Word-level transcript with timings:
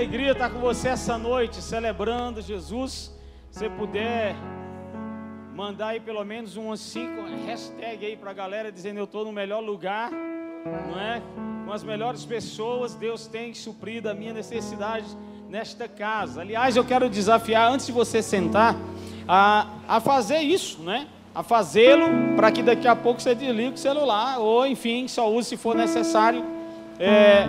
alegria 0.00 0.32
estar 0.32 0.48
com 0.48 0.60
você 0.60 0.88
essa 0.88 1.18
noite, 1.18 1.60
celebrando 1.60 2.40
Jesus. 2.40 3.14
Se 3.50 3.68
puder 3.68 4.34
mandar 5.54 5.88
aí 5.88 6.00
pelo 6.00 6.24
menos 6.24 6.56
umas 6.56 6.80
cinco 6.80 7.20
hashtags 7.46 8.08
aí 8.08 8.16
para 8.16 8.30
a 8.30 8.32
galera 8.32 8.72
dizendo 8.72 8.96
eu 8.96 9.04
estou 9.04 9.26
no 9.26 9.30
melhor 9.30 9.60
lugar, 9.60 10.10
não 10.10 10.98
é? 10.98 11.20
Com 11.66 11.70
as 11.70 11.84
melhores 11.84 12.24
pessoas, 12.24 12.94
Deus 12.94 13.26
tem 13.26 13.52
suprido 13.52 14.08
a 14.08 14.14
minha 14.14 14.32
necessidade 14.32 15.04
nesta 15.50 15.86
casa. 15.86 16.40
Aliás, 16.40 16.76
eu 16.76 16.84
quero 16.84 17.10
desafiar 17.10 17.70
antes 17.70 17.84
de 17.84 17.92
você 17.92 18.22
sentar 18.22 18.74
a, 19.28 19.66
a 19.86 20.00
fazer 20.00 20.38
isso, 20.38 20.80
né? 20.80 21.08
A 21.34 21.42
fazê-lo 21.42 22.06
para 22.36 22.50
que 22.50 22.62
daqui 22.62 22.88
a 22.88 22.96
pouco 22.96 23.20
você 23.20 23.34
desligue 23.34 23.74
o 23.74 23.76
celular 23.76 24.38
ou 24.38 24.66
enfim 24.66 25.06
só 25.08 25.30
use 25.30 25.50
se 25.50 25.56
for 25.58 25.76
necessário. 25.76 26.42
É, 26.98 27.46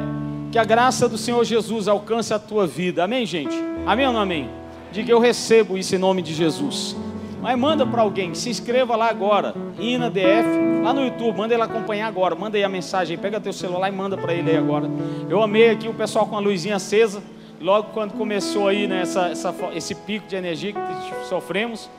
que 0.52 0.59
a 0.59 0.65
graça 0.65 1.07
do 1.07 1.18
Senhor 1.18 1.43
Jesus 1.46 1.87
alcance 1.87 2.33
a 2.33 2.39
tua 2.39 2.68
vida. 2.68 3.05
Amém, 3.05 3.25
gente? 3.25 3.55
Amém 3.86 4.05
ou 4.05 4.11
não 4.11 4.19
amém? 4.19 4.50
Diga 4.92 5.09
eu 5.09 5.19
recebo 5.19 5.78
isso 5.78 5.96
em 5.96 5.97
nome 5.97 6.21
de 6.21 6.33
Jesus. 6.33 6.96
Mas 7.42 7.57
manda 7.57 7.87
para 7.87 8.01
alguém, 8.01 8.36
se 8.36 8.50
inscreva 8.50 8.95
lá 8.95 9.09
agora, 9.09 9.56
Ina 9.79 10.11
DF, 10.11 10.83
lá 10.83 10.93
no 10.93 11.06
YouTube, 11.06 11.37
manda 11.37 11.54
ele 11.54 11.64
acompanhar 11.64 12.06
agora, 12.06 12.36
manda 12.36 12.56
aí 12.56 12.64
a 12.64 12.69
mensagem, 12.69 13.18
pega 13.18 13.39
teu 13.39 13.54
celular 13.54 13.89
e 13.89 13.92
manda 13.92 14.15
para 14.15 14.33
ele 14.33 14.51
aí 14.51 14.57
agora. 14.57 14.87
Eu 15.28 15.42
amei 15.42 15.71
aqui 15.71 15.87
o 15.87 15.93
pessoal 15.93 16.28
com 16.28 16.36
a 16.36 16.39
luzinha 16.39 16.75
acesa, 16.75 17.23
logo 17.59 17.89
quando 17.93 18.11
começou 18.14 18.68
aí 18.68 18.86
né, 18.87 19.01
essa, 19.01 19.29
essa, 19.29 19.56
esse 19.73 19.95
pico 19.95 20.28
de 20.28 20.36
energia 20.36 20.73
que 20.73 21.28
sofremos, 21.29 21.89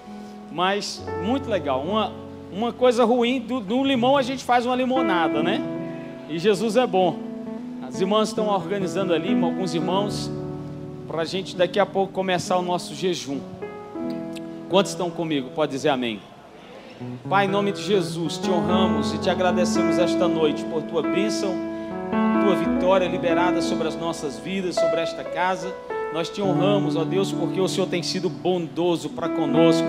mas 0.52 1.04
muito 1.24 1.50
legal. 1.50 1.82
Uma, 1.82 2.12
uma 2.52 2.72
coisa 2.72 3.04
ruim, 3.04 3.40
do, 3.40 3.58
do 3.58 3.82
limão 3.82 4.16
a 4.16 4.22
gente 4.22 4.44
faz 4.44 4.64
uma 4.64 4.76
limonada, 4.76 5.42
né? 5.42 5.60
E 6.28 6.38
Jesus 6.38 6.76
é 6.76 6.86
bom. 6.86 7.31
As 7.92 8.00
irmãs 8.00 8.30
estão 8.30 8.48
organizando 8.48 9.12
ali, 9.12 9.38
alguns 9.44 9.74
irmãos, 9.74 10.30
para 11.06 11.20
a 11.20 11.24
gente 11.26 11.54
daqui 11.54 11.78
a 11.78 11.84
pouco 11.84 12.10
começar 12.10 12.56
o 12.56 12.62
nosso 12.62 12.94
jejum. 12.94 13.38
Quantos 14.70 14.92
estão 14.92 15.10
comigo? 15.10 15.50
Pode 15.50 15.72
dizer 15.72 15.90
amém. 15.90 16.18
Pai, 17.28 17.44
em 17.44 17.48
nome 17.48 17.70
de 17.70 17.82
Jesus, 17.82 18.38
te 18.38 18.50
honramos 18.50 19.12
e 19.12 19.18
te 19.18 19.28
agradecemos 19.28 19.98
esta 19.98 20.26
noite 20.26 20.64
por 20.64 20.80
tua 20.84 21.02
bênção, 21.02 21.54
tua 22.42 22.56
vitória 22.56 23.06
liberada 23.06 23.60
sobre 23.60 23.86
as 23.86 23.94
nossas 23.94 24.38
vidas, 24.38 24.74
sobre 24.74 24.98
esta 25.02 25.22
casa. 25.22 25.70
Nós 26.12 26.28
te 26.28 26.42
honramos, 26.42 26.94
ó 26.94 27.04
Deus, 27.04 27.32
porque 27.32 27.58
o 27.58 27.66
Senhor 27.66 27.86
tem 27.86 28.02
sido 28.02 28.28
bondoso 28.28 29.08
para 29.08 29.30
conosco 29.30 29.86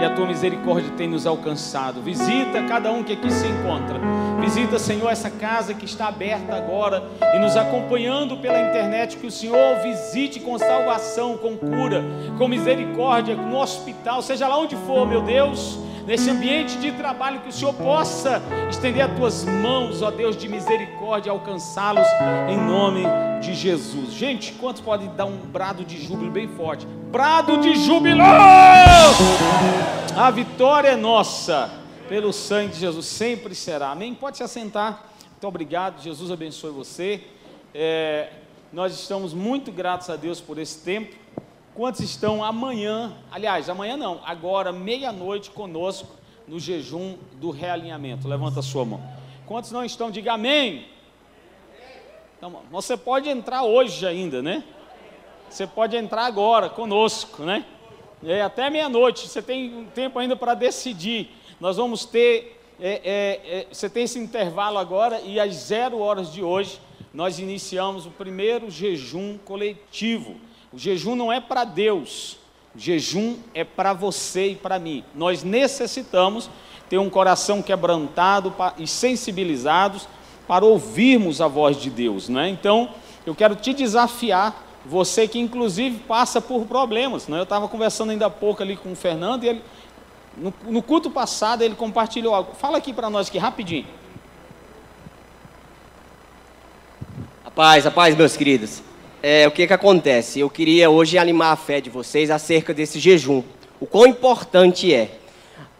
e 0.00 0.04
a 0.04 0.14
tua 0.14 0.26
misericórdia 0.26 0.90
tem 0.96 1.06
nos 1.06 1.26
alcançado. 1.26 2.00
Visita 2.00 2.62
cada 2.66 2.90
um 2.90 3.04
que 3.04 3.12
aqui 3.12 3.30
se 3.30 3.46
encontra. 3.46 4.00
Visita, 4.40 4.78
Senhor, 4.78 5.10
essa 5.10 5.30
casa 5.30 5.74
que 5.74 5.84
está 5.84 6.08
aberta 6.08 6.56
agora 6.56 7.02
e 7.34 7.38
nos 7.38 7.56
acompanhando 7.58 8.38
pela 8.38 8.58
internet. 8.58 9.18
Que 9.18 9.26
o 9.26 9.30
Senhor 9.30 9.78
visite 9.82 10.40
com 10.40 10.58
salvação, 10.58 11.36
com 11.36 11.56
cura, 11.58 12.02
com 12.38 12.48
misericórdia, 12.48 13.36
no 13.36 13.58
hospital, 13.58 14.22
seja 14.22 14.48
lá 14.48 14.58
onde 14.58 14.76
for, 14.76 15.06
meu 15.06 15.20
Deus 15.20 15.85
nesse 16.06 16.30
ambiente 16.30 16.78
de 16.78 16.92
trabalho, 16.92 17.40
que 17.40 17.48
o 17.48 17.52
Senhor 17.52 17.74
possa 17.74 18.40
estender 18.70 19.04
as 19.04 19.16
tuas 19.16 19.44
mãos, 19.44 20.02
ó 20.02 20.10
Deus 20.10 20.36
de 20.36 20.48
misericórdia, 20.48 21.32
alcançá-los 21.32 22.06
em 22.48 22.56
nome 22.56 23.02
de 23.40 23.52
Jesus. 23.54 24.12
Gente, 24.12 24.52
quantos 24.52 24.80
podem 24.80 25.12
dar 25.14 25.24
um 25.24 25.36
brado 25.36 25.84
de 25.84 26.00
júbilo 26.00 26.30
bem 26.30 26.48
forte? 26.48 26.86
Brado 26.86 27.58
de 27.58 27.74
júbilo! 27.74 28.22
A 30.16 30.30
vitória 30.30 30.90
é 30.90 30.96
nossa, 30.96 31.70
pelo 32.08 32.32
sangue 32.32 32.74
de 32.74 32.80
Jesus, 32.80 33.06
sempre 33.06 33.54
será. 33.54 33.90
Amém? 33.90 34.14
Pode 34.14 34.36
se 34.36 34.44
assentar. 34.44 35.06
Muito 35.32 35.46
obrigado, 35.48 36.00
Jesus 36.00 36.30
abençoe 36.30 36.70
você. 36.70 37.20
É, 37.74 38.30
nós 38.72 38.94
estamos 38.94 39.34
muito 39.34 39.72
gratos 39.72 40.08
a 40.08 40.16
Deus 40.16 40.40
por 40.40 40.56
esse 40.56 40.78
tempo. 40.78 41.14
Quantos 41.76 42.00
estão 42.00 42.42
amanhã, 42.42 43.12
aliás, 43.30 43.68
amanhã 43.68 43.98
não, 43.98 44.18
agora, 44.24 44.72
meia-noite 44.72 45.50
conosco 45.50 46.08
no 46.48 46.58
jejum 46.58 47.18
do 47.34 47.50
realinhamento? 47.50 48.26
Levanta 48.26 48.60
a 48.60 48.62
sua 48.62 48.82
mão. 48.86 48.98
Quantos 49.44 49.70
não 49.70 49.84
estão? 49.84 50.10
Diga 50.10 50.32
amém. 50.32 50.86
Então, 52.38 52.62
você 52.70 52.96
pode 52.96 53.28
entrar 53.28 53.62
hoje 53.64 54.06
ainda, 54.06 54.40
né? 54.40 54.64
Você 55.50 55.66
pode 55.66 55.94
entrar 55.98 56.24
agora 56.24 56.70
conosco, 56.70 57.42
né? 57.42 57.66
É, 58.24 58.40
até 58.40 58.70
meia-noite, 58.70 59.28
você 59.28 59.42
tem 59.42 59.86
tempo 59.94 60.18
ainda 60.18 60.34
para 60.34 60.54
decidir. 60.54 61.28
Nós 61.60 61.76
vamos 61.76 62.06
ter, 62.06 62.58
é, 62.80 62.88
é, 63.04 63.58
é, 63.58 63.66
você 63.70 63.90
tem 63.90 64.04
esse 64.04 64.18
intervalo 64.18 64.78
agora 64.78 65.20
e 65.20 65.38
às 65.38 65.52
zero 65.54 65.98
horas 65.98 66.32
de 66.32 66.42
hoje 66.42 66.80
nós 67.12 67.38
iniciamos 67.38 68.06
o 68.06 68.10
primeiro 68.10 68.70
jejum 68.70 69.36
coletivo. 69.44 70.36
O 70.76 70.78
jejum 70.78 71.16
não 71.16 71.32
é 71.32 71.40
para 71.40 71.64
Deus, 71.64 72.36
o 72.74 72.78
jejum 72.78 73.38
é 73.54 73.64
para 73.64 73.94
você 73.94 74.48
e 74.48 74.54
para 74.54 74.78
mim. 74.78 75.02
Nós 75.14 75.42
necessitamos 75.42 76.50
ter 76.86 76.98
um 76.98 77.08
coração 77.08 77.62
quebrantado 77.62 78.54
e 78.76 78.86
sensibilizados 78.86 80.06
para 80.46 80.66
ouvirmos 80.66 81.40
a 81.40 81.48
voz 81.48 81.78
de 81.78 81.88
Deus, 81.88 82.28
não 82.28 82.40
é? 82.42 82.50
Então, 82.50 82.90
eu 83.24 83.34
quero 83.34 83.56
te 83.56 83.72
desafiar, 83.72 84.54
você 84.84 85.26
que 85.26 85.38
inclusive 85.38 86.00
passa 86.00 86.42
por 86.42 86.66
problemas, 86.66 87.26
não 87.26 87.38
é? 87.38 87.40
Eu 87.40 87.44
estava 87.44 87.66
conversando 87.68 88.10
ainda 88.10 88.26
há 88.26 88.30
pouco 88.30 88.62
ali 88.62 88.76
com 88.76 88.92
o 88.92 88.96
Fernando 88.96 89.44
e 89.44 89.48
ele, 89.48 89.62
no, 90.36 90.52
no 90.66 90.82
culto 90.82 91.10
passado 91.10 91.62
ele 91.62 91.74
compartilhou 91.74 92.34
algo. 92.34 92.54
Fala 92.54 92.76
aqui 92.76 92.92
para 92.92 93.08
nós 93.08 93.28
aqui 93.28 93.38
rapidinho. 93.38 93.86
Paz, 97.54 97.86
a 97.86 97.90
paz, 97.90 98.14
meus 98.14 98.36
queridos 98.36 98.82
é, 99.22 99.46
o 99.46 99.50
que, 99.50 99.66
que 99.66 99.72
acontece? 99.72 100.40
Eu 100.40 100.50
queria 100.50 100.90
hoje 100.90 101.18
animar 101.18 101.52
a 101.52 101.56
fé 101.56 101.80
de 101.80 101.90
vocês 101.90 102.30
acerca 102.30 102.74
desse 102.74 102.98
jejum. 102.98 103.42
O 103.80 103.86
quão 103.86 104.06
importante 104.06 104.92
é. 104.92 105.10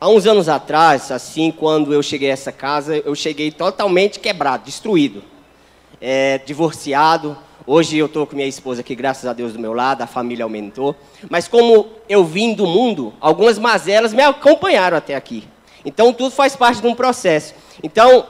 Há 0.01 0.09
uns 0.09 0.27
anos 0.27 0.49
atrás, 0.49 1.11
assim, 1.11 1.51
quando 1.51 1.93
eu 1.93 2.03
cheguei 2.03 2.31
a 2.31 2.33
essa 2.33 2.53
casa, 2.53 2.97
eu 2.99 3.15
cheguei 3.15 3.51
totalmente 3.51 4.21
quebrado, 4.21 4.65
destruído, 4.65 5.23
é, 6.01 6.39
divorciado. 6.39 7.37
Hoje 7.67 7.97
eu 7.97 8.07
estou 8.07 8.27
com 8.27 8.37
minha 8.37 8.49
esposa 8.49 8.81
aqui, 8.81 8.95
graças 8.95 9.27
a 9.27 9.33
Deus, 9.33 9.53
do 9.53 9.59
meu 9.59 9.73
lado, 9.73 10.03
a 10.03 10.07
família 10.07 10.45
aumentou. 10.45 10.95
Mas 11.31 11.49
como 11.49 11.89
eu 12.09 12.25
vim 12.25 12.55
do 12.55 12.67
mundo, 12.67 13.15
algumas 13.21 13.59
mazelas 13.59 14.13
me 14.13 14.23
acompanharam 14.23 14.97
até 14.97 15.15
aqui. 15.15 15.45
Então 15.85 16.13
tudo 16.13 16.31
faz 16.31 16.55
parte 16.55 16.81
de 16.81 16.87
um 16.87 16.95
processo. 16.95 17.55
Então 17.83 18.27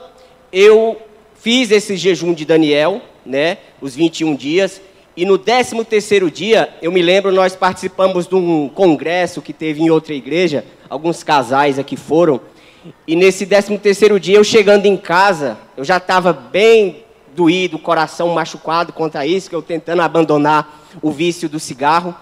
eu 0.51 1.01
fiz 1.35 1.71
esse 1.71 1.97
jejum 1.97 2.33
de 2.33 2.45
Daniel, 2.45 3.01
né, 3.25 3.57
os 3.81 3.95
21 3.95 4.35
dias, 4.35 4.81
e 5.17 5.25
no 5.25 5.35
13 5.35 5.83
terceiro 5.83 6.29
dia, 6.29 6.69
eu 6.79 6.91
me 6.91 7.01
lembro, 7.01 7.31
nós 7.31 7.55
participamos 7.55 8.27
de 8.27 8.35
um 8.35 8.69
congresso 8.69 9.41
que 9.41 9.51
teve 9.51 9.81
em 9.81 9.89
outra 9.89 10.13
igreja, 10.13 10.63
alguns 10.87 11.23
casais 11.23 11.79
aqui 11.79 11.97
foram, 11.97 12.39
e 13.07 13.15
nesse 13.15 13.47
13 13.47 13.79
terceiro 13.79 14.19
dia, 14.19 14.37
eu 14.37 14.43
chegando 14.43 14.85
em 14.85 14.95
casa, 14.95 15.57
eu 15.75 15.83
já 15.83 15.97
estava 15.97 16.31
bem 16.31 17.03
doído, 17.35 17.79
coração 17.79 18.29
machucado 18.29 18.93
contra 18.93 19.25
isso, 19.25 19.49
que 19.49 19.55
eu 19.55 19.61
tentando 19.63 20.03
abandonar 20.03 20.87
o 21.01 21.09
vício 21.09 21.49
do 21.49 21.59
cigarro. 21.59 22.15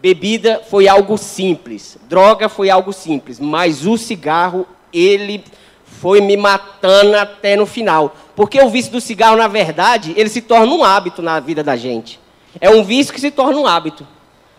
Bebida 0.00 0.62
foi 0.68 0.88
algo 0.88 1.16
simples, 1.16 1.96
droga 2.08 2.48
foi 2.48 2.68
algo 2.68 2.92
simples, 2.92 3.38
mas 3.38 3.86
o 3.86 3.96
cigarro, 3.96 4.66
ele 4.92 5.44
foi 5.84 6.20
me 6.20 6.36
matando 6.36 7.16
até 7.16 7.54
no 7.54 7.66
final. 7.66 8.16
Porque 8.34 8.60
o 8.60 8.68
vício 8.68 8.90
do 8.90 9.00
cigarro, 9.00 9.36
na 9.36 9.46
verdade, 9.46 10.12
ele 10.16 10.28
se 10.28 10.42
torna 10.42 10.72
um 10.72 10.82
hábito 10.82 11.22
na 11.22 11.38
vida 11.38 11.62
da 11.62 11.76
gente. 11.76 12.21
É 12.60 12.70
um 12.70 12.84
vício 12.84 13.12
que 13.12 13.20
se 13.20 13.30
torna 13.30 13.58
um 13.58 13.66
hábito. 13.66 14.06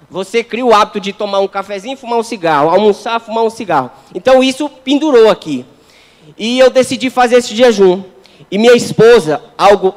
Você 0.09 0.43
cria 0.43 0.65
o 0.65 0.73
hábito 0.73 0.99
de 0.99 1.11
tomar 1.11 1.39
um 1.39 1.47
cafezinho, 1.47 1.97
fumar 1.97 2.19
um 2.19 2.23
cigarro, 2.23 2.69
almoçar, 2.69 3.19
fumar 3.19 3.43
um 3.43 3.49
cigarro. 3.49 3.89
Então 4.13 4.43
isso 4.43 4.69
pendurou 4.69 5.29
aqui. 5.29 5.65
E 6.37 6.59
eu 6.59 6.69
decidi 6.69 7.09
fazer 7.09 7.37
esse 7.37 7.55
jejum. 7.55 8.03
E 8.51 8.57
minha 8.57 8.75
esposa, 8.75 9.41
algo 9.57 9.93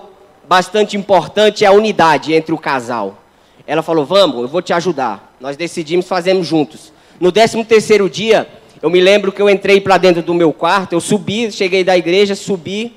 bastante 0.49 0.97
importante 0.97 1.65
é 1.65 1.69
a 1.69 1.73
unidade 1.73 2.33
entre 2.33 2.55
o 2.55 2.59
casal. 2.59 3.19
Ela 3.67 3.83
falou: 3.83 4.05
"Vamos, 4.05 4.43
eu 4.43 4.49
vou 4.49 4.63
te 4.63 4.73
ajudar". 4.73 5.35
Nós 5.41 5.57
decidimos 5.57 6.07
fazermos 6.07 6.47
juntos. 6.47 6.93
No 7.21 7.33
13 7.33 7.65
terceiro 7.65 8.09
dia, 8.09 8.49
eu 8.81 8.91
me 8.91 9.01
lembro 9.01 9.33
que 9.33 9.41
eu 9.41 9.51
entrei 9.51 9.81
para 9.81 9.99
dentro 9.99 10.23
do 10.23 10.35
meu 10.35 10.53
quarto, 10.53 10.93
eu 10.93 11.01
subi, 11.01 11.51
cheguei 11.51 11.83
da 11.83 11.97
igreja, 11.97 12.35
subi 12.35 12.95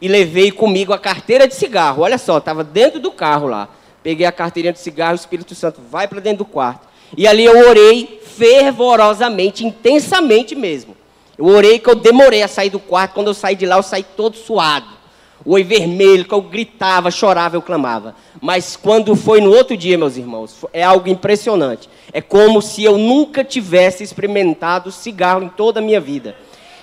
e 0.00 0.08
levei 0.08 0.50
comigo 0.50 0.92
a 0.92 0.98
carteira 0.98 1.48
de 1.48 1.54
cigarro. 1.54 2.02
Olha 2.02 2.18
só, 2.18 2.38
estava 2.38 2.62
dentro 2.62 3.00
do 3.00 3.10
carro 3.10 3.48
lá. 3.48 3.68
Peguei 4.02 4.26
a 4.26 4.32
carteirinha 4.32 4.72
de 4.72 4.78
cigarro, 4.78 5.12
o 5.12 5.16
Espírito 5.16 5.54
Santo 5.54 5.80
vai 5.90 6.08
para 6.08 6.20
dentro 6.20 6.38
do 6.38 6.44
quarto. 6.44 6.88
E 7.16 7.26
ali 7.26 7.44
eu 7.44 7.68
orei 7.68 8.20
fervorosamente, 8.36 9.66
intensamente 9.66 10.54
mesmo. 10.54 10.96
Eu 11.36 11.46
orei 11.46 11.78
que 11.78 11.88
eu 11.88 11.94
demorei 11.94 12.42
a 12.42 12.48
sair 12.48 12.70
do 12.70 12.78
quarto. 12.78 13.14
Quando 13.14 13.28
eu 13.28 13.34
saí 13.34 13.56
de 13.56 13.66
lá, 13.66 13.76
eu 13.76 13.82
saí 13.82 14.02
todo 14.02 14.36
suado. 14.36 15.00
O 15.44 15.52
olho 15.52 15.64
vermelho, 15.64 16.24
que 16.24 16.34
eu 16.34 16.42
gritava, 16.42 17.10
chorava, 17.10 17.56
eu 17.56 17.62
clamava. 17.62 18.14
Mas 18.40 18.76
quando 18.76 19.16
foi 19.16 19.40
no 19.40 19.50
outro 19.50 19.76
dia, 19.76 19.96
meus 19.96 20.16
irmãos, 20.16 20.64
é 20.72 20.82
algo 20.82 21.08
impressionante. 21.08 21.88
É 22.12 22.20
como 22.20 22.60
se 22.60 22.84
eu 22.84 22.98
nunca 22.98 23.42
tivesse 23.42 24.04
experimentado 24.04 24.92
cigarro 24.92 25.42
em 25.42 25.48
toda 25.48 25.80
a 25.80 25.82
minha 25.82 26.00
vida. 26.00 26.36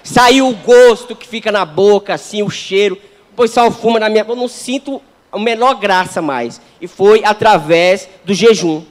Saiu 0.04 0.50
o 0.50 0.56
gosto 0.56 1.16
que 1.16 1.28
fica 1.28 1.52
na 1.52 1.66
boca, 1.66 2.14
assim, 2.16 2.42
o 2.42 2.50
cheiro. 2.50 2.98
O 3.34 3.42
pessoal 3.42 3.70
fuma 3.70 4.00
na 4.00 4.10
minha. 4.10 4.26
Eu 4.28 4.36
não 4.36 4.48
sinto 4.48 5.02
a 5.38 5.44
menor 5.44 5.76
graça 5.76 6.22
mais. 6.22 6.62
E 6.82 6.88
foi 6.88 7.24
através 7.24 8.10
do 8.26 8.34
jejum 8.34 8.84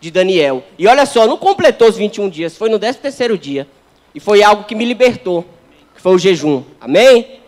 de 0.00 0.10
Daniel. 0.10 0.64
E 0.78 0.86
olha 0.86 1.06
só, 1.06 1.26
não 1.26 1.36
completou 1.36 1.88
os 1.88 1.96
21 1.96 2.28
dias, 2.28 2.56
foi 2.56 2.68
no 2.68 2.78
13 2.78 2.98
terceiro 2.98 3.36
dia. 3.36 3.68
E 4.14 4.18
foi 4.18 4.42
algo 4.42 4.64
que 4.64 4.74
me 4.74 4.84
libertou, 4.84 5.44
que 5.94 6.00
foi 6.00 6.14
o 6.14 6.18
jejum. 6.18 6.64
Amém? 6.80 7.40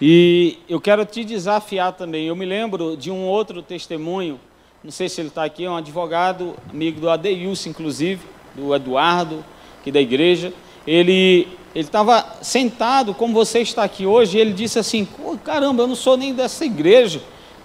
E 0.00 0.56
eu 0.66 0.80
quero 0.80 1.04
te 1.04 1.24
desafiar 1.24 1.92
também. 1.92 2.26
Eu 2.26 2.36
me 2.36 2.46
lembro 2.46 2.96
de 2.96 3.10
um 3.10 3.26
outro 3.26 3.60
testemunho, 3.60 4.40
não 4.82 4.90
sei 4.90 5.10
se 5.10 5.20
ele 5.20 5.28
está 5.28 5.44
aqui, 5.44 5.64
é 5.64 5.70
um 5.70 5.76
advogado, 5.76 6.56
amigo 6.70 7.00
do 7.00 7.10
Adeilson, 7.10 7.68
inclusive, 7.68 8.22
do 8.54 8.74
Eduardo, 8.74 9.44
aqui 9.78 9.92
da 9.92 10.00
igreja. 10.00 10.54
Ele 10.86 11.46
estava 11.74 12.24
sentado, 12.40 13.12
como 13.12 13.34
você 13.34 13.60
está 13.60 13.84
aqui 13.84 14.06
hoje, 14.06 14.38
e 14.38 14.40
ele 14.40 14.54
disse 14.54 14.78
assim: 14.78 15.06
caramba, 15.44 15.82
eu 15.82 15.86
não 15.86 15.94
sou 15.94 16.16
nem 16.16 16.32
dessa 16.32 16.64
igreja, 16.64 17.20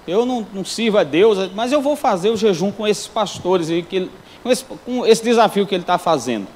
eu 0.07 0.25
não, 0.25 0.45
não 0.53 0.63
sirvo 0.63 0.97
a 0.97 1.03
Deus, 1.03 1.51
mas 1.53 1.71
eu 1.71 1.81
vou 1.81 1.95
fazer 1.95 2.29
o 2.29 2.37
jejum 2.37 2.71
com 2.71 2.87
esses 2.87 3.07
pastores, 3.07 3.69
aí, 3.69 3.81
que 3.81 4.09
com, 4.43 4.51
esse, 4.51 4.63
com 4.63 5.05
esse 5.05 5.23
desafio 5.23 5.65
que 5.65 5.73
ele 5.73 5.83
está 5.83 5.97
fazendo. 5.97 6.47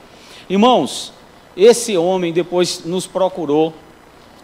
Irmãos, 0.49 1.11
esse 1.57 1.97
homem 1.97 2.31
depois 2.31 2.83
nos 2.85 3.07
procurou, 3.07 3.73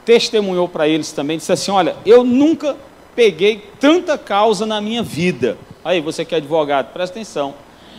testemunhou 0.03 0.67
para 0.67 0.87
eles 0.87 1.11
também, 1.11 1.37
disse 1.37 1.51
assim: 1.51 1.71
Olha, 1.71 1.95
eu 2.05 2.23
nunca 2.23 2.75
peguei 3.15 3.69
tanta 3.79 4.17
causa 4.17 4.65
na 4.65 4.81
minha 4.81 5.03
vida. 5.03 5.57
Aí, 5.83 6.01
você 6.01 6.25
que 6.25 6.33
é 6.33 6.39
advogado, 6.39 6.91
presta 6.91 7.15
atenção. 7.15 7.53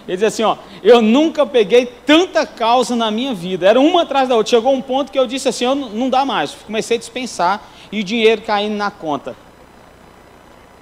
Ele 0.06 0.16
diz 0.16 0.24
assim: 0.24 0.42
Ó, 0.42 0.56
eu 0.82 1.00
nunca 1.00 1.46
peguei 1.46 1.86
tanta 1.86 2.44
causa 2.44 2.94
na 2.94 3.10
minha 3.10 3.32
vida. 3.32 3.68
Era 3.68 3.80
uma 3.80 4.02
atrás 4.02 4.28
da 4.28 4.36
outra. 4.36 4.50
Chegou 4.50 4.72
um 4.72 4.82
ponto 4.82 5.10
que 5.10 5.18
eu 5.18 5.26
disse 5.26 5.48
assim: 5.48 5.64
eu 5.64 5.74
não 5.74 6.08
dá 6.08 6.24
mais. 6.24 6.52
Comecei 6.52 6.96
a 6.96 7.00
dispensar 7.00 7.70
e 7.90 8.00
o 8.00 8.04
dinheiro 8.04 8.42
caindo 8.42 8.76
na 8.76 8.90
conta. 8.90 9.36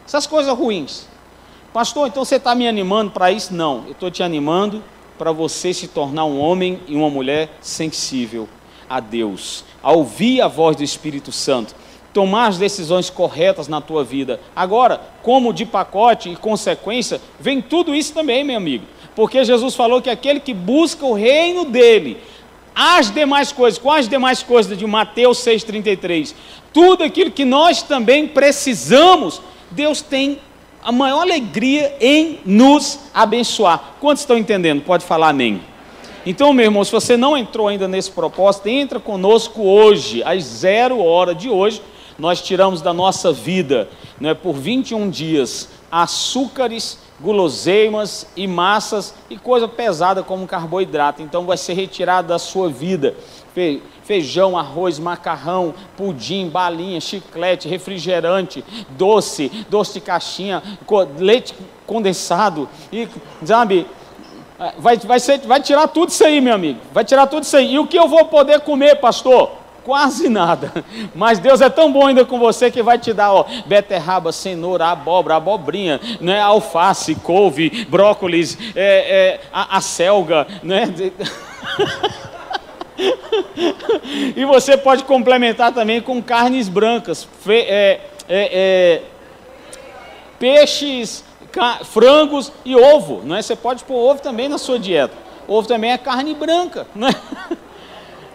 Essas 0.07 0.27
coisas 0.27 0.57
ruins. 0.57 1.07
Pastor, 1.73 2.07
então 2.07 2.25
você 2.25 2.37
está 2.37 2.55
me 2.55 2.69
animando 2.69 3.11
para 3.11 3.33
isso? 3.33 3.53
Não, 3.53 3.85
eu 3.87 3.93
estou 3.93 4.11
te 4.11 4.23
animando 4.23 4.83
para 5.19 5.33
você 5.33 5.73
se 5.73 5.89
tornar 5.89 6.25
um 6.25 6.39
homem 6.39 6.81
e 6.87 6.95
uma 6.95 7.11
mulher 7.11 7.57
sensível 7.61 8.49
a 8.89 9.01
Deus, 9.01 9.65
a 9.83 9.93
ouvir 9.93 10.41
a 10.41 10.49
voz 10.49 10.77
do 10.77 10.85
Espírito 10.85 11.33
Santo, 11.33 11.75
tomar 12.13 12.47
as 12.47 12.59
decisões 12.59 13.11
corretas 13.11 13.67
na 13.67 13.81
tua 13.81 14.05
vida. 14.05 14.41
Agora, 14.55 15.01
como 15.23 15.53
de 15.53 15.65
pacote 15.65 16.31
e 16.31 16.37
consequência, 16.37 17.21
vem 17.41 17.61
tudo 17.61 17.95
isso 17.95 18.15
também, 18.15 18.45
meu 18.45 18.57
amigo. 18.57 18.87
Porque 19.17 19.45
Jesus 19.45 19.75
falou 19.75 20.03
que 20.03 20.11
aquele 20.11 20.41
que 20.41 20.55
busca 20.55 21.05
o 21.05 21.15
reino 21.15 21.65
dele, 21.65 22.19
as 22.75 23.11
demais 23.11 23.53
coisas, 23.53 23.79
quais 23.79 24.09
demais 24.09 24.43
coisas 24.43 24.77
de 24.77 24.87
Mateus 24.87 25.39
6,33? 25.39 26.35
Tudo 26.73 27.05
aquilo 27.05 27.31
que 27.31 27.45
nós 27.45 27.83
também 27.83 28.27
precisamos 28.27 29.41
Deus 29.75 30.01
tem 30.01 30.39
a 30.83 30.93
maior 30.93 31.23
alegria 31.23 31.97
em 32.01 32.41
nos 32.45 33.01
abençoar. 33.13 33.95
Quantos 34.01 34.23
estão 34.23 34.37
entendendo? 34.37 34.83
Pode 34.83 35.05
falar 35.05 35.31
amém. 35.31 35.63
Então, 36.27 36.53
meu 36.53 36.67
irmão, 36.67 36.85
se 36.85 36.93
você 36.93 37.17
não 37.17 37.37
entrou 37.37 37.69
ainda 37.69 37.89
nesse 37.89 38.11
propósito, 38.11 38.69
entra 38.69 39.01
conosco 39.01 39.63
hoje, 39.63 40.23
às 40.23 40.43
zero 40.45 41.03
hora 41.03 41.35
de 41.35 41.49
hoje. 41.49 41.83
Nós 42.19 42.41
tiramos 42.41 42.81
da 42.81 42.93
nossa 42.93 43.33
vida, 43.33 43.89
não 44.21 44.31
é, 44.31 44.35
por 44.35 44.55
21 44.55 45.11
dias, 45.11 45.69
açúcares, 45.91 46.99
guloseimas 47.21 48.27
e 48.37 48.47
massas 48.47 49.15
e 49.29 49.37
coisa 49.37 49.67
pesada 49.67 50.23
como 50.23 50.47
carboidrato. 50.47 51.23
Então, 51.23 51.45
vai 51.45 51.57
ser 51.57 51.75
retirado 51.75 52.29
da 52.29 52.39
sua 52.39 52.69
vida 52.69 53.17
feijão, 54.05 54.57
arroz, 54.57 54.99
macarrão, 54.99 55.75
pudim, 55.97 56.49
balinha, 56.49 57.01
chiclete, 57.01 57.69
refrigerante, 57.69 58.65
doce, 58.91 59.51
doce 59.69 59.95
de 59.95 60.01
caixinha, 60.01 60.63
leite 61.19 61.55
condensado 61.87 62.69
e, 62.93 63.09
sabe, 63.45 63.87
vai, 64.79 64.97
vai, 64.99 65.19
ser, 65.19 65.39
vai 65.41 65.61
tirar 65.61 65.89
tudo 65.89 66.11
isso 66.11 66.25
aí, 66.25 66.41
meu 66.41 66.55
amigo, 66.55 66.81
vai 66.93 67.05
tirar 67.05 67.27
tudo 67.27 67.45
isso 67.45 67.57
aí. 67.57 67.75
E 67.75 67.79
o 67.79 67.87
que 67.87 67.99
eu 67.99 68.09
vou 68.09 68.27
poder 68.27 68.61
comer, 68.61 68.97
pastor? 68.97 69.51
Quase 69.85 70.31
nada, 70.31 70.73
mas 71.15 71.39
Deus 71.39 71.61
é 71.61 71.69
tão 71.69 71.93
bom 71.93 72.07
ainda 72.07 72.25
com 72.25 72.39
você 72.39 72.71
que 72.71 72.83
vai 72.83 72.99
te 72.99 73.13
dar, 73.13 73.33
ó, 73.33 73.45
beterraba, 73.67 74.33
cenoura, 74.33 74.87
abóbora, 74.87 75.37
abobrinha, 75.37 76.01
né, 76.21 76.41
alface, 76.41 77.15
couve, 77.15 77.87
brócolis, 77.91 78.57
é, 78.75 79.37
é, 79.37 79.41
a, 79.53 79.77
a 79.77 79.81
selga, 79.83 80.47
né? 80.63 80.85
e 84.37 84.45
você 84.45 84.77
pode 84.77 85.05
complementar 85.05 85.73
também 85.73 86.01
com 86.01 86.23
carnes 86.23 86.69
brancas, 86.69 87.29
é, 87.49 87.61
é, 87.61 88.01
é, 88.29 89.03
peixes, 90.39 91.25
frangos 91.85 92.53
e 92.65 92.75
ovo. 92.75 93.23
Não 93.25 93.37
é? 93.37 93.43
Você 93.43 93.57
pode 93.57 93.85
pôr 93.85 93.97
ovo 93.97 94.21
também 94.21 94.49
na 94.49 94.59
sua 94.59 94.79
dieta. 94.79 95.15
Ovo 95.47 95.69
também 95.69 95.93
é 95.93 95.99
carne 95.99 96.35
branca. 96.35 96.87
Não 96.95 97.09
é? 97.09 97.15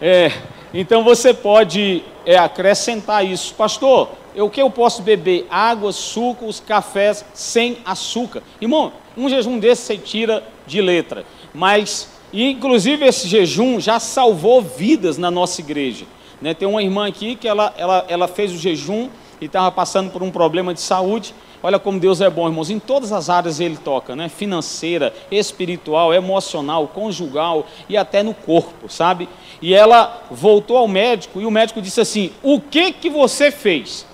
é 0.00 0.32
então 0.72 1.02
você 1.02 1.34
pode 1.34 2.04
é, 2.24 2.36
acrescentar 2.36 3.24
isso. 3.26 3.54
Pastor, 3.54 4.10
o 4.36 4.48
que 4.48 4.62
eu 4.62 4.70
posso 4.70 5.02
beber? 5.02 5.46
Água, 5.50 5.92
sucos, 5.92 6.60
cafés 6.60 7.24
sem 7.34 7.78
açúcar. 7.84 8.42
Irmão, 8.60 8.92
um 9.16 9.28
jejum 9.28 9.58
desse 9.58 9.82
você 9.82 9.98
tira 9.98 10.44
de 10.66 10.80
letra. 10.80 11.24
Mas 11.52 12.08
e 12.32 12.50
inclusive 12.50 13.04
esse 13.04 13.28
jejum 13.28 13.80
já 13.80 13.98
salvou 13.98 14.62
vidas 14.62 15.18
na 15.18 15.30
nossa 15.30 15.60
igreja. 15.60 16.04
Né? 16.40 16.54
Tem 16.54 16.66
uma 16.66 16.82
irmã 16.82 17.06
aqui 17.06 17.36
que 17.36 17.48
ela, 17.48 17.74
ela, 17.76 18.04
ela 18.08 18.28
fez 18.28 18.52
o 18.52 18.56
jejum 18.56 19.08
e 19.40 19.46
estava 19.46 19.70
passando 19.70 20.10
por 20.10 20.22
um 20.22 20.30
problema 20.30 20.72
de 20.72 20.80
saúde. 20.80 21.34
Olha 21.62 21.78
como 21.78 22.00
Deus 22.00 22.20
é 22.20 22.30
bom, 22.30 22.48
irmãos. 22.48 22.70
Em 22.70 22.78
todas 22.78 23.12
as 23.12 23.28
áreas 23.28 23.60
ele 23.60 23.76
toca, 23.76 24.16
né? 24.16 24.28
Financeira, 24.30 25.12
espiritual, 25.30 26.14
emocional, 26.14 26.88
conjugal 26.88 27.66
e 27.88 27.96
até 27.96 28.22
no 28.22 28.32
corpo, 28.32 28.88
sabe? 28.88 29.28
E 29.60 29.74
ela 29.74 30.22
voltou 30.30 30.78
ao 30.78 30.88
médico 30.88 31.40
e 31.40 31.44
o 31.44 31.50
médico 31.50 31.82
disse 31.82 32.00
assim: 32.00 32.32
"O 32.42 32.60
que 32.60 32.92
que 32.92 33.10
você 33.10 33.50
fez? 33.50 34.06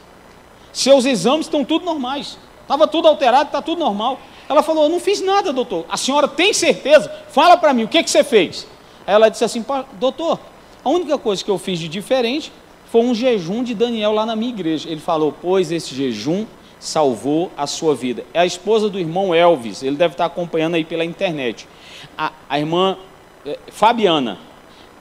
Seus 0.72 1.04
exames 1.04 1.46
estão 1.46 1.64
tudo 1.64 1.84
normais. 1.84 2.36
Estava 2.62 2.88
tudo 2.88 3.06
alterado, 3.06 3.46
está 3.46 3.62
tudo 3.62 3.78
normal. 3.78 4.18
Ela 4.48 4.62
falou: 4.62 4.84
Eu 4.84 4.88
não 4.88 5.00
fiz 5.00 5.20
nada, 5.20 5.52
doutor. 5.52 5.84
A 5.88 5.96
senhora 5.96 6.28
tem 6.28 6.52
certeza? 6.52 7.10
Fala 7.28 7.56
para 7.56 7.72
mim, 7.72 7.84
o 7.84 7.88
que, 7.88 8.02
que 8.02 8.10
você 8.10 8.24
fez? 8.24 8.66
Aí 9.06 9.14
ela 9.14 9.28
disse 9.28 9.44
assim: 9.44 9.64
Doutor, 9.98 10.38
a 10.84 10.88
única 10.88 11.18
coisa 11.18 11.44
que 11.44 11.50
eu 11.50 11.58
fiz 11.58 11.78
de 11.78 11.88
diferente 11.88 12.52
foi 12.90 13.00
um 13.02 13.14
jejum 13.14 13.62
de 13.62 13.74
Daniel 13.74 14.12
lá 14.12 14.24
na 14.24 14.36
minha 14.36 14.52
igreja. 14.52 14.88
Ele 14.88 15.00
falou: 15.00 15.34
Pois 15.40 15.70
esse 15.72 15.94
jejum 15.94 16.46
salvou 16.78 17.50
a 17.56 17.66
sua 17.66 17.94
vida. 17.94 18.24
É 18.32 18.40
a 18.40 18.46
esposa 18.46 18.88
do 18.88 18.98
irmão 18.98 19.34
Elvis, 19.34 19.82
ele 19.82 19.96
deve 19.96 20.14
estar 20.14 20.26
acompanhando 20.26 20.74
aí 20.74 20.84
pela 20.84 21.04
internet. 21.04 21.68
A, 22.16 22.32
a 22.48 22.58
irmã 22.58 22.96
é, 23.44 23.58
Fabiana, 23.68 24.38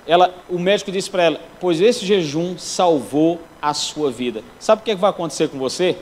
ela, 0.08 0.34
o 0.50 0.60
médico 0.60 0.92
disse 0.92 1.10
para 1.10 1.24
ela: 1.24 1.42
Pois 1.60 1.82
esse 1.82 2.06
jejum 2.06 2.58
salvou 2.58 3.40
a 3.62 3.74
sua 3.74 4.12
vida. 4.12 4.44
Sabe 4.60 4.82
o 4.82 4.86
que, 4.86 4.92
é 4.92 4.96
que 4.96 5.02
vai 5.02 5.10
acontecer 5.10 5.50
com 5.50 5.58
você? 5.58 5.98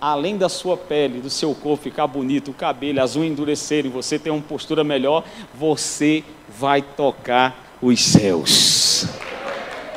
Além 0.00 0.36
da 0.36 0.48
sua 0.48 0.76
pele, 0.76 1.20
do 1.20 1.28
seu 1.28 1.54
corpo 1.54 1.82
ficar 1.82 2.06
bonito, 2.06 2.50
o 2.50 2.54
cabelo, 2.54 3.00
as 3.00 3.16
unhas 3.16 3.32
endurecerem, 3.32 3.90
você 3.90 4.18
ter 4.18 4.30
uma 4.30 4.40
postura 4.40 4.82
melhor, 4.82 5.24
você 5.54 6.24
vai 6.48 6.80
tocar 6.80 7.76
os 7.82 8.00
céus. 8.00 9.06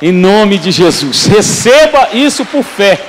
Em 0.02 0.12
nome 0.12 0.58
de 0.58 0.70
Jesus, 0.70 1.26
receba 1.26 2.10
isso 2.12 2.44
por 2.44 2.62
fé. 2.62 3.00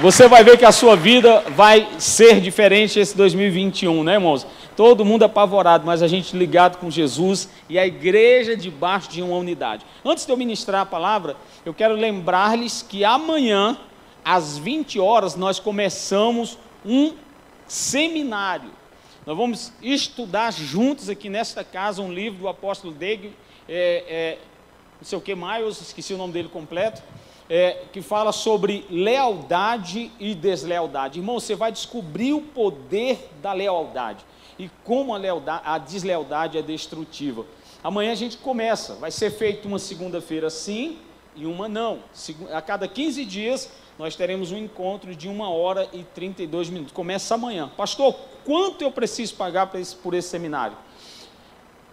Você 0.00 0.28
vai 0.28 0.44
ver 0.44 0.56
que 0.56 0.64
a 0.64 0.70
sua 0.70 0.94
vida 0.94 1.42
vai 1.56 1.88
ser 1.98 2.40
diferente 2.40 3.00
esse 3.00 3.16
2021, 3.16 4.04
né, 4.04 4.14
irmãos? 4.14 4.46
Todo 4.76 5.04
mundo 5.04 5.24
apavorado, 5.24 5.84
mas 5.84 6.02
a 6.02 6.06
gente 6.06 6.36
ligado 6.36 6.76
com 6.76 6.88
Jesus 6.88 7.48
e 7.68 7.76
a 7.78 7.84
igreja 7.84 8.56
debaixo 8.56 9.10
de 9.10 9.22
uma 9.22 9.36
unidade. 9.36 9.84
Antes 10.04 10.24
de 10.24 10.30
eu 10.30 10.36
ministrar 10.36 10.82
a 10.82 10.86
palavra, 10.86 11.36
eu 11.66 11.74
quero 11.74 11.94
lembrar-lhes 11.94 12.80
que 12.80 13.04
amanhã 13.04 13.76
às 14.24 14.58
20 14.58 14.98
horas, 15.00 15.34
nós 15.34 15.58
começamos 15.58 16.58
um 16.84 17.14
seminário. 17.66 18.70
Nós 19.26 19.36
vamos 19.36 19.72
estudar 19.82 20.52
juntos 20.52 21.08
aqui 21.08 21.28
nesta 21.28 21.62
casa 21.62 22.00
um 22.00 22.12
livro 22.12 22.38
do 22.40 22.48
apóstolo 22.48 22.94
Deg, 22.94 23.32
é, 23.68 24.04
é, 24.08 24.38
não 24.98 25.04
sei 25.04 25.18
o 25.18 25.20
que 25.20 25.34
mais, 25.34 25.80
esqueci 25.80 26.14
o 26.14 26.18
nome 26.18 26.32
dele 26.32 26.48
completo, 26.48 27.02
é, 27.48 27.84
que 27.92 28.02
fala 28.02 28.32
sobre 28.32 28.86
lealdade 28.90 30.10
e 30.18 30.34
deslealdade. 30.34 31.18
Irmão, 31.18 31.38
você 31.38 31.54
vai 31.54 31.72
descobrir 31.72 32.32
o 32.32 32.40
poder 32.40 33.30
da 33.42 33.52
lealdade 33.52 34.24
e 34.58 34.70
como 34.84 35.14
a, 35.14 35.18
lealdade, 35.18 35.62
a 35.64 35.78
deslealdade 35.78 36.58
é 36.58 36.62
destrutiva. 36.62 37.46
Amanhã 37.82 38.12
a 38.12 38.16
gente 38.16 38.36
começa, 38.36 38.94
vai 38.94 39.10
ser 39.10 39.30
feito 39.30 39.68
uma 39.68 39.78
segunda-feira 39.78 40.50
sim 40.50 40.98
e 41.36 41.46
uma 41.46 41.68
não. 41.68 42.00
A 42.52 42.60
cada 42.60 42.88
15 42.88 43.24
dias 43.24 43.70
nós 43.98 44.14
teremos 44.14 44.52
um 44.52 44.56
encontro 44.56 45.14
de 45.14 45.28
uma 45.28 45.50
hora 45.50 45.88
e 45.92 46.04
32 46.04 46.70
minutos. 46.70 46.92
Começa 46.92 47.34
amanhã. 47.34 47.68
Pastor, 47.76 48.14
quanto 48.44 48.82
eu 48.82 48.92
preciso 48.92 49.34
pagar 49.34 49.66
por 49.66 49.80
esse, 49.80 49.96
por 49.96 50.14
esse 50.14 50.28
seminário? 50.28 50.76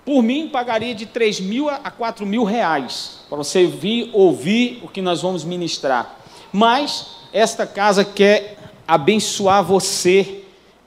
Por 0.05 0.21
mim, 0.21 0.47
pagaria 0.47 0.93
de 0.93 1.07
3 1.07 1.39
mil 1.39 1.67
a 1.67 1.89
4 1.89 2.23
mil 2.27 2.43
reais, 2.43 3.21
para 3.27 3.39
você 3.39 3.65
vir 3.65 4.11
ouvir 4.13 4.79
o 4.83 4.87
que 4.87 5.01
nós 5.01 5.23
vamos 5.23 5.43
ministrar. 5.43 6.19
Mas 6.53 7.07
esta 7.33 7.65
casa 7.65 8.05
quer 8.05 8.55
abençoar 8.87 9.63
você 9.63 10.43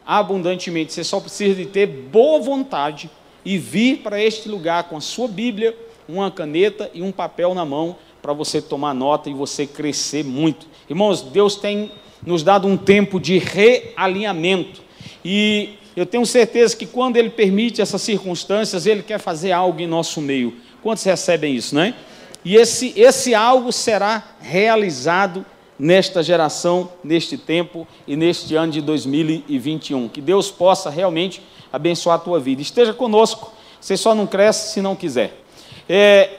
abundantemente. 0.07 0.93
Você 0.93 1.03
só 1.03 1.19
precisa 1.19 1.57
de 1.57 1.67
ter 1.67 1.87
boa 1.87 2.41
vontade 2.41 3.11
e 3.45 3.59
vir 3.59 4.03
para 4.03 4.23
este 4.23 4.49
lugar 4.49 4.85
com 4.85 4.97
a 4.97 5.01
sua 5.01 5.27
Bíblia, 5.27 5.77
uma 6.09 6.31
caneta 6.31 6.89
e 6.95 7.03
um 7.03 7.11
papel 7.11 7.55
na 7.55 7.65
mão 7.65 7.97
para 8.23 8.33
você 8.33 8.61
tomar 8.61 8.95
nota 8.95 9.31
e 9.31 9.35
você 9.35 9.67
crescer 9.67 10.25
muito. 10.25 10.67
Irmãos, 10.89 11.23
Deus 11.23 11.57
tem 11.57 11.91
nos 12.25 12.43
dado 12.43 12.67
um 12.67 12.77
tempo 12.77 13.21
de 13.21 13.39
realinhamento. 13.39 14.83
E 15.25 15.71
eu 15.97 16.07
tenho 16.07 16.25
certeza 16.27 16.77
que 16.77 16.87
quando 16.87 17.17
Ele 17.17 17.31
permite 17.31 17.81
essas 17.81 18.03
circunstâncias, 18.03 18.87
Ele 18.87 19.03
quer 19.03 19.19
fazer 19.19 19.53
algo 19.53 19.81
em 19.81 19.87
nosso 19.87 20.21
meio. 20.21 20.55
Quantos 20.83 21.05
recebem 21.05 21.55
isso, 21.55 21.75
né? 21.75 21.95
E 22.45 22.57
esse, 22.57 22.93
esse 22.97 23.35
algo 23.35 23.73
será 23.73 24.37
realizado 24.41 25.45
nesta 25.79 26.23
geração, 26.23 26.91
neste 27.05 27.37
tempo 27.37 27.87
e 28.07 28.17
neste 28.17 28.55
ano 28.55 28.73
de 28.73 28.81
2021. 28.81 30.09
Que 30.09 30.21
Deus 30.21 30.51
possa 30.51 30.91
realmente 30.91 31.43
abençoar 31.73 32.17
a 32.17 32.21
tua 32.21 32.41
vida. 32.41 32.63
Esteja 32.63 32.93
conosco, 32.93 33.53
você 33.81 33.97
só 33.97 34.15
não 34.15 34.27
cresce 34.27 34.73
se 34.73 34.81
não 34.81 34.97
quiser. 34.97 35.41
É, 35.89 36.31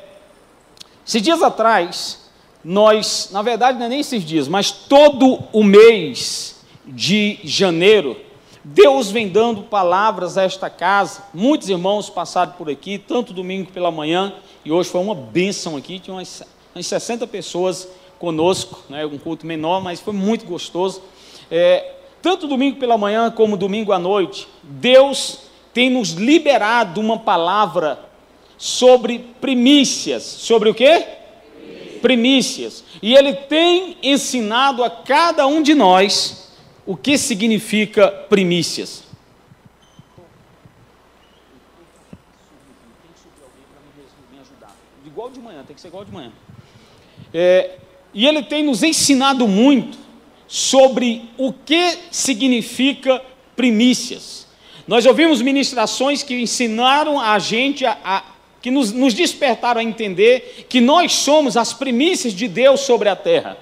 esses 1.10 1.24
dias 1.24 1.42
atrás, 1.42 2.20
nós, 2.64 3.30
na 3.32 3.42
verdade, 3.42 3.80
não 3.80 3.88
é 3.88 3.90
nem 3.90 4.02
esses 4.02 4.24
dias, 4.24 4.48
mas 4.48 4.70
todo 4.70 5.40
o 5.52 5.64
mês 5.64 6.64
de 6.86 7.40
janeiro, 7.44 8.16
Deus 8.64 9.10
vem 9.10 9.28
dando 9.28 9.64
palavras 9.64 10.38
a 10.38 10.44
esta 10.44 10.70
casa. 10.70 11.24
Muitos 11.34 11.68
irmãos 11.68 12.12
passaram 12.12 12.52
por 12.52 12.70
aqui, 12.70 13.00
tanto 13.00 13.34
domingo 13.34 13.72
pela 13.72 13.90
manhã, 13.90 14.36
e 14.64 14.72
hoje 14.72 14.88
foi 14.92 15.02
uma 15.02 15.16
bênção 15.16 15.76
aqui, 15.76 15.98
tinha 15.98 16.14
umas, 16.14 16.44
umas 16.76 16.86
60 16.86 17.26
pessoas 17.26 17.88
conosco, 18.20 18.80
né, 18.88 19.04
um 19.04 19.18
culto 19.18 19.48
menor, 19.48 19.82
mas 19.82 20.00
foi 20.00 20.14
muito 20.14 20.46
gostoso. 20.46 21.02
É, 21.50 21.92
tanto 22.22 22.46
domingo 22.46 22.78
pela 22.78 23.00
manhã 23.00 23.32
como 23.32 23.58
domingo 23.58 23.92
à 23.92 23.98
noite, 23.98 24.48
Deus 24.62 25.40
tem 25.74 25.90
nos 25.90 26.10
liberado 26.10 27.02
uma 27.02 27.18
palavra 27.18 28.09
sobre 28.60 29.34
primícias. 29.42 30.22
Sobre 30.22 30.70
o 30.70 30.76
quê? 30.76 31.08
Primícias. 32.02 32.84
E 33.02 33.16
Ele 33.16 33.34
tem 33.34 33.98
ensinado 34.04 34.84
a 34.84 34.90
cada 34.92 35.48
um 35.48 35.64
de 35.64 35.74
nós 35.74 36.50
o 36.86 36.98
que 36.98 37.18
significa 37.18 38.10
primícias. 38.10 39.04
Igual 45.06 45.30
de 45.30 45.40
manhã, 45.40 45.64
tem 45.66 45.76
que 45.76 45.82
ser 45.82 45.90
igual 45.90 46.04
de 46.04 46.12
manhã. 46.12 46.32
É, 47.34 47.78
e 48.14 48.26
ele 48.26 48.42
tem 48.42 48.64
nos 48.64 48.82
ensinado 48.82 49.48
muito 49.48 49.98
sobre 50.48 51.30
o 51.38 51.54
que 51.54 52.00
significa 52.10 53.22
primícias. 53.56 54.48
Nós 54.88 55.06
ouvimos 55.06 55.42
ministrações 55.42 56.24
que 56.24 56.42
ensinaram 56.42 57.20
a 57.20 57.38
gente, 57.38 57.86
a, 57.86 57.98
a, 58.04 58.24
que 58.62 58.72
nos, 58.72 58.92
nos 58.92 59.14
despertaram 59.14 59.80
a 59.80 59.84
entender 59.84 60.66
que 60.68 60.82
nós 60.82 61.14
somos 61.14 61.56
as 61.56 61.74
primícias 61.74 62.34
de 62.34 62.48
Deus 62.48 62.82
sobre 62.82 63.10
a 63.10 63.16
terra. 63.16 63.58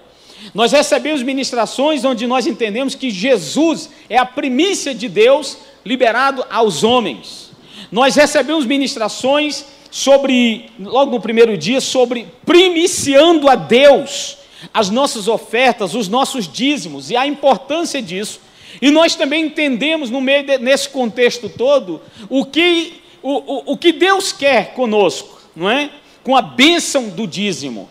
Nós 0.53 0.71
recebemos 0.71 1.21
ministrações 1.23 2.05
onde 2.05 2.25
nós 2.27 2.47
entendemos 2.47 2.95
que 2.95 3.09
Jesus 3.09 3.89
é 4.09 4.17
a 4.17 4.25
primícia 4.25 4.93
de 4.93 5.07
Deus 5.09 5.57
liberado 5.85 6.45
aos 6.49 6.83
homens. 6.83 7.51
Nós 7.91 8.15
recebemos 8.15 8.65
ministrações 8.65 9.65
sobre, 9.89 10.69
logo 10.79 11.11
no 11.11 11.21
primeiro 11.21 11.57
dia, 11.57 11.81
sobre 11.81 12.27
primiciando 12.45 13.49
a 13.49 13.55
Deus 13.55 14.37
as 14.73 14.89
nossas 14.89 15.27
ofertas, 15.27 15.93
os 15.93 16.07
nossos 16.07 16.51
dízimos 16.51 17.09
e 17.09 17.15
a 17.15 17.25
importância 17.25 18.01
disso. 18.01 18.41
E 18.81 18.91
nós 18.91 19.15
também 19.15 19.45
entendemos, 19.45 20.09
no 20.09 20.21
meio 20.21 20.43
de, 20.43 20.57
nesse 20.57 20.89
contexto 20.89 21.49
todo, 21.49 22.01
o 22.29 22.45
que, 22.45 23.01
o, 23.27 23.71
o, 23.71 23.73
o 23.73 23.77
que 23.77 23.91
Deus 23.91 24.31
quer 24.31 24.73
conosco, 24.73 25.41
não 25.53 25.69
é? 25.69 25.89
Com 26.23 26.33
a 26.33 26.41
bênção 26.41 27.09
do 27.09 27.27
dízimo. 27.27 27.89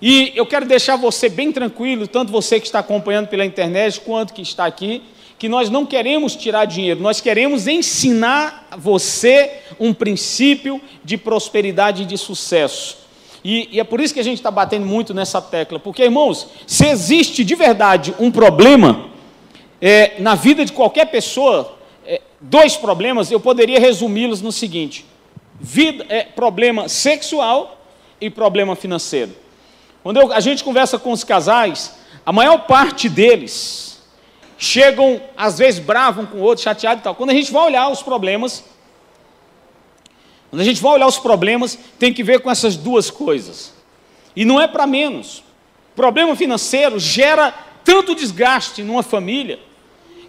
E 0.00 0.30
eu 0.36 0.44
quero 0.44 0.66
deixar 0.66 0.96
você 0.96 1.30
bem 1.30 1.50
tranquilo, 1.50 2.06
tanto 2.06 2.30
você 2.30 2.60
que 2.60 2.66
está 2.66 2.80
acompanhando 2.80 3.28
pela 3.28 3.46
internet 3.46 3.98
quanto 4.00 4.34
que 4.34 4.42
está 4.42 4.66
aqui, 4.66 5.02
que 5.38 5.48
nós 5.48 5.70
não 5.70 5.86
queremos 5.86 6.36
tirar 6.36 6.66
dinheiro, 6.66 7.00
nós 7.00 7.18
queremos 7.18 7.66
ensinar 7.66 8.68
você 8.76 9.52
um 9.80 9.94
princípio 9.94 10.78
de 11.02 11.16
prosperidade 11.16 12.02
e 12.02 12.06
de 12.06 12.18
sucesso. 12.18 12.98
E, 13.42 13.70
e 13.72 13.80
é 13.80 13.84
por 13.84 14.02
isso 14.02 14.12
que 14.12 14.20
a 14.20 14.24
gente 14.24 14.36
está 14.36 14.50
batendo 14.50 14.84
muito 14.84 15.14
nessa 15.14 15.40
tecla, 15.40 15.78
porque, 15.78 16.02
irmãos, 16.02 16.46
se 16.66 16.86
existe 16.86 17.42
de 17.42 17.54
verdade 17.54 18.14
um 18.18 18.30
problema 18.30 19.06
é, 19.80 20.20
na 20.20 20.34
vida 20.34 20.62
de 20.62 20.72
qualquer 20.72 21.06
pessoa, 21.06 21.74
dois 22.44 22.76
problemas, 22.76 23.30
eu 23.30 23.40
poderia 23.40 23.80
resumi-los 23.80 24.42
no 24.42 24.52
seguinte: 24.52 25.04
vida, 25.60 26.04
é, 26.08 26.24
problema 26.24 26.88
sexual 26.88 27.86
e 28.20 28.28
problema 28.28 28.76
financeiro. 28.76 29.34
Quando 30.02 30.18
eu, 30.18 30.32
a 30.32 30.40
gente 30.40 30.62
conversa 30.62 30.98
com 30.98 31.12
os 31.12 31.24
casais, 31.24 31.94
a 32.24 32.32
maior 32.32 32.66
parte 32.66 33.08
deles 33.08 34.02
chegam, 34.58 35.20
às 35.36 35.58
vezes, 35.58 35.80
bravos 35.80 36.24
um 36.24 36.26
com 36.26 36.38
o 36.38 36.42
outro, 36.42 36.62
chateados 36.62 37.00
e 37.00 37.04
tal. 37.04 37.14
Quando 37.14 37.30
a 37.30 37.34
gente 37.34 37.50
vai 37.50 37.64
olhar 37.64 37.88
os 37.88 38.02
problemas, 38.02 38.64
quando 40.50 40.60
a 40.60 40.64
gente 40.64 40.80
vai 40.80 40.92
olhar 40.92 41.06
os 41.06 41.18
problemas, 41.18 41.78
tem 41.98 42.12
que 42.12 42.22
ver 42.22 42.40
com 42.40 42.50
essas 42.50 42.76
duas 42.76 43.10
coisas. 43.10 43.72
E 44.36 44.44
não 44.44 44.60
é 44.60 44.68
para 44.68 44.86
menos. 44.86 45.42
Problema 45.96 46.36
financeiro 46.36 46.98
gera 46.98 47.52
tanto 47.84 48.14
desgaste 48.14 48.82
numa 48.82 49.02
família 49.02 49.58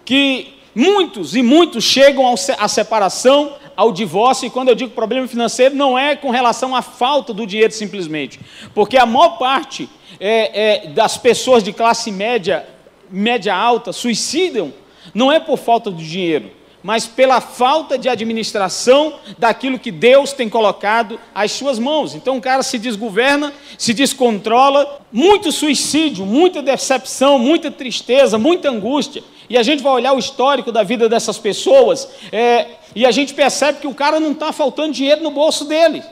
que 0.04 0.55
muitos 0.76 1.34
e 1.34 1.42
muitos 1.42 1.82
chegam 1.82 2.34
à 2.58 2.68
separação, 2.68 3.54
ao 3.74 3.90
divórcio, 3.90 4.46
e 4.46 4.50
quando 4.50 4.68
eu 4.68 4.74
digo 4.74 4.92
problema 4.92 5.26
financeiro, 5.26 5.74
não 5.74 5.98
é 5.98 6.14
com 6.14 6.30
relação 6.30 6.76
à 6.76 6.82
falta 6.82 7.32
do 7.32 7.46
dinheiro 7.46 7.72
simplesmente, 7.72 8.38
porque 8.74 8.98
a 8.98 9.06
maior 9.06 9.38
parte 9.38 9.88
é, 10.20 10.84
é, 10.84 10.88
das 10.88 11.16
pessoas 11.16 11.62
de 11.62 11.72
classe 11.72 12.12
média, 12.12 12.66
média 13.10 13.54
alta, 13.54 13.90
suicidam, 13.90 14.72
não 15.14 15.32
é 15.32 15.40
por 15.40 15.56
falta 15.56 15.90
de 15.90 16.06
dinheiro, 16.06 16.50
mas 16.82 17.06
pela 17.06 17.40
falta 17.40 17.98
de 17.98 18.08
administração 18.08 19.14
daquilo 19.38 19.78
que 19.78 19.90
Deus 19.90 20.32
tem 20.32 20.48
colocado 20.48 21.18
às 21.34 21.52
suas 21.52 21.78
mãos. 21.78 22.14
Então 22.14 22.36
o 22.36 22.40
cara 22.40 22.62
se 22.62 22.78
desgoverna, 22.78 23.52
se 23.76 23.92
descontrola, 23.92 25.00
muito 25.10 25.50
suicídio, 25.50 26.24
muita 26.24 26.62
decepção, 26.62 27.38
muita 27.38 27.70
tristeza, 27.70 28.38
muita 28.38 28.70
angústia. 28.70 29.22
E 29.48 29.56
a 29.56 29.62
gente 29.62 29.82
vai 29.82 29.92
olhar 29.92 30.12
o 30.12 30.18
histórico 30.18 30.72
da 30.72 30.82
vida 30.82 31.08
dessas 31.08 31.38
pessoas 31.38 32.08
é, 32.32 32.66
e 32.94 33.06
a 33.06 33.10
gente 33.10 33.34
percebe 33.34 33.80
que 33.80 33.86
o 33.86 33.94
cara 33.94 34.18
não 34.18 34.32
está 34.32 34.52
faltando 34.52 34.92
dinheiro 34.92 35.22
no 35.22 35.30
bolso 35.30 35.64
dele. 35.64 36.02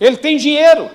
Ele 0.00 0.16
tem 0.16 0.36
dinheiro, 0.36 0.90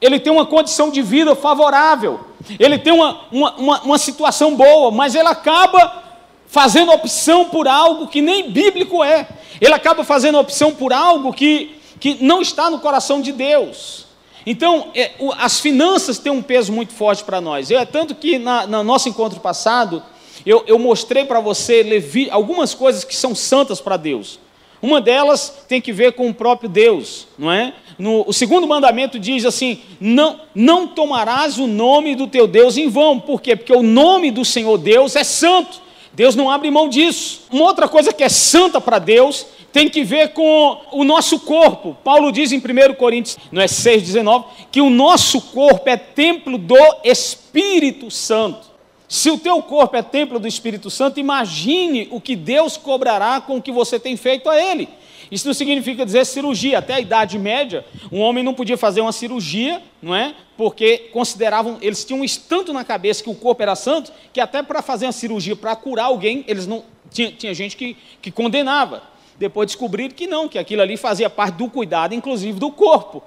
ele 0.00 0.20
tem 0.20 0.32
uma 0.32 0.46
condição 0.46 0.90
de 0.90 1.00
vida 1.00 1.34
favorável, 1.34 2.20
ele 2.58 2.78
tem 2.78 2.92
uma, 2.92 3.22
uma, 3.30 3.54
uma, 3.56 3.82
uma 3.82 3.98
situação 3.98 4.54
boa, 4.54 4.90
mas 4.90 5.14
ele 5.14 5.28
acaba 5.28 6.02
fazendo 6.46 6.92
opção 6.92 7.46
por 7.46 7.66
algo 7.66 8.06
que 8.08 8.20
nem 8.20 8.50
bíblico 8.50 9.02
é. 9.02 9.26
Ele 9.60 9.72
acaba 9.72 10.04
fazendo 10.04 10.38
opção 10.38 10.74
por 10.74 10.92
algo 10.92 11.32
que, 11.32 11.80
que 11.98 12.22
não 12.22 12.42
está 12.42 12.68
no 12.68 12.78
coração 12.78 13.22
de 13.22 13.32
Deus. 13.32 14.06
Então, 14.44 14.88
é, 14.94 15.12
as 15.38 15.60
finanças 15.60 16.18
têm 16.18 16.32
um 16.32 16.42
peso 16.42 16.72
muito 16.72 16.92
forte 16.92 17.24
para 17.24 17.40
nós. 17.40 17.70
É 17.70 17.84
tanto 17.84 18.14
que 18.14 18.38
na, 18.38 18.66
no 18.66 18.82
nosso 18.82 19.08
encontro 19.08 19.40
passado, 19.40 20.02
eu, 20.44 20.64
eu 20.66 20.78
mostrei 20.78 21.24
para 21.24 21.40
você 21.40 21.82
Levi, 21.82 22.28
algumas 22.30 22.74
coisas 22.74 23.04
que 23.04 23.14
são 23.14 23.34
santas 23.34 23.80
para 23.80 23.96
Deus. 23.96 24.38
Uma 24.80 25.00
delas 25.00 25.64
tem 25.68 25.80
que 25.80 25.92
ver 25.92 26.12
com 26.12 26.28
o 26.28 26.34
próprio 26.34 26.68
Deus, 26.68 27.28
não 27.38 27.52
é? 27.52 27.72
No, 27.96 28.24
o 28.26 28.32
segundo 28.32 28.66
mandamento 28.66 29.16
diz 29.16 29.44
assim: 29.44 29.80
não, 30.00 30.40
não 30.54 30.88
tomarás 30.88 31.56
o 31.58 31.68
nome 31.68 32.16
do 32.16 32.26
teu 32.26 32.48
Deus 32.48 32.76
em 32.76 32.88
vão. 32.88 33.20
Por 33.20 33.40
quê? 33.40 33.54
Porque 33.54 33.72
o 33.72 33.82
nome 33.82 34.32
do 34.32 34.44
Senhor 34.44 34.76
Deus 34.78 35.14
é 35.14 35.22
santo. 35.22 35.80
Deus 36.12 36.34
não 36.34 36.50
abre 36.50 36.70
mão 36.70 36.88
disso. 36.88 37.42
Uma 37.50 37.64
outra 37.64 37.88
coisa 37.88 38.12
que 38.12 38.24
é 38.24 38.28
santa 38.28 38.80
para 38.80 38.98
Deus 38.98 39.46
tem 39.72 39.88
que 39.88 40.04
ver 40.04 40.32
com 40.32 40.80
o 40.92 41.04
nosso 41.04 41.40
corpo. 41.40 41.96
Paulo 42.04 42.30
diz 42.30 42.52
em 42.52 42.58
1 42.58 42.94
Coríntios, 42.94 43.38
não 43.50 43.62
é 43.62 43.66
6,19, 43.66 44.44
que 44.70 44.80
o 44.80 44.90
nosso 44.90 45.40
corpo 45.40 45.88
é 45.88 45.96
templo 45.96 46.58
do 46.58 46.76
Espírito 47.02 48.10
Santo. 48.10 48.71
Se 49.12 49.30
o 49.30 49.36
teu 49.36 49.60
corpo 49.60 49.94
é 49.94 50.00
templo 50.00 50.38
do 50.38 50.48
Espírito 50.48 50.88
Santo, 50.88 51.20
imagine 51.20 52.08
o 52.10 52.18
que 52.18 52.34
Deus 52.34 52.78
cobrará 52.78 53.42
com 53.42 53.58
o 53.58 53.62
que 53.62 53.70
você 53.70 54.00
tem 54.00 54.16
feito 54.16 54.48
a 54.48 54.58
Ele. 54.58 54.88
Isso 55.30 55.46
não 55.46 55.52
significa 55.52 56.06
dizer 56.06 56.24
cirurgia. 56.24 56.78
Até 56.78 56.94
a 56.94 57.00
Idade 57.00 57.38
Média, 57.38 57.84
um 58.10 58.20
homem 58.20 58.42
não 58.42 58.54
podia 58.54 58.78
fazer 58.78 59.02
uma 59.02 59.12
cirurgia, 59.12 59.82
não 60.00 60.14
é? 60.14 60.34
Porque 60.56 61.10
consideravam, 61.12 61.76
eles 61.82 62.06
tinham 62.06 62.22
um 62.22 62.24
estanto 62.24 62.72
na 62.72 62.84
cabeça 62.84 63.22
que 63.22 63.28
o 63.28 63.34
corpo 63.34 63.62
era 63.62 63.76
santo, 63.76 64.10
que 64.32 64.40
até 64.40 64.62
para 64.62 64.80
fazer 64.80 65.04
uma 65.04 65.12
cirurgia, 65.12 65.54
para 65.54 65.76
curar 65.76 66.06
alguém, 66.06 66.42
eles 66.48 66.66
não. 66.66 66.82
Tinha, 67.10 67.30
tinha 67.32 67.52
gente 67.52 67.76
que, 67.76 67.94
que 68.22 68.30
condenava. 68.30 69.02
Depois 69.38 69.66
descobriram 69.66 70.14
que 70.14 70.26
não, 70.26 70.48
que 70.48 70.58
aquilo 70.58 70.80
ali 70.80 70.96
fazia 70.96 71.28
parte 71.28 71.56
do 71.56 71.68
cuidado, 71.68 72.14
inclusive 72.14 72.58
do 72.58 72.70
corpo. 72.70 73.22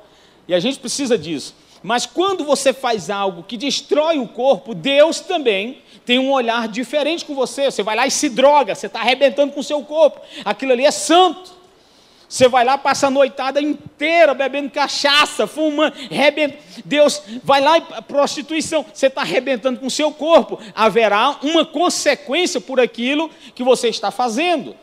E 0.48 0.56
a 0.56 0.60
gente 0.60 0.80
precisa 0.80 1.16
disso. 1.16 1.54
Mas 1.86 2.08
quando 2.08 2.44
você 2.44 2.74
faz 2.74 3.12
algo 3.12 3.44
que 3.44 3.56
destrói 3.56 4.18
o 4.18 4.28
corpo, 4.28 4.74
Deus 4.74 5.20
também 5.20 5.84
tem 6.04 6.18
um 6.18 6.32
olhar 6.32 6.68
diferente 6.68 7.24
com 7.24 7.36
você. 7.36 7.70
Você 7.70 7.84
vai 7.84 7.96
lá 7.96 8.08
e 8.08 8.12
se 8.12 8.28
droga, 8.28 8.74
você 8.74 8.88
está 8.88 9.02
arrebentando 9.02 9.54
com 9.54 9.60
o 9.60 9.64
seu 9.64 9.84
corpo. 9.84 10.20
Aquilo 10.44 10.72
ali 10.72 10.84
é 10.84 10.90
santo. 10.90 11.54
Você 12.28 12.48
vai 12.48 12.66
lá, 12.66 12.76
passa 12.76 13.06
a 13.06 13.12
noitada 13.12 13.62
inteira 13.62 14.34
bebendo 14.34 14.72
cachaça, 14.72 15.46
fumando, 15.46 15.94
rebenta. 16.10 16.58
Deus 16.84 17.22
vai 17.44 17.62
lá 17.62 17.78
e 17.78 17.82
prostituição. 18.08 18.84
Você 18.92 19.06
está 19.06 19.22
arrebentando 19.22 19.80
com 19.80 19.86
o 19.86 19.92
seu 19.92 20.12
corpo. 20.12 20.58
Haverá 20.74 21.38
uma 21.44 21.64
consequência 21.64 22.60
por 22.60 22.80
aquilo 22.80 23.30
que 23.54 23.64
você 23.64 23.90
está 23.90 24.10
fazendo. 24.10 24.76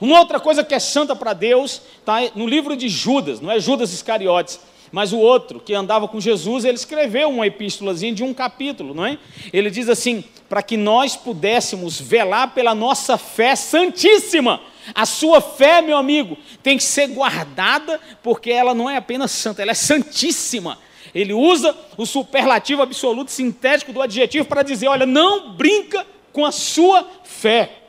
Uma 0.00 0.18
outra 0.18 0.40
coisa 0.40 0.64
que 0.64 0.74
é 0.74 0.80
santa 0.80 1.14
para 1.14 1.34
Deus 1.34 1.80
está 2.00 2.18
no 2.34 2.48
livro 2.48 2.74
de 2.74 2.88
Judas, 2.88 3.40
não 3.40 3.48
é 3.48 3.60
Judas 3.60 3.92
Iscariotes, 3.92 4.58
mas 4.92 5.12
o 5.12 5.18
outro 5.18 5.58
que 5.58 5.74
andava 5.74 6.06
com 6.06 6.20
Jesus, 6.20 6.66
ele 6.66 6.74
escreveu 6.74 7.30
uma 7.30 7.46
epístolazinha 7.46 8.12
de 8.12 8.22
um 8.22 8.34
capítulo, 8.34 8.94
não 8.94 9.06
é? 9.06 9.18
Ele 9.50 9.70
diz 9.70 9.88
assim: 9.88 10.22
para 10.48 10.62
que 10.62 10.76
nós 10.76 11.16
pudéssemos 11.16 11.98
velar 11.98 12.52
pela 12.52 12.74
nossa 12.74 13.16
fé 13.16 13.56
santíssima. 13.56 14.60
A 14.94 15.06
sua 15.06 15.40
fé, 15.40 15.80
meu 15.80 15.96
amigo, 15.96 16.36
tem 16.62 16.76
que 16.76 16.82
ser 16.82 17.06
guardada, 17.06 17.98
porque 18.22 18.50
ela 18.50 18.74
não 18.74 18.90
é 18.90 18.96
apenas 18.96 19.30
santa, 19.30 19.62
ela 19.62 19.70
é 19.70 19.74
santíssima. 19.74 20.76
Ele 21.14 21.32
usa 21.32 21.74
o 21.96 22.04
superlativo 22.04 22.82
absoluto 22.82 23.30
sintético 23.30 23.92
do 23.92 24.02
adjetivo 24.02 24.46
para 24.46 24.62
dizer: 24.62 24.88
olha, 24.88 25.06
não 25.06 25.52
brinca 25.54 26.06
com 26.32 26.44
a 26.44 26.52
sua 26.52 27.08
fé. 27.24 27.81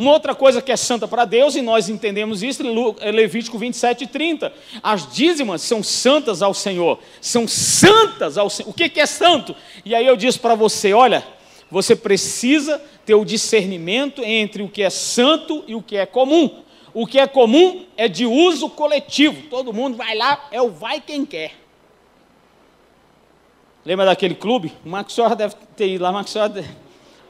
Uma 0.00 0.12
outra 0.12 0.34
coisa 0.34 0.62
que 0.62 0.72
é 0.72 0.76
santa 0.78 1.06
para 1.06 1.26
Deus, 1.26 1.54
e 1.56 1.60
nós 1.60 1.90
entendemos 1.90 2.42
isso, 2.42 2.62
é 3.00 3.12
Levítico 3.12 3.58
27 3.58 4.04
e 4.04 4.06
30. 4.06 4.50
As 4.82 5.12
dízimas 5.12 5.60
são 5.60 5.82
santas 5.82 6.40
ao 6.40 6.54
Senhor. 6.54 6.98
São 7.20 7.46
santas 7.46 8.38
ao 8.38 8.48
Senhor. 8.48 8.70
O 8.70 8.72
que, 8.72 8.98
é 8.98 9.04
santo? 9.04 9.54
E 9.84 9.94
aí 9.94 10.06
eu 10.06 10.16
disse 10.16 10.38
para 10.38 10.54
você: 10.54 10.94
olha, 10.94 11.22
você 11.70 11.94
precisa 11.94 12.82
ter 13.04 13.14
o 13.14 13.26
discernimento 13.26 14.22
entre 14.24 14.62
o 14.62 14.70
que 14.70 14.82
é 14.82 14.88
santo 14.88 15.62
e 15.66 15.74
o 15.74 15.82
que 15.82 15.98
é 15.98 16.06
comum. 16.06 16.62
O 16.94 17.06
que 17.06 17.18
é 17.18 17.26
comum 17.26 17.84
é 17.94 18.08
de 18.08 18.24
uso 18.24 18.70
coletivo. 18.70 19.50
Todo 19.50 19.70
mundo 19.70 19.98
vai 19.98 20.16
lá, 20.16 20.48
é 20.50 20.62
o 20.62 20.70
vai 20.70 21.02
quem 21.02 21.26
quer. 21.26 21.52
Lembra 23.84 24.06
daquele 24.06 24.34
clube? 24.34 24.72
O 24.82 24.88
Marcos 24.88 25.14
deve 25.36 25.54
ter 25.76 25.88
ido 25.88 26.04
lá, 26.04 26.10
Marcos 26.10 26.32
Senhora 26.32 26.64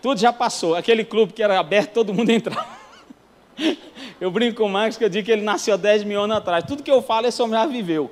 tudo 0.00 0.19
já 0.19 0.33
passou. 0.33 0.75
Aquele 0.75 1.04
clube 1.04 1.33
que 1.33 1.42
era 1.42 1.59
aberto, 1.59 1.92
todo 1.92 2.12
mundo 2.12 2.30
entrava. 2.30 2.66
Eu 4.21 4.30
brinco 4.30 4.59
com 4.59 4.64
o 4.64 4.69
Marcos 4.69 4.99
que 4.99 5.04
eu 5.04 5.09
digo 5.09 5.25
que 5.25 5.33
ele 5.33 5.40
nasceu 5.40 5.78
10 5.78 6.04
mil 6.04 6.21
anos 6.21 6.37
atrás. 6.37 6.62
Tudo 6.64 6.83
que 6.83 6.90
eu 6.90 7.00
falo, 7.00 7.26
esse 7.26 7.40
homem 7.40 7.59
já 7.59 7.64
viveu. 7.64 8.11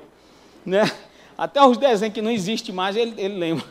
Né? 0.65 0.89
Até 1.37 1.61
os 1.63 1.77
desenhos 1.77 2.13
que 2.13 2.21
não 2.21 2.31
existe 2.31 2.71
mais, 2.71 2.95
ele, 2.95 3.13
ele 3.15 3.37
lembra. 3.37 3.65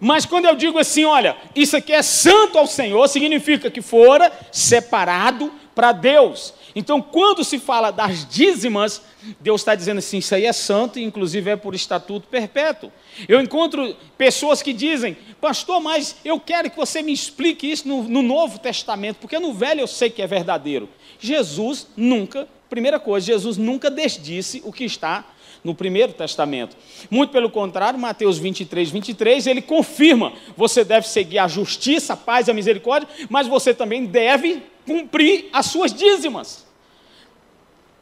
Mas 0.00 0.26
quando 0.26 0.46
eu 0.46 0.56
digo 0.56 0.78
assim, 0.78 1.04
olha, 1.04 1.36
isso 1.54 1.76
aqui 1.76 1.92
é 1.92 2.02
santo 2.02 2.58
ao 2.58 2.66
Senhor, 2.66 3.06
significa 3.08 3.70
que 3.70 3.80
fora 3.80 4.32
separado 4.50 5.52
para 5.74 5.92
Deus. 5.92 6.52
Então, 6.74 7.00
quando 7.00 7.42
se 7.42 7.58
fala 7.58 7.90
das 7.90 8.26
dízimas, 8.26 9.00
Deus 9.40 9.60
está 9.62 9.74
dizendo 9.74 9.98
assim: 9.98 10.18
isso 10.18 10.34
aí 10.34 10.44
é 10.44 10.52
santo, 10.52 10.98
inclusive 10.98 11.50
é 11.50 11.56
por 11.56 11.74
estatuto 11.74 12.28
perpétuo. 12.28 12.92
Eu 13.28 13.40
encontro 13.40 13.96
pessoas 14.18 14.62
que 14.62 14.72
dizem, 14.72 15.16
pastor, 15.40 15.80
mas 15.80 16.16
eu 16.24 16.38
quero 16.38 16.70
que 16.70 16.76
você 16.76 17.02
me 17.02 17.12
explique 17.12 17.70
isso 17.70 17.88
no, 17.88 18.02
no 18.02 18.22
Novo 18.22 18.58
Testamento, 18.58 19.16
porque 19.16 19.38
no 19.38 19.52
Velho 19.52 19.80
eu 19.80 19.86
sei 19.86 20.10
que 20.10 20.22
é 20.22 20.26
verdadeiro. 20.26 20.88
Jesus 21.18 21.86
nunca, 21.96 22.48
primeira 22.68 23.00
coisa, 23.00 23.26
Jesus 23.26 23.56
nunca 23.56 23.90
desdisse 23.90 24.62
o 24.64 24.72
que 24.72 24.84
está 24.84 25.24
no 25.64 25.74
Primeiro 25.74 26.12
Testamento. 26.12 26.76
Muito 27.10 27.30
pelo 27.30 27.50
contrário, 27.50 27.98
Mateus 27.98 28.38
23, 28.38 28.90
23, 28.90 29.46
ele 29.46 29.62
confirma: 29.62 30.32
você 30.56 30.84
deve 30.84 31.08
seguir 31.08 31.38
a 31.38 31.48
justiça, 31.48 32.12
a 32.12 32.16
paz 32.16 32.48
e 32.48 32.50
a 32.50 32.54
misericórdia, 32.54 33.08
mas 33.28 33.46
você 33.46 33.74
também 33.74 34.06
deve 34.06 34.62
cumprir 34.86 35.48
as 35.52 35.66
suas 35.66 35.92
dízimas. 35.92 36.64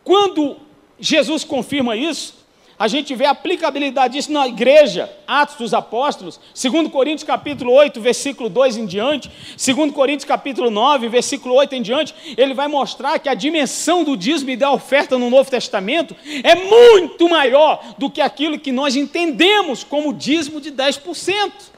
Quando 0.05 0.59
Jesus 1.01 1.43
confirma 1.43 1.97
isso, 1.97 2.44
a 2.79 2.89
gente 2.89 3.15
vê 3.15 3.25
a 3.25 3.31
aplicabilidade 3.31 4.15
disso 4.15 4.33
na 4.33 4.47
igreja, 4.47 5.11
Atos 5.27 5.57
dos 5.57 5.75
Apóstolos, 5.75 6.41
2 6.61 6.89
Coríntios 6.89 7.25
capítulo 7.25 7.73
8, 7.73 8.01
versículo 8.01 8.49
2 8.49 8.77
em 8.77 8.87
diante, 8.87 9.31
2 9.57 9.93
Coríntios 9.93 10.25
capítulo 10.25 10.71
9, 10.71 11.09
versículo 11.09 11.55
8 11.55 11.75
em 11.75 11.83
diante, 11.83 12.15
ele 12.37 12.55
vai 12.55 12.69
mostrar 12.69 13.19
que 13.19 13.29
a 13.29 13.35
dimensão 13.35 14.03
do 14.03 14.17
dízimo 14.17 14.51
e 14.51 14.57
da 14.57 14.71
oferta 14.71 15.17
no 15.19 15.31
Novo 15.31 15.51
Testamento 15.51 16.17
é 16.43 16.55
muito 16.55 17.29
maior 17.29 17.95
do 17.99 18.11
que 18.11 18.21
aquilo 18.21 18.59
que 18.59 18.73
nós 18.73 18.97
entendemos 18.97 19.85
como 19.85 20.13
dízimo 20.13 20.61
de 20.61 20.73
10%. 20.73 21.74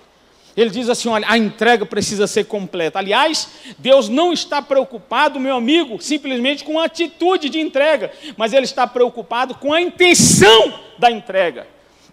Ele 0.56 0.70
diz 0.70 0.88
assim: 0.88 1.08
olha, 1.08 1.26
a 1.28 1.36
entrega 1.36 1.84
precisa 1.84 2.26
ser 2.26 2.44
completa. 2.44 2.98
Aliás, 2.98 3.48
Deus 3.78 4.08
não 4.08 4.32
está 4.32 4.62
preocupado, 4.62 5.38
meu 5.38 5.56
amigo, 5.56 6.00
simplesmente 6.00 6.64
com 6.64 6.80
a 6.80 6.84
atitude 6.84 7.48
de 7.48 7.60
entrega, 7.60 8.10
mas 8.36 8.52
Ele 8.52 8.64
está 8.64 8.86
preocupado 8.86 9.54
com 9.56 9.72
a 9.72 9.80
intenção 9.80 10.80
da 10.98 11.10
entrega. 11.10 11.66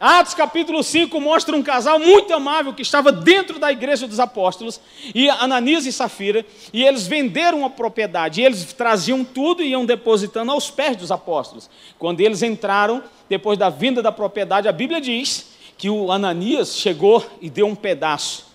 Atos 0.06 0.34
capítulo 0.34 0.84
5 0.84 1.22
mostra 1.22 1.56
um 1.56 1.64
casal 1.64 1.98
muito 1.98 2.34
amável 2.34 2.74
que 2.74 2.82
estava 2.82 3.10
dentro 3.10 3.58
da 3.58 3.72
igreja 3.72 4.06
dos 4.06 4.20
apóstolos, 4.20 4.82
e 5.16 5.30
Ananias 5.30 5.86
e 5.86 5.94
Safira, 5.94 6.46
e 6.74 6.84
eles 6.84 7.08
venderam 7.08 7.60
uma 7.60 7.70
propriedade, 7.70 8.42
e 8.42 8.44
eles 8.44 8.74
traziam 8.74 9.24
tudo 9.24 9.64
e 9.64 9.70
iam 9.70 9.86
depositando 9.86 10.52
aos 10.52 10.70
pés 10.70 10.98
dos 10.98 11.10
apóstolos. 11.10 11.70
Quando 11.98 12.20
eles 12.20 12.44
entraram, 12.44 13.02
depois 13.30 13.58
da 13.58 13.70
vinda 13.70 14.02
da 14.02 14.12
propriedade, 14.12 14.68
a 14.68 14.74
Bíblia 14.74 15.00
diz 15.00 15.53
que 15.84 15.90
o 15.90 16.14
Ananias 16.14 16.78
chegou 16.78 17.26
e 17.42 17.50
deu 17.50 17.68
um 17.68 17.76
pedaço 17.76 18.46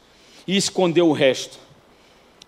e 0.47 0.57
escondeu 0.57 1.11
o 1.11 1.13
resto. 1.13 1.59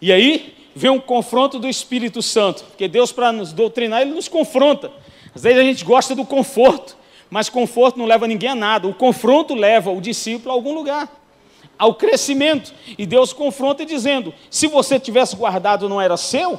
E 0.01 0.11
aí 0.11 0.57
vem 0.75 0.90
um 0.90 0.99
confronto 0.99 1.59
do 1.59 1.69
Espírito 1.69 2.23
Santo, 2.23 2.64
porque 2.64 2.88
Deus, 2.88 3.12
para 3.12 3.31
nos 3.31 3.53
doutrinar, 3.53 4.01
ele 4.01 4.14
nos 4.14 4.27
confronta. 4.27 4.90
Às 5.35 5.43
vezes 5.43 5.59
a 5.59 5.62
gente 5.62 5.85
gosta 5.85 6.14
do 6.14 6.25
conforto, 6.25 6.97
mas 7.29 7.51
conforto 7.51 7.99
não 7.99 8.07
leva 8.07 8.27
ninguém 8.27 8.49
a 8.49 8.55
nada. 8.55 8.88
O 8.88 8.95
confronto 8.95 9.55
leva 9.55 9.90
o 9.90 10.01
discípulo 10.01 10.51
a 10.51 10.55
algum 10.55 10.73
lugar, 10.73 11.14
ao 11.79 11.95
crescimento. 11.95 12.73
E 12.97 13.05
Deus 13.05 13.35
confronta 13.35 13.85
dizendo: 13.85 14.33
se 14.49 14.66
você 14.66 14.99
tivesse 14.99 15.37
guardado 15.37 15.90
não 15.90 16.01
era 16.01 16.16
seu, 16.16 16.59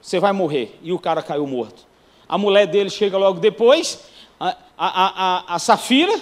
você 0.00 0.18
vai 0.18 0.32
morrer. 0.32 0.78
E 0.82 0.94
o 0.94 0.98
cara 0.98 1.22
caiu 1.22 1.46
morto. 1.46 1.86
A 2.26 2.38
mulher 2.38 2.66
dele 2.66 2.88
chega 2.88 3.18
logo 3.18 3.38
depois, 3.38 4.02
a, 4.40 4.56
a, 4.78 5.44
a, 5.48 5.56
a 5.56 5.58
Safira, 5.58 6.18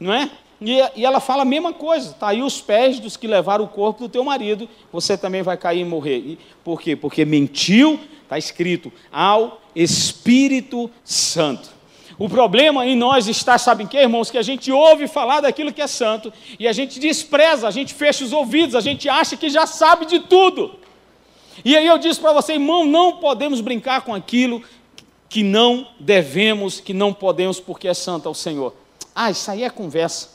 não 0.00 0.14
é? 0.14 0.30
E, 0.64 1.04
ela 1.04 1.20
fala 1.20 1.42
a 1.42 1.46
mesma 1.46 1.72
coisa: 1.72 2.10
está 2.10 2.28
aí 2.28 2.42
os 2.42 2.60
pés 2.60 3.00
dos 3.00 3.16
que 3.16 3.26
levaram 3.26 3.64
o 3.64 3.68
corpo 3.68 4.00
do 4.00 4.08
teu 4.08 4.24
marido, 4.24 4.68
você 4.92 5.16
também 5.16 5.42
vai 5.42 5.56
cair 5.56 5.80
e 5.80 5.84
morrer. 5.84 6.18
E, 6.18 6.38
por 6.64 6.80
quê? 6.80 6.94
Porque 6.94 7.24
mentiu, 7.24 7.98
está 8.22 8.38
escrito, 8.38 8.92
ao 9.10 9.60
Espírito 9.74 10.90
Santo. 11.04 11.70
O 12.18 12.28
problema 12.28 12.86
em 12.86 12.94
nós 12.94 13.26
está, 13.26 13.58
sabem 13.58 13.86
que, 13.86 13.96
irmãos, 13.96 14.30
que 14.30 14.38
a 14.38 14.42
gente 14.42 14.70
ouve 14.70 15.08
falar 15.08 15.40
daquilo 15.40 15.72
que 15.72 15.82
é 15.82 15.86
santo 15.86 16.32
e 16.58 16.68
a 16.68 16.72
gente 16.72 17.00
despreza, 17.00 17.66
a 17.66 17.70
gente 17.70 17.94
fecha 17.94 18.24
os 18.24 18.32
ouvidos, 18.32 18.76
a 18.76 18.80
gente 18.80 19.08
acha 19.08 19.36
que 19.36 19.50
já 19.50 19.66
sabe 19.66 20.06
de 20.06 20.20
tudo. 20.20 20.78
E 21.64 21.76
aí 21.76 21.86
eu 21.86 21.98
disse 21.98 22.20
para 22.20 22.32
você, 22.32 22.52
irmão, 22.52 22.84
não 22.84 23.16
podemos 23.16 23.60
brincar 23.60 24.02
com 24.02 24.14
aquilo 24.14 24.62
que 25.28 25.42
não 25.42 25.88
devemos, 25.98 26.78
que 26.78 26.92
não 26.92 27.12
podemos, 27.12 27.58
porque 27.58 27.88
é 27.88 27.94
santo 27.94 28.28
ao 28.28 28.34
Senhor. 28.34 28.74
Ah, 29.14 29.30
isso 29.30 29.50
aí 29.50 29.64
é 29.64 29.70
conversa. 29.70 30.31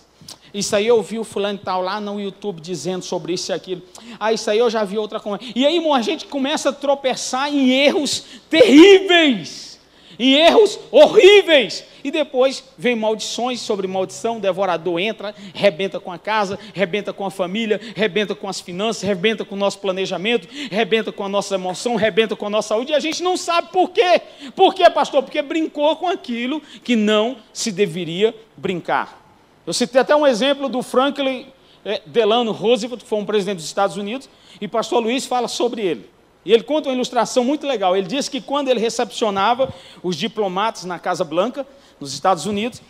Isso 0.58 0.76
aí 0.76 0.88
eu 0.88 1.04
vi 1.04 1.20
o 1.20 1.24
fulano 1.24 1.60
tal 1.63 1.84
lá 1.84 2.02
no 2.02 2.20
YouTube 2.20 2.60
dizendo 2.60 3.06
sobre 3.06 3.34
isso 3.34 3.52
e 3.52 3.54
aquilo. 3.54 3.84
Ah, 4.20 4.34
isso 4.34 4.50
aí 4.50 4.58
eu 4.58 4.72
já 4.72 4.84
vi 4.84 4.98
outra 4.98 5.20
coisa. 5.20 5.39
E 5.56 5.63
aí, 5.63 5.76
irmão, 5.76 5.93
a 5.93 6.02
gente 6.02 6.26
começa 6.26 6.70
a 6.70 6.74
tropeçar 6.74 7.54
em 7.54 7.70
erros 7.70 8.24
terríveis, 8.50 9.80
em 10.17 10.34
erros 10.34 10.80
horríveis. 10.89 11.84
E 12.04 12.10
depois 12.10 12.63
vem 12.76 12.96
maldições 12.96 13.60
sobre 13.60 13.86
maldição, 13.86 14.38
o 14.38 14.39
devorador 14.39 14.98
entra, 14.98 15.36
rebenta 15.54 16.00
com 16.00 16.12
a 16.12 16.17
casa, 16.17 16.58
rebenta 16.74 17.13
com 17.13 17.24
a 17.24 17.30
família, 17.30 17.80
rebenta 17.96 18.34
com 18.34 18.50
as 18.50 18.60
finanças, 18.60 19.04
rebenta 19.04 19.46
com 19.46 19.54
o 19.54 19.58
nosso 19.60 19.78
planejamento, 19.78 20.48
rebenta 20.72 21.12
com 21.12 21.24
a 21.24 21.30
nossa 21.30 21.54
emoção, 21.54 21.96
rebenta 21.96 22.36
com 22.36 22.48
a 22.48 22.50
nossa 22.50 22.70
saúde, 22.70 22.93
e 22.93 22.96
a 22.96 23.00
gente 23.00 23.22
não 23.22 23.38
sabe 23.38 23.72
por 23.72 23.91
quê. 23.91 24.22
Por 24.56 24.74
quê, 24.74 24.89
pastor? 24.89 25.22
Porque 25.22 25.39
brincou 25.43 25.96
com 25.98 26.08
aquilo 26.08 26.62
que 26.84 26.96
não 26.96 27.38
se 27.54 27.72
deveria 27.72 28.34
brincar. 28.56 29.27
Eu 29.67 29.73
citei 29.73 29.99
até 29.99 30.15
um 30.15 30.25
exemplo 30.25 30.69
do 30.69 30.82
Franklin 30.82 31.47
é, 31.84 32.01
Delano 32.06 32.53
Roosevelt, 32.53 33.03
que 33.03 33.10
foi 33.10 33.19
um 33.19 33.25
presidente 33.25 33.58
dos 33.58 33.65
Estados 33.65 33.97
Unidos, 33.97 34.30
e 34.62 34.67
pastor 34.67 35.03
Luiz 35.03 35.25
fala 35.25 35.49
sobre 35.49 35.82
ele. 35.82 36.10
E 36.45 36.53
ele 36.53 36.63
conta 36.63 36.88
uma 36.88 36.95
ilustração 36.95 37.43
muito 37.43 37.67
legal. 37.67 37.93
Ele 37.93 38.08
diz 38.08 38.30
que 38.30 38.39
quando 38.39 38.69
ele 38.69 38.80
recepcionava 38.80 39.73
os 40.01 40.15
diplomatas 40.15 40.86
na 40.86 40.97
Casa 40.97 41.25
Blanca, 41.25 41.67
nos 41.99 42.13
Estados 42.13 42.45
Unidos, 42.45 42.82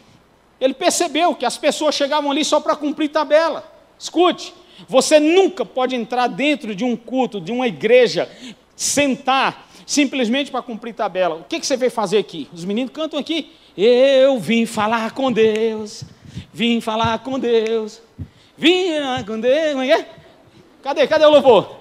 ele 0.62 0.76
percebeu 0.76 1.34
que 1.34 1.48
as 1.48 1.58
pessoas 1.58 1.96
chegavam 1.96 2.30
ali 2.30 2.46
só 2.46 2.60
para 2.60 2.76
cumprir 2.76 3.10
tabela. 3.10 3.64
Escute, 3.98 4.54
você 4.88 5.20
nunca 5.20 5.66
pode 5.66 5.96
entrar 5.96 6.28
dentro 6.28 6.76
de 6.76 6.84
um 6.84 6.96
culto, 6.96 7.42
de 7.42 7.52
uma 7.52 7.68
igreja, 7.68 8.30
sentar 8.76 9.68
simplesmente 9.84 10.52
para 10.52 10.62
cumprir 10.62 10.94
tabela. 10.94 11.38
O 11.38 11.44
que, 11.44 11.60
que 11.60 11.66
você 11.66 11.76
veio 11.76 11.90
fazer 11.92 12.20
aqui? 12.20 12.48
Os 12.54 12.64
meninos 12.64 12.92
cantam 12.94 13.20
aqui. 13.20 13.52
Eu 13.76 14.40
vim 14.40 14.68
falar 14.68 15.10
com 15.12 15.32
Deus. 15.32 16.04
Vim 16.54 16.82
falar 16.82 17.20
com 17.20 17.40
Deus. 17.40 18.02
Vim 18.58 18.94
falar 19.00 19.26
com 19.26 19.40
Deus. 19.40 19.80
É 19.80 19.92
é? 19.92 20.10
Cadê? 20.82 21.08
Cadê 21.08 21.26
o 21.26 21.30
louvor? 21.30 21.78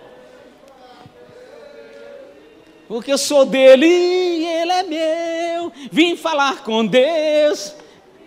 Porque 2.88 3.12
eu 3.12 3.19
sou 3.19 3.45
dele 3.45 3.87
e 3.87 4.47
ele 4.47 4.73
é 4.73 4.83
meu. 4.83 5.73
Vim 5.90 6.16
falar 6.16 6.62
com 6.62 6.87
Deus. 6.87 7.75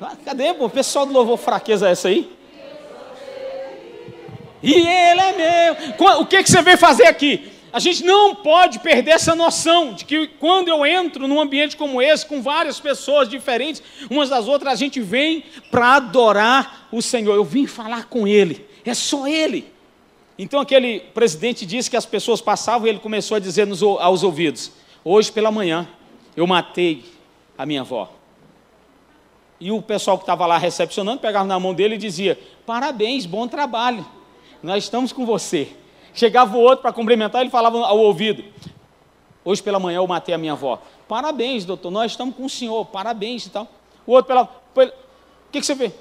Ah, 0.02 0.15
cadê? 0.24 0.52
O 0.52 0.70
pessoal 0.70 1.06
do 1.06 1.13
louvor 1.13 1.38
fraqueza 1.38 1.88
é 1.88 1.92
essa 1.92 2.08
aí? 2.08 2.32
E 4.62 4.74
ele 4.74 5.22
é 5.22 5.32
meu. 5.34 6.20
O 6.20 6.26
que, 6.26 6.44
que 6.44 6.50
você 6.50 6.62
veio 6.62 6.78
fazer 6.78 7.08
aqui? 7.08 7.48
A 7.71 7.79
gente 7.79 8.03
não 8.03 8.34
pode 8.34 8.79
perder 8.79 9.12
essa 9.12 9.36
noção 9.36 9.93
de 9.93 10.05
que 10.05 10.27
quando 10.27 10.69
eu 10.69 10.86
entro 10.86 11.27
num 11.27 11.39
ambiente 11.39 11.77
como 11.77 12.01
esse, 12.01 12.25
com 12.25 12.41
várias 12.41 12.79
pessoas 12.79 13.29
diferentes, 13.29 13.82
umas 14.10 14.29
das 14.29 14.47
outras, 14.47 14.73
a 14.73 14.75
gente 14.75 14.99
vem 14.99 15.43
para 15.69 15.95
adorar 15.95 16.88
o 16.91 17.01
Senhor. 17.01 17.36
Eu 17.36 17.43
vim 17.43 17.67
falar 17.67 18.05
com 18.05 18.27
Ele, 18.27 18.65
é 18.84 18.93
só 18.93 19.27
Ele. 19.27 19.71
Então 20.38 20.62
aquele 20.62 21.01
presidente 21.01 21.65
disse 21.65 21.89
que 21.89 21.97
as 21.97 22.05
pessoas 22.05 22.39
passavam 22.39 22.88
e 22.88 22.89
ele 22.89 22.99
começou 22.99 23.36
a 23.36 23.39
dizer 23.39 23.67
nos, 23.67 23.84
aos 23.84 24.23
ouvidos: 24.23 24.71
Hoje 25.03 25.29
pela 25.29 25.51
manhã 25.51 25.86
eu 26.36 26.47
matei 26.47 27.03
a 27.58 27.65
minha 27.65 27.82
avó. 27.82 28.13
E 29.60 29.69
o 29.69 29.82
pessoal 29.82 30.17
que 30.17 30.23
estava 30.23 30.45
lá 30.45 30.58
recepcionando 30.58 31.19
pegava 31.19 31.45
na 31.45 31.60
mão 31.60 31.73
dele 31.73 31.95
e 31.95 31.97
dizia: 31.97 32.39
Parabéns, 32.65 33.25
bom 33.25 33.49
trabalho, 33.49 34.05
nós 34.63 34.86
estamos 34.86 35.12
com 35.12 35.25
você. 35.25 35.67
Chegava 36.19 36.58
o 36.58 36.60
outro 36.60 36.82
para 36.82 36.91
cumprimentar, 36.91 37.39
ele 37.39 37.49
falava 37.49 37.77
ao 37.77 37.97
ouvido: 37.97 38.43
Hoje 39.45 39.63
pela 39.63 39.79
manhã 39.79 39.99
eu 39.99 40.08
matei 40.08 40.36
a 40.36 40.38
minha 40.38 40.51
avó. 40.51 40.82
Parabéns, 41.08 41.63
doutor, 41.63 41.89
nós 41.89 42.12
estamos 42.12 42.36
com 42.36 42.43
o 42.43 42.49
senhor, 42.49 42.86
parabéns 42.88 43.45
e 43.45 43.49
tal. 43.49 43.65
O 44.05 44.12
outro 44.12 44.27
pela. 44.27 44.43
O 44.43 45.51
que, 45.51 45.62
que 45.62 45.65
você 45.65 45.73
vê? 45.73 45.93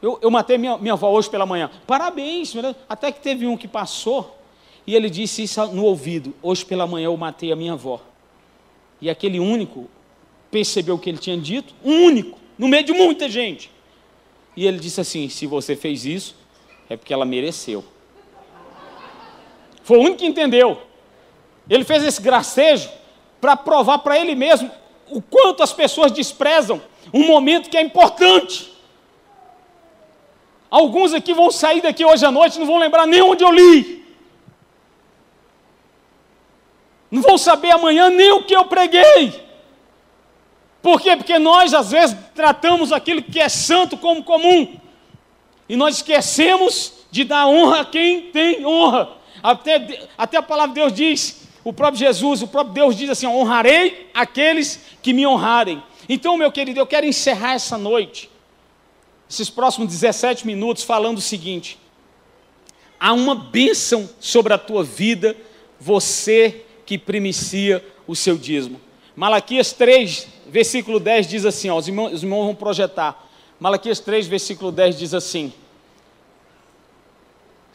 Eu, 0.00 0.18
eu 0.22 0.30
matei 0.30 0.56
minha, 0.56 0.78
minha 0.78 0.94
avó 0.94 1.10
hoje 1.10 1.28
pela 1.28 1.44
manhã. 1.44 1.70
Parabéns, 1.86 2.54
até 2.88 3.12
que 3.12 3.20
teve 3.20 3.46
um 3.46 3.58
que 3.58 3.68
passou 3.68 4.38
e 4.86 4.94
ele 4.94 5.10
disse 5.10 5.42
isso 5.42 5.66
no 5.66 5.84
ouvido: 5.84 6.34
Hoje 6.42 6.64
pela 6.64 6.86
manhã 6.86 7.04
eu 7.04 7.16
matei 7.18 7.52
a 7.52 7.56
minha 7.56 7.74
avó. 7.74 8.00
E 9.02 9.10
aquele 9.10 9.38
único 9.38 9.86
percebeu 10.50 10.94
o 10.94 10.98
que 10.98 11.10
ele 11.10 11.18
tinha 11.18 11.36
dito, 11.36 11.74
um 11.84 12.06
único, 12.06 12.38
no 12.56 12.68
meio 12.68 12.84
de 12.84 12.94
muita 12.94 13.28
gente. 13.28 13.70
E 14.56 14.66
ele 14.66 14.78
disse 14.78 14.98
assim: 14.98 15.28
Se 15.28 15.46
você 15.46 15.76
fez 15.76 16.06
isso, 16.06 16.34
é 16.88 16.96
porque 16.96 17.12
ela 17.12 17.26
mereceu. 17.26 17.84
Foi 19.86 19.98
o 19.98 20.00
único 20.00 20.16
que 20.16 20.26
entendeu. 20.26 20.82
Ele 21.70 21.84
fez 21.84 22.02
esse 22.02 22.20
gracejo 22.20 22.90
para 23.40 23.56
provar 23.56 23.98
para 23.98 24.18
ele 24.18 24.34
mesmo 24.34 24.68
o 25.08 25.22
quanto 25.22 25.62
as 25.62 25.72
pessoas 25.72 26.10
desprezam 26.10 26.82
um 27.14 27.24
momento 27.24 27.70
que 27.70 27.76
é 27.76 27.82
importante. 27.82 28.72
Alguns 30.68 31.14
aqui 31.14 31.32
vão 31.32 31.52
sair 31.52 31.80
daqui 31.82 32.04
hoje 32.04 32.26
à 32.26 32.32
noite 32.32 32.56
e 32.56 32.58
não 32.58 32.66
vão 32.66 32.78
lembrar 32.78 33.06
nem 33.06 33.22
onde 33.22 33.44
eu 33.44 33.52
li. 33.52 34.04
Não 37.08 37.22
vão 37.22 37.38
saber 37.38 37.70
amanhã 37.70 38.10
nem 38.10 38.32
o 38.32 38.42
que 38.42 38.56
eu 38.56 38.64
preguei. 38.64 39.40
Por 40.82 41.00
quê? 41.00 41.16
Porque 41.16 41.38
nós, 41.38 41.72
às 41.72 41.92
vezes, 41.92 42.16
tratamos 42.34 42.90
aquilo 42.90 43.22
que 43.22 43.38
é 43.38 43.48
santo 43.48 43.96
como 43.96 44.24
comum. 44.24 44.80
E 45.68 45.76
nós 45.76 45.98
esquecemos 45.98 46.92
de 47.08 47.22
dar 47.22 47.46
honra 47.46 47.82
a 47.82 47.84
quem 47.84 48.32
tem 48.32 48.66
honra. 48.66 49.14
Até, 49.46 50.08
até 50.18 50.36
a 50.38 50.42
palavra 50.42 50.74
de 50.74 50.80
Deus 50.80 50.92
diz, 50.92 51.42
o 51.62 51.72
próprio 51.72 52.00
Jesus, 52.00 52.42
o 52.42 52.48
próprio 52.48 52.74
Deus 52.74 52.96
diz 52.96 53.08
assim: 53.08 53.28
honrarei 53.28 54.10
aqueles 54.12 54.80
que 55.00 55.12
me 55.12 55.24
honrarem. 55.24 55.80
Então, 56.08 56.36
meu 56.36 56.50
querido, 56.50 56.80
eu 56.80 56.86
quero 56.86 57.06
encerrar 57.06 57.54
essa 57.54 57.78
noite, 57.78 58.28
esses 59.30 59.48
próximos 59.48 59.88
17 59.88 60.44
minutos, 60.44 60.82
falando 60.82 61.18
o 61.18 61.20
seguinte: 61.20 61.78
há 62.98 63.12
uma 63.12 63.36
bênção 63.36 64.10
sobre 64.18 64.52
a 64.52 64.58
tua 64.58 64.82
vida, 64.82 65.36
você 65.78 66.64
que 66.84 66.98
primicia 66.98 67.86
o 68.04 68.16
seu 68.16 68.36
dízimo. 68.36 68.80
Malaquias 69.14 69.70
3, 69.70 70.26
versículo 70.48 70.98
10 70.98 71.28
diz 71.28 71.44
assim: 71.44 71.70
ó, 71.70 71.76
os, 71.76 71.86
irmãos, 71.86 72.12
os 72.14 72.24
irmãos 72.24 72.46
vão 72.46 72.54
projetar. 72.56 73.24
Malaquias 73.60 74.00
3, 74.00 74.26
versículo 74.26 74.72
10 74.72 74.98
diz 74.98 75.14
assim: 75.14 75.52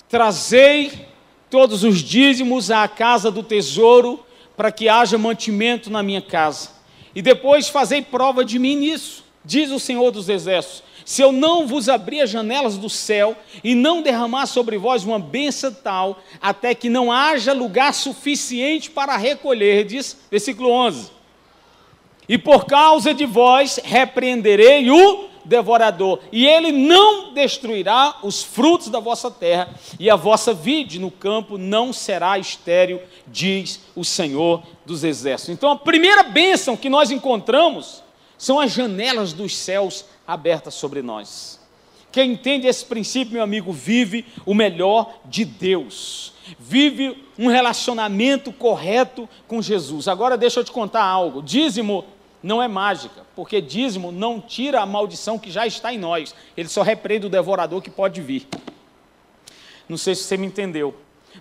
Trazei 0.10 1.11
todos 1.52 1.84
os 1.84 2.00
dízimos 2.00 2.72
à 2.72 2.88
casa 2.88 3.30
do 3.30 3.44
tesouro, 3.44 4.22
para 4.56 4.72
que 4.72 4.88
haja 4.88 5.18
mantimento 5.18 5.90
na 5.90 6.02
minha 6.02 6.22
casa. 6.22 6.70
E 7.14 7.22
depois 7.22 7.68
fazei 7.68 8.02
prova 8.02 8.46
de 8.46 8.58
mim 8.58 8.78
nisso, 8.78 9.24
diz 9.44 9.70
o 9.70 9.80
Senhor 9.80 10.12
dos 10.12 10.30
Exércitos. 10.30 10.82
Se 11.04 11.22
eu 11.22 11.32
não 11.32 11.68
vos 11.68 11.90
abrir 11.90 12.22
as 12.22 12.30
janelas 12.30 12.78
do 12.78 12.90
céu 12.90 13.36
e 13.64 13.76
não 13.76 14.02
derramar 14.02 14.46
sobre 14.46 14.78
vós 14.78 15.04
uma 15.04 15.20
benção 15.20 15.74
tal, 15.74 16.22
até 16.42 16.74
que 16.74 16.90
não 16.90 17.12
haja 17.12 17.52
lugar 17.52 17.94
suficiente 17.94 18.90
para 18.90 19.18
recolher, 19.18 19.84
diz 19.84 20.18
versículo 20.32 20.70
11. 20.70 21.12
E 22.30 22.38
por 22.38 22.66
causa 22.66 23.14
de 23.14 23.26
vós 23.26 23.78
repreenderei 23.84 24.90
o 24.90 25.31
devorador, 25.46 26.20
e 26.32 26.46
ele 26.46 26.72
não 26.72 27.34
destruirá 27.34 28.18
os 28.24 28.44
frutos 28.44 28.90
da 28.90 29.00
vossa 29.00 29.30
terra, 29.30 29.70
e 30.00 30.10
a 30.10 30.16
vossa 30.16 30.54
vide 30.54 31.00
no 31.00 31.12
campo 31.12 31.58
não 31.58 31.92
será 31.92 32.38
estéril, 32.38 33.02
diz 33.28 33.82
o 33.96 34.04
Senhor 34.04 34.64
dos 34.86 35.04
Exércitos. 35.04 35.54
Então, 35.54 35.72
a 35.72 35.76
primeira 35.76 36.24
bênção 36.24 36.78
que 36.78 36.90
nós 36.90 37.12
encontramos 37.12 38.04
são 38.38 38.60
as 38.60 38.72
janelas 38.72 39.34
dos 39.34 39.56
céus 39.56 40.06
abertas 40.28 40.74
sobre 40.74 41.02
nós. 41.02 41.60
Quem 42.12 42.34
entende 42.34 42.68
esse 42.68 42.84
princípio, 42.84 43.34
meu 43.34 43.44
amigo, 43.44 43.72
vive 43.72 44.26
o 44.46 44.54
melhor 44.54 45.14
de 45.26 45.46
Deus, 45.46 46.34
vive 46.60 47.24
um 47.40 47.48
relacionamento 47.48 48.52
correto 48.52 49.30
com 49.48 49.62
Jesus. 49.62 50.08
Agora, 50.08 50.38
deixa 50.38 50.60
eu 50.60 50.64
te 50.64 50.72
contar 50.72 51.04
algo: 51.04 51.42
dízimo 51.42 52.04
não 52.44 52.62
é 52.62 52.68
mágica, 52.68 53.26
porque 53.36 53.62
dízimo 53.62 54.12
não 54.12 54.42
tira 54.42 54.82
a 54.82 54.86
maldição 54.86 55.38
que 55.38 55.52
já 55.52 55.68
está 55.68 55.94
em 55.94 55.98
nós, 55.98 56.34
ele 56.58 56.70
só 56.70 56.82
repreende 56.82 57.28
o 57.28 57.30
devorador 57.30 57.82
que 57.82 57.90
pode 57.90 58.22
vir. 58.22 58.48
Não 59.88 59.98
sei 59.98 60.16
se 60.16 60.24
você 60.24 60.38
me 60.38 60.48
entendeu. 60.48 60.96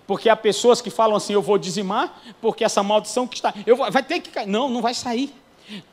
Porque 0.05 0.29
há 0.29 0.35
pessoas 0.35 0.81
que 0.81 0.89
falam 0.89 1.15
assim: 1.17 1.33
eu 1.33 1.41
vou 1.41 1.57
dizimar, 1.57 2.21
porque 2.41 2.63
essa 2.63 2.83
maldição 2.83 3.27
que 3.27 3.35
está. 3.35 3.53
Eu 3.65 3.75
vou, 3.75 3.91
vai 3.91 4.03
ter 4.03 4.19
que 4.19 4.29
cair. 4.29 4.47
Não, 4.47 4.69
não 4.69 4.81
vai 4.81 4.93
sair. 4.93 5.33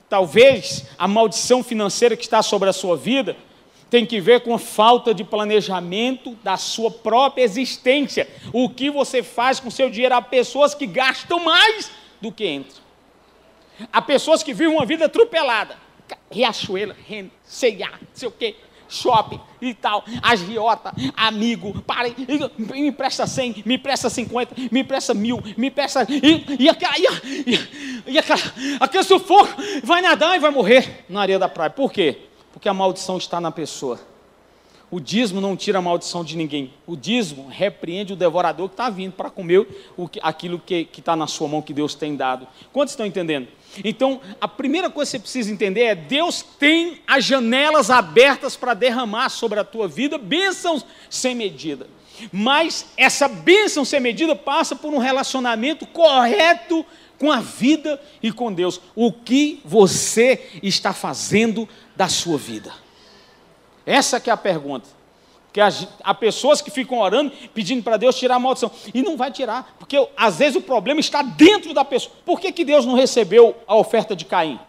Talvez 0.09 0.87
a 0.99 1.07
maldição 1.07 1.63
financeira 1.63 2.17
que 2.17 2.25
está 2.25 2.43
sobre 2.43 2.69
a 2.69 2.73
sua 2.73 2.97
vida 2.97 3.37
tem 3.91 4.05
que 4.05 4.21
ver 4.21 4.41
com 4.41 4.55
a 4.55 4.59
falta 4.59 5.15
de 5.15 5.25
planejamento 5.25 6.37
da 6.43 6.57
sua 6.57 6.91
própria 6.91 7.43
existência. 7.43 8.29
O 8.53 8.69
que 8.69 8.91
você 8.91 9.23
faz 9.23 9.61
com 9.61 9.69
o 9.69 9.73
seu 9.73 9.89
dinheiro? 9.89 10.15
Há 10.15 10.23
pessoas 10.23 10.75
que 10.75 10.87
gastam 10.87 11.43
mais 11.45 11.91
do 12.21 12.31
que 12.31 12.47
entram. 12.49 12.88
Há 13.93 14.03
pessoas 14.03 14.43
que 14.43 14.53
vivem 14.53 14.75
uma 14.75 14.87
vida 14.87 15.07
atropelada. 15.07 15.77
Riachuelo, 16.31 16.95
C&A, 17.45 17.91
não 17.91 17.99
sei 18.15 18.29
o 18.29 18.33
quê, 18.33 18.57
shopping 18.89 19.41
e 19.61 19.75
tal, 19.75 20.05
agiota, 20.23 20.93
amigo, 21.17 21.83
para, 21.83 22.09
me 22.57 22.89
empresta 22.89 23.27
100, 23.27 23.63
me 23.67 23.75
empresta 23.75 24.09
50, 24.09 24.55
me 24.73 24.81
empresta 24.81 25.15
mil, 25.15 25.43
me 25.57 25.69
empresta. 25.69 26.07
E, 26.09 26.45
e, 26.59 26.69
aquela, 26.69 26.97
e, 26.97 28.05
e 28.07 28.19
aquela, 28.19 28.41
aquele 28.81 29.05
sufoco 29.05 29.55
vai 29.85 30.01
nadar 30.01 30.37
e 30.37 30.39
vai 30.39 30.51
morrer 30.51 31.05
na 31.09 31.21
areia 31.21 31.39
da 31.39 31.49
praia. 31.49 31.71
Por 31.71 31.93
quê? 31.93 32.17
Porque 32.53 32.69
a 32.69 32.75
maldição 32.75 33.19
está 33.19 33.41
na 33.41 33.53
pessoa. 33.53 34.01
O 34.91 34.99
dízimo 34.99 35.41
não 35.41 35.55
tira 35.55 35.79
a 35.79 35.83
maldição 35.83 36.25
de 36.25 36.37
ninguém. 36.37 36.73
O 36.87 36.97
dízimo 36.97 37.47
repreende 37.49 38.15
o 38.15 38.17
devorador 38.17 38.69
que 38.69 38.75
está 38.75 38.89
vindo 38.89 39.13
para 39.13 39.29
comer 39.29 39.67
o, 39.97 40.09
aquilo 40.23 40.59
que 40.59 40.89
está 40.97 41.15
na 41.15 41.27
sua 41.27 41.47
mão 41.47 41.61
que 41.61 41.75
Deus 41.75 41.95
tem 41.95 42.17
dado. 42.17 42.49
Quantos 42.73 42.93
estão 42.93 43.05
entendendo? 43.05 43.49
Então, 43.85 44.21
a 44.41 44.49
primeira 44.49 44.89
coisa 44.89 45.11
que 45.11 45.17
você 45.17 45.19
precisa 45.19 45.53
entender 45.53 45.83
é: 45.83 45.95
Deus 45.95 46.43
tem 46.59 47.01
as 47.07 47.23
janelas 47.25 47.91
abertas 47.91 48.57
para 48.57 48.73
derramar 48.73 49.29
sobre 49.29 49.61
a 49.61 49.65
tua 49.65 49.87
vida 49.87 50.17
bênçãos 50.17 50.87
sem 51.11 51.35
medida. 51.35 51.87
Mas 52.33 52.87
essa 52.97 53.29
bênção 53.29 53.85
sem 53.85 54.01
medida 54.01 54.35
passa 54.35 54.75
por 54.75 54.93
um 54.93 54.99
relacionamento 54.99 55.87
correto 55.87 56.85
com 57.19 57.31
a 57.31 57.41
vida 57.41 58.01
e 58.23 58.33
com 58.33 58.53
Deus. 58.53 58.81
O 58.95 59.13
que 59.13 59.61
você 59.65 60.49
está 60.63 60.95
fazendo 60.95 61.69
da 61.95 62.09
sua 62.09 62.39
vida? 62.39 62.73
Essa 63.89 64.21
que 64.21 64.29
é 64.29 64.33
a 64.33 64.37
pergunta. 64.37 64.87
Porque 65.47 65.61
há 66.05 66.15
pessoas 66.15 66.61
que 66.61 66.71
ficam 66.71 66.99
orando, 66.99 67.33
pedindo 67.55 67.83
para 67.83 67.97
Deus 67.97 68.19
tirar 68.19 68.37
a 68.37 68.39
maldição. 68.39 68.71
E 68.93 69.03
não 69.03 69.17
vai 69.17 69.33
tirar, 69.33 69.75
porque 69.79 70.07
às 70.15 70.37
vezes 70.37 70.57
o 70.57 70.61
problema 70.61 71.01
está 71.01 71.23
dentro 71.23 71.73
da 71.73 71.85
pessoa. 71.85 72.15
Por 72.25 72.39
que, 72.39 72.53
que 72.53 72.67
Deus 72.67 72.85
não 72.85 72.95
recebeu 72.95 73.57
a 73.67 73.75
oferta 73.75 74.15
de 74.15 74.27
Caim? 74.27 74.61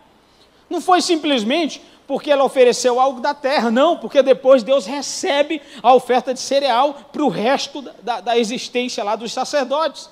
Não 0.70 0.80
foi 0.80 1.02
simplesmente 1.02 1.82
porque 2.08 2.32
ela 2.32 2.46
ofereceu 2.46 3.00
algo 3.00 3.20
da 3.20 3.34
terra, 3.34 3.70
não, 3.70 3.98
porque 3.98 4.24
depois 4.24 4.64
Deus 4.64 4.86
recebe 4.86 5.62
a 5.84 5.94
oferta 5.94 6.34
de 6.34 6.40
cereal 6.40 6.98
para 7.12 7.24
o 7.24 7.30
resto 7.30 7.84
da, 8.02 8.22
da 8.22 8.38
existência 8.38 9.04
lá 9.04 9.18
dos 9.18 9.34
sacerdotes. 9.34 10.10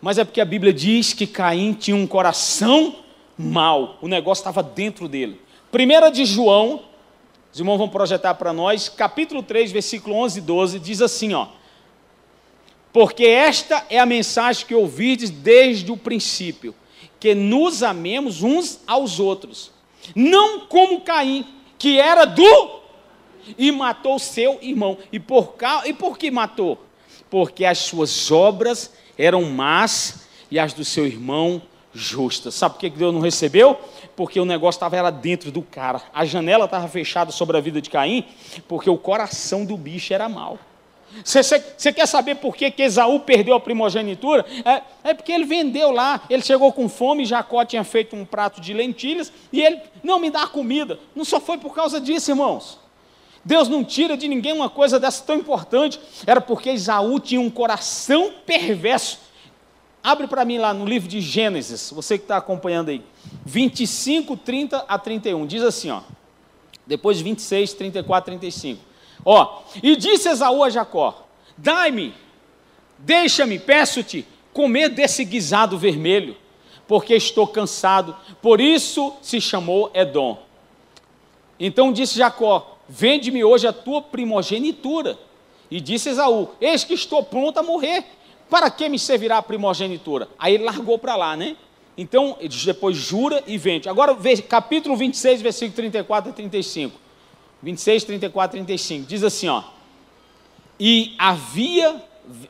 Mas 0.00 0.16
é 0.16 0.24
porque 0.24 0.40
a 0.40 0.46
Bíblia 0.46 0.72
diz 0.72 1.12
que 1.12 1.26
Caim 1.26 1.74
tinha 1.74 1.96
um 1.96 2.06
coração 2.06 2.96
mau, 3.36 3.98
o 4.00 4.08
negócio 4.08 4.40
estava 4.40 4.62
dentro 4.62 5.06
dele. 5.06 5.40
Primeira 5.70 6.10
de 6.10 6.24
João, 6.24 6.80
Os 7.52 7.58
irmãos 7.58 7.78
vão 7.78 7.88
projetar 7.88 8.34
para 8.34 8.52
nós, 8.52 8.88
capítulo 8.88 9.42
3, 9.42 9.72
versículo 9.72 10.16
11 10.16 10.38
e 10.38 10.42
12, 10.42 10.78
diz 10.78 11.02
assim, 11.02 11.34
ó. 11.34 11.48
Porque 12.92 13.24
esta 13.24 13.84
é 13.90 13.98
a 13.98 14.06
mensagem 14.06 14.66
que 14.66 14.74
ouvides 14.74 15.30
desde 15.30 15.90
o 15.90 15.96
princípio, 15.96 16.74
que 17.18 17.34
nos 17.34 17.82
amemos 17.82 18.42
uns 18.42 18.80
aos 18.86 19.20
outros, 19.20 19.72
não 20.14 20.60
como 20.60 21.00
Caim, 21.00 21.46
que 21.78 21.98
era 21.98 22.24
do 22.24 22.80
e 23.58 23.70
matou 23.72 24.18
seu 24.18 24.58
irmão. 24.60 24.98
E 25.12 25.18
por, 25.18 25.54
e 25.84 25.92
por 25.92 26.18
que 26.18 26.30
matou? 26.30 26.78
Porque 27.28 27.64
as 27.64 27.78
suas 27.78 28.30
obras 28.30 28.92
eram 29.16 29.42
más 29.42 30.26
e 30.50 30.58
as 30.58 30.72
do 30.72 30.84
seu 30.84 31.06
irmão 31.06 31.62
justas. 31.92 32.54
Sabe 32.54 32.74
por 32.74 32.80
que 32.80 32.90
Deus 32.90 33.14
não 33.14 33.20
recebeu? 33.20 33.78
Porque 34.20 34.38
o 34.38 34.44
negócio 34.44 34.76
estava 34.76 35.10
dentro 35.10 35.50
do 35.50 35.62
cara. 35.62 36.02
A 36.12 36.26
janela 36.26 36.66
estava 36.66 36.86
fechada 36.86 37.32
sobre 37.32 37.56
a 37.56 37.60
vida 37.60 37.80
de 37.80 37.88
Caim, 37.88 38.26
porque 38.68 38.90
o 38.90 38.98
coração 38.98 39.64
do 39.64 39.78
bicho 39.78 40.12
era 40.12 40.28
mau. 40.28 40.58
Você 41.24 41.90
quer 41.90 42.04
saber 42.04 42.34
por 42.34 42.54
que, 42.54 42.70
que 42.70 42.82
Esaú 42.82 43.20
perdeu 43.20 43.54
a 43.54 43.60
primogenitura? 43.60 44.44
É, 44.62 44.82
é, 45.08 45.14
porque 45.14 45.32
ele 45.32 45.46
vendeu 45.46 45.90
lá, 45.90 46.20
ele 46.28 46.42
chegou 46.42 46.70
com 46.70 46.86
fome, 46.86 47.24
Jacó 47.24 47.64
tinha 47.64 47.82
feito 47.82 48.14
um 48.14 48.26
prato 48.26 48.60
de 48.60 48.74
lentilhas, 48.74 49.32
e 49.50 49.62
ele, 49.62 49.80
não 50.04 50.18
me 50.18 50.28
dá 50.28 50.46
comida. 50.46 50.98
Não 51.16 51.24
só 51.24 51.40
foi 51.40 51.56
por 51.56 51.74
causa 51.74 51.98
disso, 51.98 52.30
irmãos. 52.30 52.78
Deus 53.42 53.70
não 53.70 53.82
tira 53.82 54.18
de 54.18 54.28
ninguém 54.28 54.52
uma 54.52 54.68
coisa 54.68 55.00
dessa 55.00 55.24
tão 55.24 55.36
importante. 55.36 55.98
Era 56.26 56.42
porque 56.42 56.68
Esaú 56.68 57.18
tinha 57.18 57.40
um 57.40 57.48
coração 57.48 58.34
perverso. 58.44 59.29
Abre 60.02 60.26
para 60.26 60.44
mim 60.44 60.58
lá 60.58 60.72
no 60.72 60.86
livro 60.86 61.08
de 61.08 61.20
Gênesis, 61.20 61.90
você 61.90 62.16
que 62.16 62.24
está 62.24 62.36
acompanhando 62.38 62.88
aí. 62.88 63.02
25, 63.44 64.36
30 64.36 64.84
a 64.88 64.98
31. 64.98 65.46
Diz 65.46 65.62
assim, 65.62 65.90
ó. 65.90 66.00
Depois 66.86 67.20
26, 67.20 67.74
34, 67.74 68.32
35. 68.32 68.80
Ó, 69.24 69.62
e 69.82 69.94
disse 69.96 70.28
Esaú 70.28 70.64
a 70.64 70.70
Jacó: 70.70 71.26
Dai-me, 71.56 72.14
deixa-me, 72.98 73.58
peço-te, 73.58 74.26
comer 74.52 74.88
desse 74.88 75.24
guisado 75.24 75.78
vermelho, 75.78 76.36
porque 76.88 77.14
estou 77.14 77.46
cansado. 77.46 78.16
Por 78.40 78.60
isso 78.60 79.14
se 79.20 79.40
chamou 79.40 79.90
Edom. 79.94 80.42
Então 81.58 81.92
disse 81.92 82.16
Jacó: 82.16 82.78
Vende-me 82.88 83.44
hoje 83.44 83.66
a 83.66 83.72
tua 83.72 84.00
primogenitura. 84.00 85.18
E 85.70 85.80
disse 85.80 86.08
Esaú: 86.08 86.48
Eis 86.60 86.82
que 86.82 86.94
estou 86.94 87.22
pronto 87.22 87.58
a 87.58 87.62
morrer. 87.62 88.04
Para 88.50 88.68
que 88.68 88.88
me 88.88 88.98
servirá 88.98 89.38
a 89.38 89.42
primogenitura? 89.42 90.28
Aí 90.38 90.54
ele 90.54 90.64
largou 90.64 90.98
para 90.98 91.14
lá, 91.14 91.36
né? 91.36 91.56
Então, 91.96 92.36
depois 92.64 92.96
jura 92.96 93.42
e 93.46 93.56
vende. 93.56 93.88
Agora, 93.88 94.16
capítulo 94.48 94.96
26, 94.96 95.40
versículo 95.40 95.76
34 95.76 96.30
a 96.30 96.34
35. 96.34 96.98
26, 97.62 98.04
34, 98.04 98.58
35. 98.58 99.06
Diz 99.06 99.22
assim, 99.22 99.48
ó. 99.48 99.62
E 100.78 101.14
havia 101.18 102.02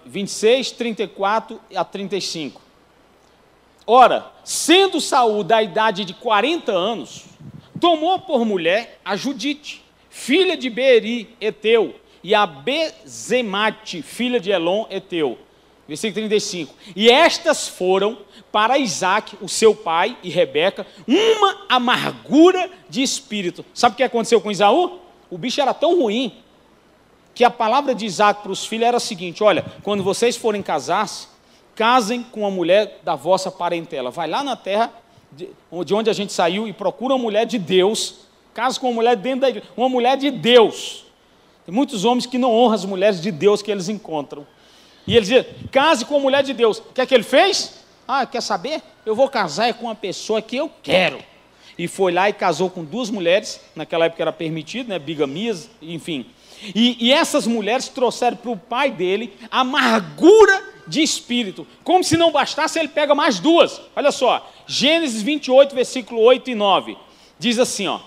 26, 0.06 0.70
34 0.72 1.60
a 1.74 1.84
35. 1.84 2.62
Ora, 3.86 4.30
sendo 4.44 5.00
Saul 5.00 5.42
da 5.42 5.62
idade 5.62 6.04
de 6.04 6.14
40 6.14 6.70
anos, 6.70 7.24
tomou 7.80 8.20
por 8.20 8.44
mulher 8.44 9.00
a 9.04 9.16
Judite, 9.16 9.84
filha 10.08 10.56
de 10.56 10.70
Beri, 10.70 11.34
Eteu, 11.40 11.96
e 12.22 12.34
a 12.34 12.46
Bezemate, 12.46 14.00
filha 14.00 14.38
de 14.38 14.50
Elon, 14.50 14.86
Eteu. 14.90 15.38
Versículo 15.90 16.14
35. 16.14 16.72
E 16.94 17.10
estas 17.10 17.66
foram 17.66 18.18
para 18.52 18.78
Isaac, 18.78 19.36
o 19.40 19.48
seu 19.48 19.74
pai, 19.74 20.16
e 20.22 20.30
Rebeca, 20.30 20.86
uma 21.04 21.66
amargura 21.68 22.70
de 22.88 23.02
espírito. 23.02 23.64
Sabe 23.74 23.94
o 23.94 23.96
que 23.96 24.04
aconteceu 24.04 24.40
com 24.40 24.52
Isaú? 24.52 25.00
O 25.28 25.36
bicho 25.36 25.60
era 25.60 25.74
tão 25.74 26.00
ruim 26.00 26.32
que 27.34 27.42
a 27.42 27.50
palavra 27.50 27.92
de 27.92 28.06
Isaac 28.06 28.40
para 28.40 28.52
os 28.52 28.64
filhos 28.64 28.86
era 28.86 28.98
a 28.98 29.00
seguinte: 29.00 29.42
olha, 29.42 29.64
quando 29.82 30.04
vocês 30.04 30.36
forem 30.36 30.62
casar-se, 30.62 31.26
casem 31.74 32.22
com 32.22 32.46
a 32.46 32.50
mulher 32.52 33.00
da 33.02 33.16
vossa 33.16 33.50
parentela. 33.50 34.12
Vai 34.12 34.28
lá 34.28 34.44
na 34.44 34.54
terra 34.54 34.92
de 35.32 35.92
onde 35.92 36.08
a 36.08 36.12
gente 36.12 36.32
saiu 36.32 36.68
e 36.68 36.72
procura 36.72 37.14
uma 37.14 37.22
mulher 37.24 37.46
de 37.46 37.58
Deus. 37.58 38.28
Case 38.54 38.78
com 38.78 38.86
uma 38.86 38.94
mulher 38.94 39.16
dentro 39.16 39.40
da 39.40 39.48
igreja, 39.48 39.66
uma 39.76 39.88
mulher 39.88 40.16
de 40.16 40.30
Deus. 40.30 41.04
Tem 41.66 41.74
muitos 41.74 42.04
homens 42.04 42.26
que 42.26 42.38
não 42.38 42.54
honram 42.54 42.74
as 42.74 42.84
mulheres 42.84 43.20
de 43.20 43.32
Deus 43.32 43.60
que 43.60 43.72
eles 43.72 43.88
encontram. 43.88 44.46
E 45.10 45.16
ele 45.16 45.22
dizia: 45.22 45.56
case 45.72 46.04
com 46.04 46.18
a 46.18 46.20
mulher 46.20 46.44
de 46.44 46.52
Deus. 46.52 46.78
O 46.78 46.92
que 46.94 47.00
é 47.00 47.06
que 47.06 47.12
ele 47.12 47.24
fez? 47.24 47.80
Ah, 48.06 48.24
quer 48.24 48.40
saber? 48.40 48.80
Eu 49.04 49.16
vou 49.16 49.28
casar 49.28 49.74
com 49.74 49.86
uma 49.86 49.94
pessoa 49.94 50.40
que 50.40 50.54
eu 50.54 50.70
quero 50.84 51.18
e 51.76 51.88
foi 51.88 52.12
lá 52.12 52.28
e 52.28 52.32
casou 52.32 52.70
com 52.70 52.84
duas 52.84 53.10
mulheres, 53.10 53.60
naquela 53.74 54.04
época 54.04 54.22
era 54.22 54.32
permitido, 54.32 54.88
né, 54.88 55.00
bigamias, 55.00 55.68
enfim. 55.82 56.26
E, 56.74 56.96
e 57.06 57.12
essas 57.12 57.44
mulheres 57.44 57.88
trouxeram 57.88 58.36
para 58.36 58.50
o 58.52 58.56
pai 58.56 58.92
dele 58.92 59.32
amargura 59.50 60.62
de 60.86 61.02
espírito. 61.02 61.66
Como 61.82 62.04
se 62.04 62.16
não 62.16 62.30
bastasse, 62.30 62.78
ele 62.78 62.88
pega 62.88 63.12
mais 63.12 63.40
duas. 63.40 63.80
Olha 63.96 64.12
só, 64.12 64.48
Gênesis 64.64 65.22
28, 65.22 65.74
versículo 65.74 66.20
8 66.20 66.50
e 66.50 66.54
9. 66.54 66.96
Diz 67.36 67.58
assim, 67.58 67.88
ó. 67.88 67.98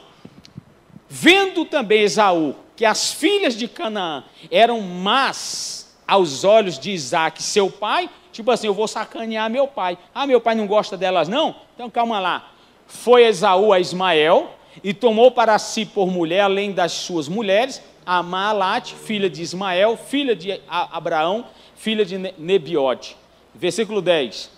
Vendo 1.09 1.65
também 1.65 2.03
Esaú 2.03 2.55
que 2.77 2.85
as 2.85 3.11
filhas 3.11 3.57
de 3.57 3.67
Canaã 3.67 4.23
eram 4.49 4.79
más 4.79 5.82
aos 6.07 6.43
olhos 6.43 6.77
de 6.77 6.91
Isaac, 6.91 7.41
seu 7.41 7.69
pai, 7.69 8.09
tipo 8.31 8.49
assim, 8.51 8.67
eu 8.67 8.73
vou 8.73 8.87
sacanear 8.87 9.49
meu 9.49 9.67
pai. 9.67 9.97
Ah, 10.13 10.27
meu 10.27 10.41
pai 10.41 10.55
não 10.55 10.67
gosta 10.67 10.97
delas, 10.97 11.27
não? 11.27 11.55
Então 11.75 11.89
calma 11.89 12.19
lá 12.19 12.53
foi 12.93 13.23
Esaú 13.25 13.73
a 13.73 13.79
Ismael 13.79 14.55
e 14.83 14.93
tomou 14.93 15.31
para 15.31 15.57
si 15.59 15.85
por 15.85 16.07
mulher, 16.07 16.41
além 16.41 16.71
das 16.71 16.91
suas 16.91 17.27
mulheres, 17.27 17.81
a 18.05 18.21
Maalate, 18.21 18.95
filha 18.95 19.29
de 19.29 19.41
Ismael, 19.41 19.97
filha 19.97 20.35
de 20.35 20.59
Abraão, 20.67 21.45
filha 21.75 22.05
de 22.05 22.17
Nebiote. 22.17 23.15
Versículo 23.53 24.01
10. 24.01 24.51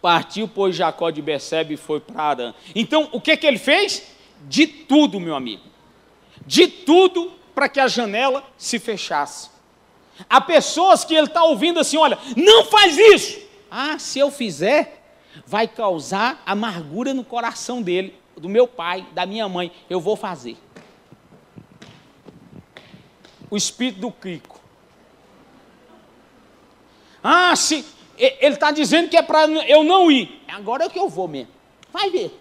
Partiu, 0.00 0.48
pois, 0.48 0.74
Jacó 0.74 1.10
de 1.10 1.20
Becebe 1.20 1.74
e 1.74 1.76
foi 1.76 2.00
para 2.00 2.22
Arã. 2.22 2.54
Então, 2.74 3.08
o 3.12 3.20
que, 3.20 3.36
que 3.36 3.46
ele 3.46 3.58
fez? 3.58 4.14
De 4.48 4.66
tudo, 4.66 5.20
meu 5.20 5.34
amigo. 5.34 5.62
De 6.46 6.66
tudo 6.66 7.32
para 7.54 7.68
que 7.68 7.80
a 7.80 7.88
janela 7.88 8.42
se 8.56 8.78
fechasse. 8.78 9.50
Há 10.28 10.40
pessoas 10.40 11.04
que 11.04 11.14
ele 11.14 11.26
está 11.26 11.42
ouvindo 11.44 11.80
assim: 11.80 11.96
olha, 11.96 12.18
não 12.36 12.64
faz 12.64 12.96
isso. 12.96 13.40
Ah, 13.70 13.98
se 13.98 14.18
eu 14.18 14.30
fizer, 14.30 15.02
vai 15.46 15.68
causar 15.68 16.42
amargura 16.44 17.14
no 17.14 17.24
coração 17.24 17.82
dele, 17.82 18.14
do 18.36 18.48
meu 18.48 18.66
pai, 18.66 19.06
da 19.12 19.24
minha 19.24 19.48
mãe. 19.48 19.72
Eu 19.88 20.00
vou 20.00 20.16
fazer. 20.16 20.56
O 23.50 23.56
espírito 23.56 24.00
do 24.00 24.12
Crico. 24.12 24.60
Ah, 27.22 27.54
se 27.54 27.84
ele 28.16 28.54
está 28.54 28.70
dizendo 28.70 29.08
que 29.08 29.16
é 29.16 29.22
para 29.22 29.46
eu 29.48 29.82
não 29.82 30.10
ir. 30.10 30.42
Agora 30.48 30.84
é 30.84 30.88
que 30.88 30.98
eu 30.98 31.08
vou 31.08 31.26
mesmo. 31.26 31.52
Vai 31.92 32.10
ver. 32.10 32.38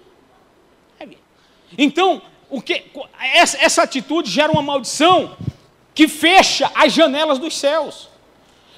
Vai 0.98 1.08
ver. 1.08 1.20
Então, 1.78 2.22
o 2.50 2.62
que, 2.62 2.86
essa, 3.34 3.58
essa 3.64 3.84
atitude 3.84 4.30
gera 4.30 4.52
uma 4.52 4.62
maldição 4.62 5.38
que 6.00 6.08
fecha 6.08 6.72
as 6.76 6.94
janelas 6.94 7.40
dos 7.40 7.58
céus. 7.58 8.08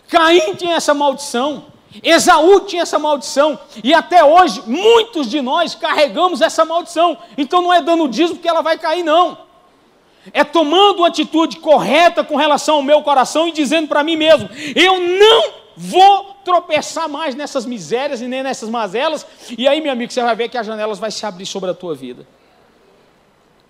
Caim 0.08 0.56
tinha 0.56 0.76
essa 0.76 0.92
maldição. 0.92 1.66
Esaú 2.02 2.62
tinha 2.62 2.82
essa 2.82 2.98
maldição, 2.98 3.60
e 3.84 3.94
até 3.94 4.24
hoje 4.24 4.64
muitos 4.66 5.30
de 5.30 5.40
nós 5.40 5.76
carregamos 5.76 6.42
essa 6.42 6.66
maldição. 6.66 7.16
Então 7.38 7.62
não 7.62 7.72
é 7.72 7.80
dando 7.80 8.08
dízimo 8.08 8.40
que 8.40 8.48
ela 8.48 8.64
vai 8.64 8.76
cair, 8.80 9.04
não. 9.04 9.38
É 10.34 10.44
tomando 10.44 11.00
uma 11.00 11.10
atitude 11.10 11.58
correta 11.58 12.24
com 12.24 12.38
relação 12.38 12.78
ao 12.78 12.82
meu 12.82 13.04
coração 13.04 13.48
e 13.48 13.52
dizendo 13.52 13.88
para 13.88 14.04
mim 14.04 14.16
mesmo: 14.16 14.50
eu 14.76 15.00
não 15.00 15.54
vou 15.78 16.38
tropeçar 16.44 17.08
mais 17.08 17.36
nessas 17.36 17.68
misérias 17.68 18.20
e 18.20 18.28
nem 18.28 18.42
nessas 18.42 18.68
mazelas. 18.68 19.28
E 19.56 19.68
aí, 19.68 19.80
meu 19.80 19.92
amigo, 19.92 20.12
você 20.12 20.24
vai 20.24 20.36
ver 20.36 20.50
que 20.50 20.58
as 20.58 20.66
janelas 20.66 20.98
vão 20.98 21.12
se 21.12 21.24
abrir 21.24 21.46
sobre 21.46 21.70
a 21.70 21.74
tua 21.76 21.94
vida. 21.94 22.26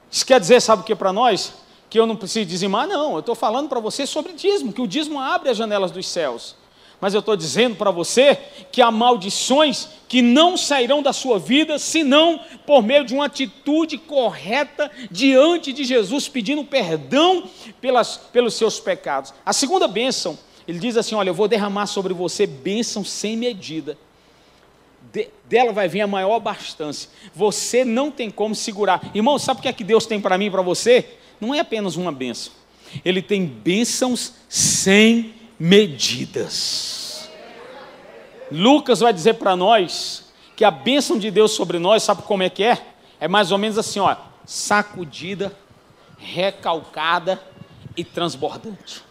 Isso 0.09 0.25
quer 0.25 0.39
dizer, 0.39 0.61
sabe 0.61 0.83
o 0.83 0.85
que 0.85 0.95
para 0.95 1.11
nós? 1.11 1.61
Que 1.91 1.99
eu 1.99 2.08
não 2.08 2.15
preciso 2.15 2.47
dizimar? 2.47 2.88
Não, 2.88 3.13
eu 3.13 3.19
estou 3.19 3.36
falando 3.36 3.69
para 3.69 3.80
você 3.80 4.08
sobre 4.08 4.34
dízimo, 4.34 4.73
que 4.73 4.82
o 4.82 4.88
dízimo 4.88 5.19
abre 5.19 5.49
as 5.49 5.58
janelas 5.58 5.91
dos 5.91 6.08
céus 6.08 6.56
mas 7.01 7.15
eu 7.15 7.19
estou 7.19 7.36
dizendo 7.36 7.75
para 7.75 7.89
você 7.89 8.38
que 8.71 8.80
há 8.80 8.91
maldições 8.91 9.89
que 10.08 10.21
não 10.21 10.56
sairão 10.56 11.01
da 11.01 11.12
sua 11.12 11.39
vida 11.39 11.80
senão 11.80 12.39
por 12.63 12.84
meio 12.84 13.04
de 13.04 13.15
uma 13.15 13.25
atitude 13.25 13.97
correta 13.97 14.89
diante 15.10 15.73
de 15.73 15.84
Jesus, 15.84 16.30
pedindo 16.30 16.63
perdão 16.63 17.49
pelas, 17.82 18.17
pelos 18.17 18.54
seus 18.54 18.80
pecados. 18.80 19.34
A 19.43 19.51
segunda 19.51 19.88
bênção, 19.88 20.38
ele 20.67 20.77
diz 20.77 20.95
assim: 20.95 21.15
Olha, 21.15 21.32
eu 21.32 21.34
vou 21.34 21.47
derramar 21.47 21.88
sobre 21.88 22.13
você 22.13 22.45
bênção 22.45 23.04
sem 23.04 23.36
medida. 23.36 23.97
De, 25.12 25.27
dela 25.45 25.73
vai 25.73 25.88
vir 25.88 26.01
a 26.01 26.08
maior 26.08 26.36
abastança. 26.36 27.10
Você 27.34 27.84
não 27.84 28.12
tem 28.12 28.30
como 28.30 28.54
segurar. 28.54 29.01
Irmão, 29.15 29.39
sabe 29.39 29.60
o 29.60 29.63
que 29.63 29.67
é 29.67 29.73
que 29.73 29.84
Deus 29.84 30.06
tem 30.06 30.21
para 30.21 30.38
mim 30.38 30.45
e 30.45 30.51
para 30.51 30.62
você? 30.62 31.17
Não 31.41 31.56
é 31.56 31.60
apenas 31.60 31.95
uma 31.95 32.12
bênção. 32.12 32.54
Ele 33.04 33.21
tem 33.21 33.45
bênçãos 33.45 34.34
sem 34.47 35.34
medidas. 35.60 37.30
Lucas 38.51 38.99
vai 38.99 39.12
dizer 39.12 39.36
para 39.36 39.56
nós 39.56 40.32
que 40.56 40.63
a 40.63 40.69
bênção 40.69 41.17
de 41.17 41.32
Deus 41.32 41.51
sobre 41.51 41.80
nós, 41.80 42.04
sabe 42.04 42.21
como 42.21 42.43
é 42.43 42.49
que 42.49 42.63
é? 42.63 42.77
É 43.19 43.27
mais 43.27 43.51
ou 43.51 43.58
menos 43.58 43.77
assim, 43.77 43.99
ó, 43.99 44.15
sacudida 44.45 45.58
recalcada 46.17 47.41
e 47.97 48.04
transbordante. 48.04 49.01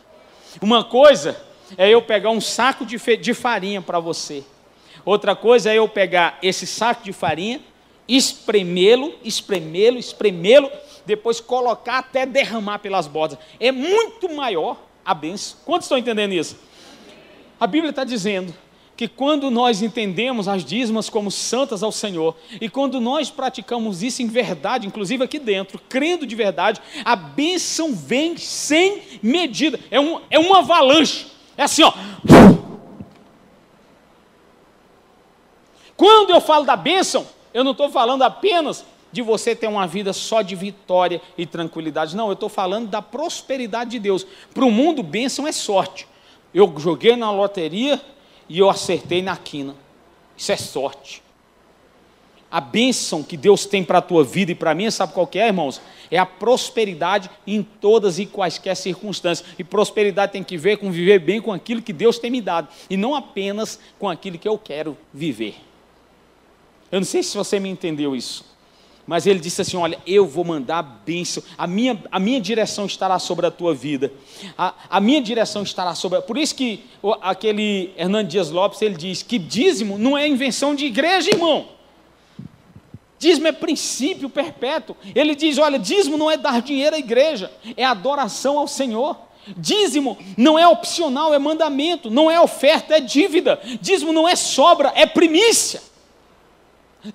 Uma 0.63 0.85
coisa 0.85 1.41
é 1.77 1.89
eu 1.89 2.03
pegar 2.03 2.31
um 2.31 2.41
saco 2.41 2.87
de, 2.87 2.99
de 3.17 3.35
farinha 3.35 3.83
para 3.83 3.99
você. 3.99 4.45
Outra 5.05 5.35
coisa 5.35 5.71
é 5.71 5.79
eu 5.79 5.89
pegar 5.89 6.39
esse 6.43 6.67
saco 6.67 7.03
de 7.03 7.13
farinha, 7.13 7.61
espremê-lo, 8.07 9.15
espremê-lo, 9.25 9.99
espremê-lo, 9.99 10.71
depois 11.11 11.41
colocar 11.41 11.99
até 11.99 12.25
derramar 12.25 12.79
pelas 12.79 13.09
bordas. 13.09 13.39
É 13.59 13.73
muito 13.73 14.33
maior 14.33 14.81
a 15.05 15.13
benção. 15.13 15.59
Quantos 15.65 15.87
estão 15.87 15.99
entendendo 15.99 16.33
isso? 16.33 16.57
A 17.59 17.67
Bíblia 17.67 17.91
está 17.91 18.05
dizendo 18.05 18.55
que 18.97 19.09
quando 19.09 19.51
nós 19.51 19.83
entendemos 19.83 20.47
as 20.47 20.65
dízimas 20.65 21.11
como 21.11 21.31
santas 21.31 21.83
ao 21.83 21.91
Senhor, 21.91 22.37
e 22.61 22.69
quando 22.69 23.01
nós 23.01 23.29
praticamos 23.29 24.03
isso 24.03 24.23
em 24.23 24.29
verdade, 24.29 24.87
inclusive 24.87 25.25
aqui 25.25 25.39
dentro, 25.39 25.81
crendo 25.89 26.25
de 26.25 26.37
verdade, 26.37 26.81
a 27.05 27.17
bênção 27.17 27.93
vem 27.93 28.37
sem 28.37 29.03
medida, 29.23 29.81
é, 29.91 29.99
um, 29.99 30.21
é 30.31 30.39
uma 30.39 30.59
avalanche, 30.59 31.27
é 31.57 31.65
assim, 31.65 31.83
ó. 31.83 31.93
Quando 35.97 36.31
eu 36.31 36.41
falo 36.41 36.65
da 36.65 36.77
bênção, 36.77 37.27
eu 37.53 37.65
não 37.65 37.73
estou 37.73 37.91
falando 37.91 38.23
apenas 38.23 38.85
de 39.13 39.23
você 39.23 39.55
ter 39.55 39.67
uma 39.67 39.87
vida 39.87 40.13
só 40.13 40.43
de 40.43 40.55
vitória 40.55 41.21
e 41.37 41.45
tranquilidade, 41.47 42.17
não, 42.17 42.29
eu 42.29 42.35
estou 42.35 42.49
falando 42.49 42.89
da 42.89 43.03
prosperidade 43.03 43.91
de 43.91 43.99
Deus. 43.99 44.27
Para 44.55 44.65
o 44.65 44.71
mundo, 44.71 45.03
bênção 45.03 45.47
é 45.47 45.53
sorte. 45.53 46.07
Eu 46.53 46.73
joguei 46.79 47.17
na 47.17 47.31
loteria, 47.31 48.01
e 48.51 48.59
eu 48.59 48.69
acertei 48.69 49.23
na 49.23 49.37
quina. 49.37 49.77
Isso 50.37 50.51
é 50.51 50.57
sorte. 50.57 51.23
A 52.51 52.61
bênção 52.61 53.23
que 53.23 53.37
Deus 53.37 53.65
tem 53.65 53.85
para 53.85 53.99
a 53.99 54.03
tua 54.03 54.25
vida 54.25 54.51
e 54.51 54.57
para 54.57 54.75
mim, 54.75 54.91
sabe 54.91 55.13
qual 55.13 55.25
que 55.25 55.39
é, 55.39 55.47
irmãos? 55.47 55.81
É 56.11 56.19
a 56.19 56.27
prosperidade 56.27 57.31
em 57.47 57.63
todas 57.63 58.19
e 58.19 58.27
quaisquer 58.27 58.75
circunstâncias. 58.75 59.49
E 59.57 59.63
prosperidade 59.63 60.33
tem 60.33 60.43
que 60.43 60.59
ver 60.59 60.79
com 60.79 60.91
viver 60.91 61.21
bem 61.21 61.41
com 61.41 61.53
aquilo 61.53 61.81
que 61.81 61.93
Deus 61.93 62.19
tem 62.19 62.29
me 62.29 62.41
dado, 62.41 62.67
e 62.91 62.97
não 62.97 63.15
apenas 63.15 63.79
com 64.01 64.09
aquilo 64.09 64.37
que 64.37 64.49
eu 64.49 64.59
quero 64.59 64.99
viver. 65.15 65.55
Eu 66.91 66.99
não 66.99 67.07
sei 67.07 67.23
se 67.23 67.37
você 67.37 67.61
me 67.61 67.69
entendeu 67.69 68.17
isso. 68.17 68.45
Mas 69.07 69.27
ele 69.27 69.41
disse 69.41 69.63
assim: 69.63 69.77
Olha, 69.77 69.99
eu 70.07 70.27
vou 70.27 70.45
mandar 70.45 70.83
bênção, 70.83 71.43
a 71.57 71.67
minha, 71.67 72.03
a 72.11 72.21
minha 72.21 72.41
direção 72.41 72.87
estará 72.87 73.19
sobre 73.19 73.47
a 73.47 73.51
tua 73.51 73.75
vida, 73.75 74.13
a, 74.57 74.75
a 74.89 75.01
minha 75.01 75.21
direção 75.21 75.63
estará 75.63 75.95
sobre. 75.95 76.21
Por 76.23 76.39
isso 76.39 76.55
que 76.55 76.85
o, 77.03 77.13
aquele 77.21 77.93
Hernando 77.97 78.29
Dias 78.29 78.51
Lopes 78.51 78.81
ele 78.83 78.95
diz 78.95 79.23
que 79.23 79.39
dízimo 79.39 79.99
não 79.99 80.17
é 80.17 80.29
invenção 80.29 80.75
de 80.75 80.87
igreja, 80.87 81.31
irmão. 81.31 81.69
Dízimo 83.19 83.49
é 83.49 83.53
princípio 83.53 84.31
perpétuo. 84.31 84.97
Ele 85.15 85.35
diz: 85.35 85.59
olha, 85.59 85.79
dízimo 85.79 86.17
não 86.17 86.31
é 86.31 86.37
dar 86.37 86.63
dinheiro 86.63 86.97
à 86.97 86.99
igreja, 86.99 87.53
é 87.77 87.85
adoração 87.85 88.59
ao 88.59 88.67
Senhor. 88.67 89.17
Dízimo 89.57 90.19
não 90.37 90.59
é 90.59 90.69
opcional, 90.69 91.35
é 91.35 91.39
mandamento, 91.39 92.11
não 92.11 92.31
é 92.31 92.41
oferta, 92.41 92.95
é 92.97 93.01
dívida. 93.01 93.61
Dízimo 93.81 94.13
não 94.13 94.29
é 94.29 94.37
sobra, 94.37 94.93
é 94.95 95.07
primícia. 95.07 95.90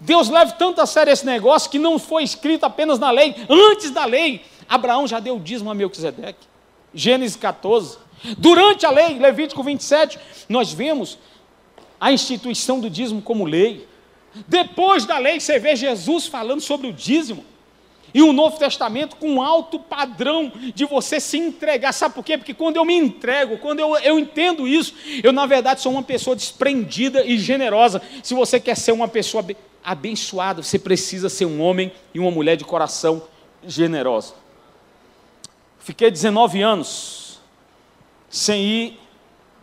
Deus 0.02 0.30
leva 0.30 0.52
tanto 0.54 0.82
a 0.82 0.86
sério 0.86 1.12
esse 1.12 1.26
negócio 1.26 1.70
que 1.70 1.80
não 1.80 2.00
foi 2.00 2.24
escrito 2.24 2.66
apenas 2.66 2.98
na 3.00 3.12
lei, 3.12 3.36
antes 3.50 3.92
da 3.92 4.06
lei, 4.06 4.44
Abraão 4.68 5.08
já 5.08 5.20
deu 5.20 5.40
dízimo 5.40 5.70
a 5.70 5.74
Melquisedeque. 5.74 6.48
Gênesis 6.94 7.36
14. 7.36 7.98
Durante 8.38 8.86
a 8.86 8.90
lei, 8.90 9.20
Levítico 9.20 9.62
27, 9.62 10.18
nós 10.50 10.72
vemos 10.72 11.18
a 12.00 12.12
instituição 12.12 12.80
do 12.80 12.90
dízimo 12.90 13.22
como 13.22 13.46
lei. 13.46 13.88
Depois 14.48 15.06
da 15.06 15.18
lei, 15.18 15.40
você 15.40 15.60
vê 15.60 15.76
Jesus 15.76 16.28
falando 16.28 16.62
sobre 16.62 16.88
o 16.88 16.94
dízimo. 16.94 17.44
E 18.14 18.22
o 18.22 18.32
Novo 18.32 18.58
Testamento 18.58 19.18
com 19.18 19.30
um 19.30 19.42
alto 19.42 19.78
padrão 19.78 20.50
de 20.74 20.86
você 20.86 21.20
se 21.20 21.38
entregar. 21.38 21.92
Sabe 21.92 22.16
por 22.16 22.24
quê? 22.24 22.38
Porque 22.38 22.54
quando 22.54 22.78
eu 22.78 22.86
me 22.86 22.96
entrego, 22.96 23.58
quando 23.58 23.82
eu, 23.82 23.98
eu 23.98 24.18
entendo 24.18 24.66
isso, 24.66 24.94
eu 25.22 25.34
na 25.34 25.46
verdade 25.46 25.82
sou 25.82 25.92
uma 25.92 26.02
pessoa 26.02 26.34
desprendida 26.34 27.26
e 27.26 27.38
generosa. 27.38 28.02
Se 28.24 28.34
você 28.34 28.58
quer 28.58 28.78
ser 28.78 28.94
uma 28.94 29.10
pessoa 29.10 29.46
abençoado, 29.86 30.64
você 30.64 30.80
precisa 30.80 31.30
ser 31.30 31.46
um 31.46 31.62
homem 31.62 31.92
e 32.14 32.20
uma 32.20 32.32
mulher 32.32 32.58
de 32.58 32.66
coração 32.66 33.24
generoso. 33.64 34.34
Fiquei 35.80 36.10
19 36.10 36.64
anos 36.64 37.40
sem 38.28 38.64
ir 38.64 39.00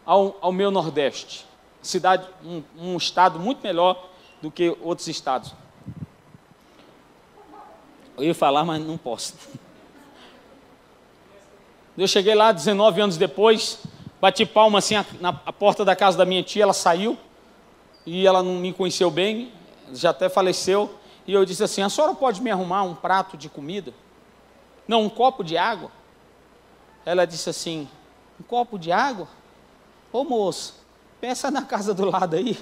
ao, 0.07 0.39
ao 0.41 0.53
meu 0.53 0.71
Nordeste, 0.71 1.45
cidade, 1.83 2.27
um, 2.45 2.63
um 2.79 2.97
estado 2.97 3.41
muito 3.41 3.61
melhor 3.63 4.09
do 4.41 4.51
que 4.51 4.77
outros 4.81 5.09
estados. 5.09 5.53
Eu 8.17 8.25
ia 8.25 8.35
falar, 8.35 8.65
mas 8.65 8.81
não 8.81 8.97
posso. 8.97 9.35
Eu 11.99 12.07
cheguei 12.07 12.35
lá 12.35 12.53
19 12.53 13.01
anos 13.01 13.17
depois, 13.17 13.81
bati 14.21 14.47
palma 14.47 14.79
assim 14.79 14.95
na 15.21 15.33
porta 15.33 15.85
da 15.85 15.95
casa 15.95 16.17
da 16.17 16.25
minha 16.25 16.43
tia, 16.43 16.63
ela 16.63 16.73
saiu 16.73 17.19
e 18.07 18.27
ela 18.27 18.43
não 18.43 18.55
me 18.55 18.73
conheceu 18.73 19.11
bem 19.11 19.53
já 19.93 20.11
até 20.11 20.29
faleceu, 20.29 20.95
e 21.27 21.33
eu 21.33 21.45
disse 21.45 21.63
assim: 21.63 21.83
a 21.83 21.89
senhora 21.89 22.15
pode 22.15 22.43
me 22.43 22.51
arrumar 22.51 22.83
um 22.83 22.95
prato 22.95 23.37
de 23.37 23.49
comida? 23.49 23.93
Não, 24.87 25.03
um 25.03 25.09
copo 25.09 25.45
de 25.45 25.57
água. 25.57 25.91
Ela 27.05 27.25
disse 27.25 27.49
assim: 27.51 27.89
um 28.41 28.43
copo 28.43 28.79
de 28.79 28.91
água? 28.91 29.29
Ô 30.13 30.25
moço, 30.25 30.75
peça 31.21 31.51
na 31.51 31.63
casa 31.63 31.95
do 31.95 32.05
lado 32.05 32.37
aí. 32.37 32.59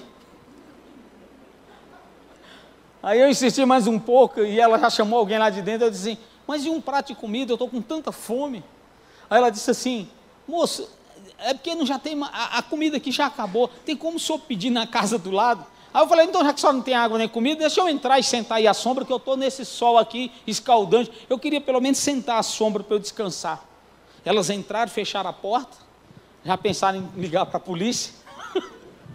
Aí 3.03 3.19
eu 3.19 3.29
insisti 3.29 3.65
mais 3.65 3.87
um 3.87 3.97
pouco 3.97 4.41
e 4.41 4.59
ela 4.59 4.77
já 4.77 4.89
chamou 4.89 5.19
alguém 5.19 5.39
lá 5.39 5.49
de 5.49 5.61
dentro. 5.61 5.87
Eu 5.87 5.91
disse 5.91 6.11
assim: 6.11 6.21
Mas 6.45 6.65
e 6.65 6.69
um 6.69 6.79
prato 6.79 7.07
de 7.07 7.15
comida? 7.15 7.51
Eu 7.51 7.55
estou 7.55 7.69
com 7.69 7.81
tanta 7.81 8.11
fome. 8.11 8.63
Aí 9.29 9.37
ela 9.37 9.49
disse 9.49 9.71
assim: 9.71 10.07
Moço, 10.47 10.87
é 11.39 11.53
porque 11.53 11.73
não 11.73 11.85
já 11.85 11.97
tem 11.97 12.21
a, 12.21 12.59
a 12.59 12.61
comida 12.61 12.97
aqui 12.97 13.11
já 13.11 13.25
acabou. 13.25 13.67
Tem 13.67 13.97
como 13.97 14.17
o 14.17 14.19
senhor 14.19 14.39
pedir 14.39 14.69
na 14.69 14.85
casa 14.85 15.17
do 15.17 15.31
lado? 15.31 15.65
Aí 15.93 16.01
eu 16.01 16.07
falei, 16.07 16.25
então 16.25 16.43
já 16.43 16.53
que 16.53 16.61
só 16.61 16.71
não 16.71 16.81
tem 16.81 16.93
água 16.93 17.17
nem 17.17 17.27
comida, 17.27 17.61
deixa 17.61 17.81
eu 17.81 17.89
entrar 17.89 18.17
e 18.17 18.23
sentar 18.23 18.59
aí 18.59 18.67
à 18.67 18.73
sombra, 18.73 19.03
que 19.03 19.11
eu 19.11 19.17
estou 19.17 19.35
nesse 19.35 19.65
sol 19.65 19.97
aqui 19.97 20.31
escaldante. 20.47 21.11
Eu 21.29 21.37
queria 21.37 21.59
pelo 21.59 21.81
menos 21.81 21.97
sentar 21.97 22.39
à 22.39 22.43
sombra 22.43 22.81
para 22.81 22.95
eu 22.95 22.99
descansar. 22.99 23.63
Elas 24.23 24.49
entraram, 24.49 24.89
fecharam 24.89 25.29
a 25.29 25.33
porta, 25.33 25.77
já 26.45 26.57
pensaram 26.57 26.99
em 26.99 27.19
ligar 27.19 27.45
para 27.45 27.57
a 27.57 27.59
polícia. 27.59 28.13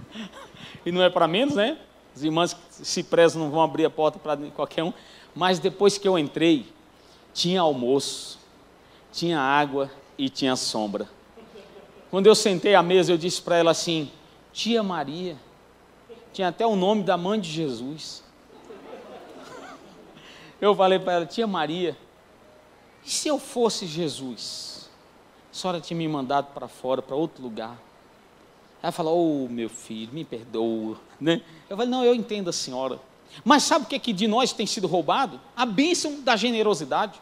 e 0.84 0.92
não 0.92 1.02
é 1.02 1.08
para 1.08 1.26
menos, 1.26 1.54
né? 1.54 1.78
As 2.14 2.22
irmãs 2.22 2.56
se 2.70 3.02
prezam 3.02 3.42
não 3.42 3.50
vão 3.50 3.62
abrir 3.62 3.84
a 3.84 3.90
porta 3.90 4.18
para 4.18 4.36
qualquer 4.50 4.82
um. 4.82 4.92
Mas 5.34 5.58
depois 5.58 5.96
que 5.96 6.06
eu 6.06 6.18
entrei, 6.18 6.66
tinha 7.32 7.60
almoço, 7.60 8.38
tinha 9.12 9.40
água 9.40 9.90
e 10.18 10.28
tinha 10.28 10.56
sombra. 10.56 11.08
Quando 12.10 12.26
eu 12.26 12.34
sentei 12.34 12.74
à 12.74 12.82
mesa, 12.82 13.12
eu 13.12 13.18
disse 13.18 13.40
para 13.42 13.56
ela 13.56 13.70
assim: 13.70 14.10
Tia 14.52 14.82
Maria, 14.82 15.36
tinha 16.36 16.48
até 16.48 16.66
o 16.66 16.76
nome 16.76 17.02
da 17.02 17.16
mãe 17.16 17.40
de 17.40 17.50
Jesus. 17.50 18.22
Eu 20.60 20.74
falei 20.74 20.98
para 20.98 21.14
ela, 21.14 21.26
tia 21.26 21.46
Maria, 21.46 21.96
e 23.02 23.10
se 23.10 23.26
eu 23.26 23.38
fosse 23.38 23.86
Jesus? 23.86 24.90
A 25.50 25.54
senhora 25.54 25.80
tinha 25.80 25.96
me 25.96 26.06
mandado 26.06 26.52
para 26.52 26.68
fora, 26.68 27.00
para 27.00 27.16
outro 27.16 27.42
lugar. 27.42 27.78
Ela 28.82 28.92
falou, 28.92 29.46
oh 29.46 29.48
meu 29.48 29.70
filho, 29.70 30.12
me 30.12 30.26
perdoa. 30.26 30.98
Né? 31.18 31.40
Eu 31.70 31.76
falei, 31.78 31.90
não, 31.90 32.04
eu 32.04 32.14
entendo 32.14 32.50
a 32.50 32.52
senhora. 32.52 33.00
Mas 33.42 33.62
sabe 33.62 33.86
o 33.86 33.88
que, 33.88 33.94
é 33.94 33.98
que 33.98 34.12
de 34.12 34.28
nós 34.28 34.52
tem 34.52 34.66
sido 34.66 34.86
roubado? 34.86 35.40
A 35.56 35.64
bênção 35.64 36.20
da 36.20 36.36
generosidade. 36.36 37.18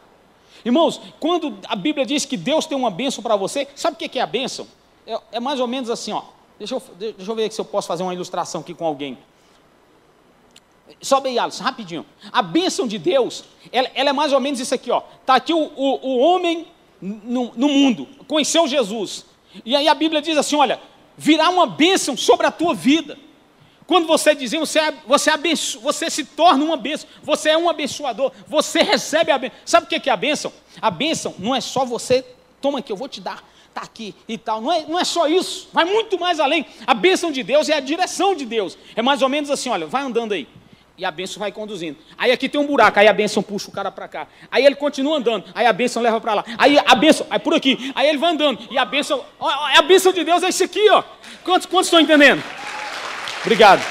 Irmãos, 0.65 0.99
quando 1.21 1.57
a 1.69 1.75
Bíblia 1.77 2.05
diz 2.05 2.25
que 2.25 2.35
Deus 2.35 2.65
tem 2.65 2.77
uma 2.77 2.91
bênção 2.91 3.23
para 3.23 3.37
você, 3.37 3.65
sabe 3.77 3.95
o 3.95 3.97
que 3.97 4.19
é 4.19 4.21
a 4.21 4.27
bênção? 4.27 4.67
É, 5.07 5.17
é 5.33 5.39
mais 5.39 5.61
ou 5.61 5.67
menos 5.67 5.89
assim, 5.89 6.11
ó. 6.11 6.34
Deixa 6.57 6.75
eu, 6.75 6.81
deixa 6.97 7.31
eu 7.31 7.35
ver 7.35 7.51
se 7.51 7.59
eu 7.59 7.65
posso 7.65 7.87
fazer 7.87 8.03
uma 8.03 8.13
ilustração 8.13 8.61
aqui 8.61 8.73
com 8.73 8.85
alguém. 8.85 9.17
Sobe 11.01 11.29
aí, 11.29 11.39
Alisson, 11.39 11.63
rapidinho. 11.63 12.05
A 12.31 12.41
bênção 12.41 12.87
de 12.87 12.97
Deus, 12.97 13.43
ela, 13.71 13.89
ela, 13.93 14.09
é 14.09 14.13
mais 14.13 14.31
ou 14.31 14.39
menos 14.39 14.59
isso 14.59 14.73
aqui, 14.73 14.91
ó. 14.91 15.01
Está 15.21 15.35
aqui 15.35 15.53
o, 15.53 15.71
o, 15.75 16.07
o 16.07 16.17
homem 16.19 16.67
no, 17.01 17.51
no, 17.55 17.67
mundo, 17.67 18.07
conheceu 18.27 18.67
Jesus. 18.67 19.25
E 19.65 19.75
aí 19.75 19.87
a 19.87 19.93
Bíblia 19.93 20.21
diz 20.21 20.37
assim: 20.37 20.55
olha, 20.55 20.79
virá 21.17 21.49
uma 21.49 21.65
bênção 21.65 22.15
sobre 22.15 22.47
a 22.47 22.51
tua 22.51 22.73
vida. 22.73 23.17
Quando 23.85 24.07
você 24.07 24.33
dizia, 24.33 24.59
você, 24.59 24.79
é, 24.79 24.93
você, 25.05 25.29
abenço, 25.29 25.79
você 25.79 26.09
se 26.09 26.23
torna 26.23 26.63
uma 26.63 26.77
bênção, 26.77 27.07
você 27.21 27.49
é 27.49 27.57
um 27.57 27.69
abençoador, 27.69 28.31
você 28.47 28.81
recebe 28.81 29.31
a 29.31 29.37
bênção. 29.37 29.57
Sabe 29.63 29.85
o 29.85 29.89
que 29.89 30.09
é 30.09 30.13
a 30.13 30.17
bênção? 30.17 30.51
A 30.81 30.89
bênção 30.89 31.35
não 31.37 31.53
é 31.53 31.61
só 31.61 31.85
você, 31.85 32.25
toma 32.59 32.79
aqui, 32.79 32.91
eu 32.91 32.97
vou 32.97 33.07
te 33.07 33.21
dar 33.21 33.43
está 33.75 33.81
aqui 33.81 34.15
e 34.27 34.37
tal. 34.37 34.61
Não 34.61 34.71
é, 34.71 34.85
não 34.87 34.97
é 34.97 35.03
só 35.03 35.27
isso, 35.27 35.67
vai 35.73 35.83
muito 35.83 36.17
mais 36.17 36.39
além. 36.39 36.65
A 36.87 36.93
bênção 36.93 37.29
de 37.31 37.43
Deus 37.43 37.67
é 37.67 37.73
a 37.73 37.81
direção 37.81 38.33
de 38.33 38.45
Deus. 38.45 38.77
É 38.95 39.01
mais 39.01 39.21
ou 39.21 39.27
menos 39.27 39.51
assim: 39.51 39.69
olha, 39.69 39.85
vai 39.85 40.01
andando 40.01 40.31
aí. 40.31 40.47
E 40.97 41.03
a 41.03 41.11
bênção 41.11 41.41
vai 41.41 41.51
conduzindo. 41.51 41.97
Aí 42.17 42.31
aqui 42.31 42.47
tem 42.47 42.59
um 42.59 42.65
buraco, 42.65 42.97
aí 42.97 43.07
a 43.09 43.11
bênção 43.11 43.43
puxa 43.43 43.67
o 43.67 43.71
cara 43.71 43.91
para 43.91 44.07
cá. 44.07 44.27
Aí 44.49 44.65
ele 44.65 44.75
continua 44.75 45.17
andando, 45.17 45.43
aí 45.53 45.65
a 45.65 45.73
bênção 45.73 46.01
leva 46.01 46.21
para 46.21 46.35
lá. 46.35 46.45
Aí 46.57 46.79
a 46.79 46.95
bênção, 46.95 47.27
aí 47.29 47.37
por 47.37 47.53
aqui. 47.53 47.91
Aí 47.93 48.07
ele 48.07 48.17
vai 48.17 48.31
andando, 48.31 48.59
e 48.71 48.77
a 48.77 48.85
bênção, 48.85 49.21
a 49.41 49.81
bênção 49.81 50.13
de 50.13 50.23
Deus 50.23 50.41
é 50.41 50.47
isso 50.47 50.63
aqui, 50.63 50.89
ó. 50.89 51.03
Quantos, 51.43 51.65
quantos 51.65 51.87
estão 51.87 51.99
entendendo? 51.99 52.41
Obrigado. 53.41 53.85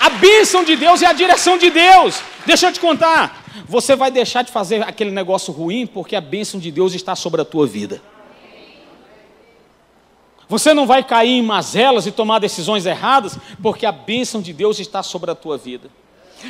A 0.00 0.10
bênção 0.10 0.62
de 0.62 0.76
Deus 0.76 1.02
é 1.02 1.06
a 1.06 1.12
direção 1.12 1.58
de 1.58 1.70
Deus. 1.70 2.22
Deixa 2.46 2.68
eu 2.68 2.72
te 2.72 2.78
contar. 2.78 3.42
Você 3.66 3.96
vai 3.96 4.12
deixar 4.12 4.42
de 4.42 4.52
fazer 4.52 4.82
aquele 4.82 5.10
negócio 5.10 5.52
ruim 5.52 5.88
porque 5.88 6.14
a 6.14 6.20
bênção 6.20 6.60
de 6.60 6.70
Deus 6.70 6.94
está 6.94 7.16
sobre 7.16 7.40
a 7.40 7.44
tua 7.44 7.66
vida. 7.66 8.00
Você 10.50 10.74
não 10.74 10.84
vai 10.84 11.04
cair 11.04 11.38
em 11.38 11.42
mazelas 11.42 12.06
e 12.06 12.10
tomar 12.10 12.40
decisões 12.40 12.84
erradas 12.84 13.38
porque 13.62 13.86
a 13.86 13.92
bênção 13.92 14.42
de 14.42 14.52
Deus 14.52 14.80
está 14.80 15.00
sobre 15.00 15.30
a 15.30 15.34
tua 15.36 15.56
vida. 15.56 15.88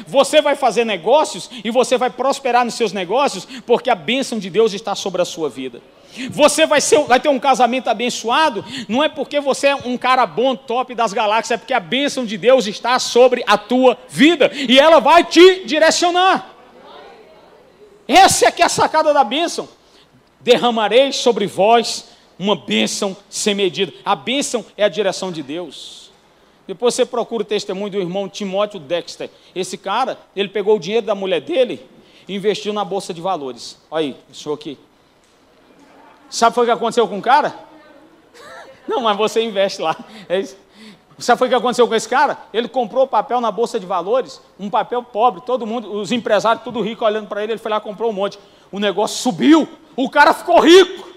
Você 0.07 0.41
vai 0.41 0.57
fazer 0.57 0.87
negócios 0.87 1.51
e 1.63 1.71
você 1.71 1.99
vai 1.99 2.09
prosperar 2.09 2.65
nos 2.65 2.73
seus 2.73 2.95
negócios 2.95 3.47
porque 3.67 3.91
a 3.91 3.95
bênção 3.95 4.39
de 4.39 4.49
Deus 4.49 4.73
está 4.73 4.95
sobre 4.95 5.21
a 5.21 5.25
sua 5.27 5.51
vida. 5.51 5.83
Você 6.31 6.67
vai, 6.67 6.81
ser, 6.81 6.99
vai 7.01 7.21
ter 7.21 7.29
um 7.29 7.39
casamento 7.39 7.89
abençoado, 7.89 8.65
não 8.89 9.05
é 9.05 9.09
porque 9.09 9.39
você 9.39 9.67
é 9.67 9.75
um 9.77 9.99
cara 9.99 10.25
bom, 10.25 10.57
top 10.57 10.95
das 10.95 11.13
galáxias, 11.13 11.51
é 11.51 11.57
porque 11.59 11.75
a 11.75 11.79
bênção 11.79 12.25
de 12.25 12.39
Deus 12.39 12.67
está 12.67 12.99
sobre 12.99 13.45
a 13.47 13.59
tua 13.59 13.99
vida 14.09 14.51
e 14.55 14.81
ela 14.81 14.99
vai 14.99 15.25
te 15.25 15.67
direcionar. 15.67 16.55
Essa 18.09 18.47
é 18.47 18.51
que 18.51 18.63
é 18.63 18.65
a 18.65 18.71
sacada 18.71 19.13
da 19.13 19.23
bênção. 19.23 19.69
Derramarei 20.41 21.13
sobre 21.13 21.47
vós 21.47 22.07
uma 22.41 22.57
bênção 22.57 23.15
sem 23.29 23.55
medida. 23.55 23.93
A 24.03 24.17
bênção 24.17 24.65
é 24.75 24.83
a 24.83 24.89
direção 24.89 25.31
de 25.31 25.43
Deus. 25.43 26.11
Depois 26.67 26.95
você 26.95 27.05
procura 27.05 27.43
o 27.43 27.45
testemunho 27.45 27.91
do 27.91 27.99
irmão 27.99 28.31
Timóteo 28.31 28.81
Dexter. 28.81 29.29
Esse 29.55 29.77
cara, 29.77 30.19
ele 30.35 30.49
pegou 30.49 30.77
o 30.77 30.81
dinheiro 30.81 31.05
da 31.05 31.15
mulher 31.15 31.43
dele 31.43 31.87
e 32.27 32.35
investiu 32.35 32.73
na 32.73 32.83
bolsa 32.83 33.13
de 33.13 33.21
valores. 33.21 33.79
Olha 33.91 34.07
aí, 34.07 34.17
o 34.31 34.35
senhor 34.35 34.55
aqui. 34.55 34.79
Sabe 36.31 36.59
o 36.59 36.65
que 36.65 36.71
aconteceu 36.71 37.07
com 37.07 37.19
o 37.19 37.23
cara? 37.23 37.55
Não, 38.89 39.03
mas 39.03 39.19
você 39.19 39.43
investe 39.43 39.83
lá. 39.83 39.95
É 40.27 40.41
isso. 40.41 40.57
Sabe 41.19 41.45
o 41.45 41.49
que 41.49 41.55
aconteceu 41.55 41.87
com 41.87 41.95
esse 41.95 42.09
cara? 42.09 42.39
Ele 42.55 42.69
comprou 42.69 43.07
papel 43.07 43.43
na 43.43 43.51
bolsa 43.51 43.79
de 43.79 43.85
valores, 43.85 44.41
um 44.59 44.71
papel 44.71 45.03
pobre, 45.03 45.43
todo 45.43 45.67
mundo, 45.67 45.93
os 45.93 46.11
empresários, 46.11 46.65
tudo 46.65 46.81
rico 46.81 47.05
olhando 47.05 47.29
para 47.29 47.43
ele, 47.43 47.53
ele 47.53 47.61
foi 47.61 47.71
lá 47.71 47.79
comprou 47.79 48.09
um 48.09 48.15
monte. 48.15 48.39
O 48.73 48.79
negócio 48.79 49.19
subiu, 49.19 49.69
o 49.95 50.09
cara 50.09 50.33
ficou 50.33 50.59
rico. 50.59 51.11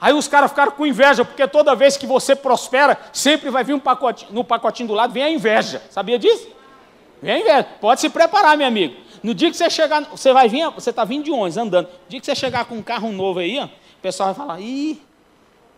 Aí 0.00 0.12
os 0.12 0.28
caras 0.28 0.50
ficaram 0.50 0.72
com 0.72 0.86
inveja, 0.86 1.24
porque 1.24 1.46
toda 1.48 1.74
vez 1.74 1.96
que 1.96 2.06
você 2.06 2.36
prospera, 2.36 2.98
sempre 3.12 3.50
vai 3.50 3.64
vir 3.64 3.72
um 3.72 3.78
pacotinho, 3.78 4.32
no 4.32 4.44
pacotinho 4.44 4.88
do 4.88 4.94
lado, 4.94 5.12
vem 5.12 5.22
a 5.22 5.30
inveja. 5.30 5.82
Sabia 5.90 6.18
disso? 6.18 6.48
Vem 7.22 7.34
a 7.34 7.38
inveja. 7.40 7.66
Pode 7.80 8.00
se 8.00 8.10
preparar, 8.10 8.56
meu 8.58 8.66
amigo. 8.66 8.94
No 9.22 9.34
dia 9.34 9.50
que 9.50 9.56
você 9.56 9.70
chegar, 9.70 10.02
você 10.02 10.32
vai 10.32 10.48
vir, 10.48 10.68
você 10.70 10.90
está 10.90 11.04
vindo 11.04 11.24
de 11.24 11.32
onde? 11.32 11.58
Andando. 11.58 11.86
No 11.86 12.08
dia 12.08 12.20
que 12.20 12.26
você 12.26 12.34
chegar 12.34 12.66
com 12.66 12.76
um 12.76 12.82
carro 12.82 13.10
novo 13.10 13.38
aí, 13.38 13.58
ó, 13.58 13.64
o 13.64 13.70
pessoal 14.02 14.34
vai 14.34 14.46
falar, 14.46 14.60
ih, 14.60 15.02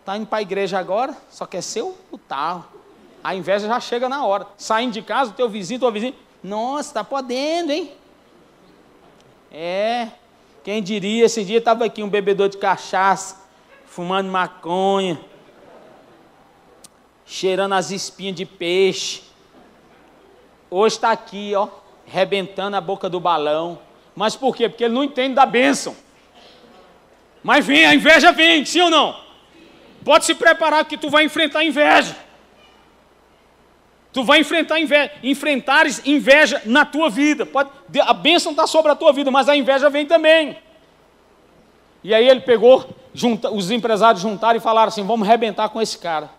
tá 0.03 0.17
indo 0.17 0.27
para 0.27 0.39
a 0.39 0.41
igreja 0.41 0.77
agora, 0.77 1.15
só 1.29 1.45
quer 1.45 1.61
ser 1.61 1.81
o, 1.81 1.95
tal. 2.27 2.65
A 3.23 3.33
inveja 3.35 3.67
já 3.67 3.79
chega 3.79 4.09
na 4.09 4.25
hora. 4.25 4.47
Saindo 4.57 4.91
de 4.91 5.01
casa, 5.01 5.31
o 5.31 5.33
teu 5.33 5.47
vizinho, 5.47 5.79
tua 5.79 5.91
vizinha, 5.91 6.13
nossa, 6.43 6.89
está 6.89 7.03
podendo, 7.03 7.71
hein? 7.71 7.91
É, 9.51 10.09
quem 10.63 10.83
diria, 10.83 11.25
esse 11.25 11.43
dia 11.43 11.57
estava 11.57 11.85
aqui 11.85 12.03
um 12.03 12.09
bebedor 12.09 12.49
de 12.49 12.57
cachaça, 12.57 13.37
fumando 13.89 14.29
maconha, 14.29 15.19
cheirando 17.25 17.73
as 17.73 17.91
espinhas 17.91 18.35
de 18.35 18.45
peixe. 18.45 19.23
Hoje 20.69 20.95
está 20.95 21.11
aqui, 21.11 21.53
ó, 21.55 21.67
rebentando 22.05 22.77
a 22.77 22.81
boca 22.81 23.09
do 23.09 23.19
balão. 23.19 23.79
Mas 24.15 24.35
por 24.35 24.55
quê? 24.55 24.69
Porque 24.69 24.83
ele 24.83 24.93
não 24.93 25.03
entende 25.03 25.33
da 25.33 25.45
bênção. 25.45 25.95
Mas 27.43 27.65
vem, 27.65 27.85
a 27.85 27.95
inveja 27.95 28.31
vem, 28.31 28.63
sim 28.63 28.81
ou 28.81 28.89
não? 28.89 29.19
Pode 30.05 30.25
se 30.25 30.35
preparar 30.35 30.85
que 30.85 30.97
tu 30.97 31.09
vai 31.09 31.23
enfrentar 31.23 31.63
inveja. 31.63 32.15
Tu 34.13 34.23
vai 34.23 34.39
enfrentar 34.39 34.79
inveja, 34.79 35.11
enfrentares 35.23 36.01
inveja 36.05 36.61
na 36.65 36.85
tua 36.85 37.09
vida. 37.09 37.45
Pode, 37.45 37.69
a 38.01 38.13
bênção 38.13 38.51
está 38.51 38.67
sobre 38.67 38.91
a 38.91 38.95
tua 38.95 39.11
vida, 39.13 39.31
mas 39.31 39.49
a 39.49 39.55
inveja 39.55 39.89
vem 39.89 40.05
também. 40.05 40.57
E 42.03 42.13
aí 42.13 42.27
ele 42.27 42.41
pegou, 42.41 42.89
junta, 43.13 43.51
os 43.51 43.71
empresários 43.71 44.21
juntaram 44.21 44.57
e 44.57 44.61
falaram 44.61 44.87
assim: 44.89 45.03
vamos 45.03 45.27
arrebentar 45.27 45.69
com 45.69 45.81
esse 45.81 45.97
cara. 45.97 46.29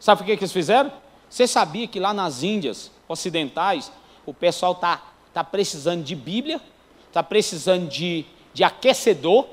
Sabe 0.00 0.18
por 0.18 0.26
que, 0.26 0.36
que 0.36 0.44
eles 0.44 0.52
fizeram? 0.52 0.92
Você 1.28 1.46
sabia 1.46 1.86
que 1.86 1.98
lá 1.98 2.14
nas 2.14 2.42
Índias 2.42 2.90
ocidentais 3.08 3.90
o 4.24 4.32
pessoal 4.32 4.72
está 4.72 5.02
tá 5.32 5.42
precisando 5.42 6.02
de 6.02 6.14
Bíblia, 6.14 6.60
está 7.08 7.22
precisando 7.22 7.88
de, 7.88 8.24
de 8.52 8.62
aquecedor 8.64 9.46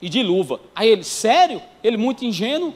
e 0.00 0.08
de 0.08 0.22
luva. 0.22 0.60
Aí 0.74 0.88
ele, 0.88 1.04
sério? 1.04 1.60
Ele, 1.82 1.96
muito 1.96 2.24
ingênuo, 2.24 2.72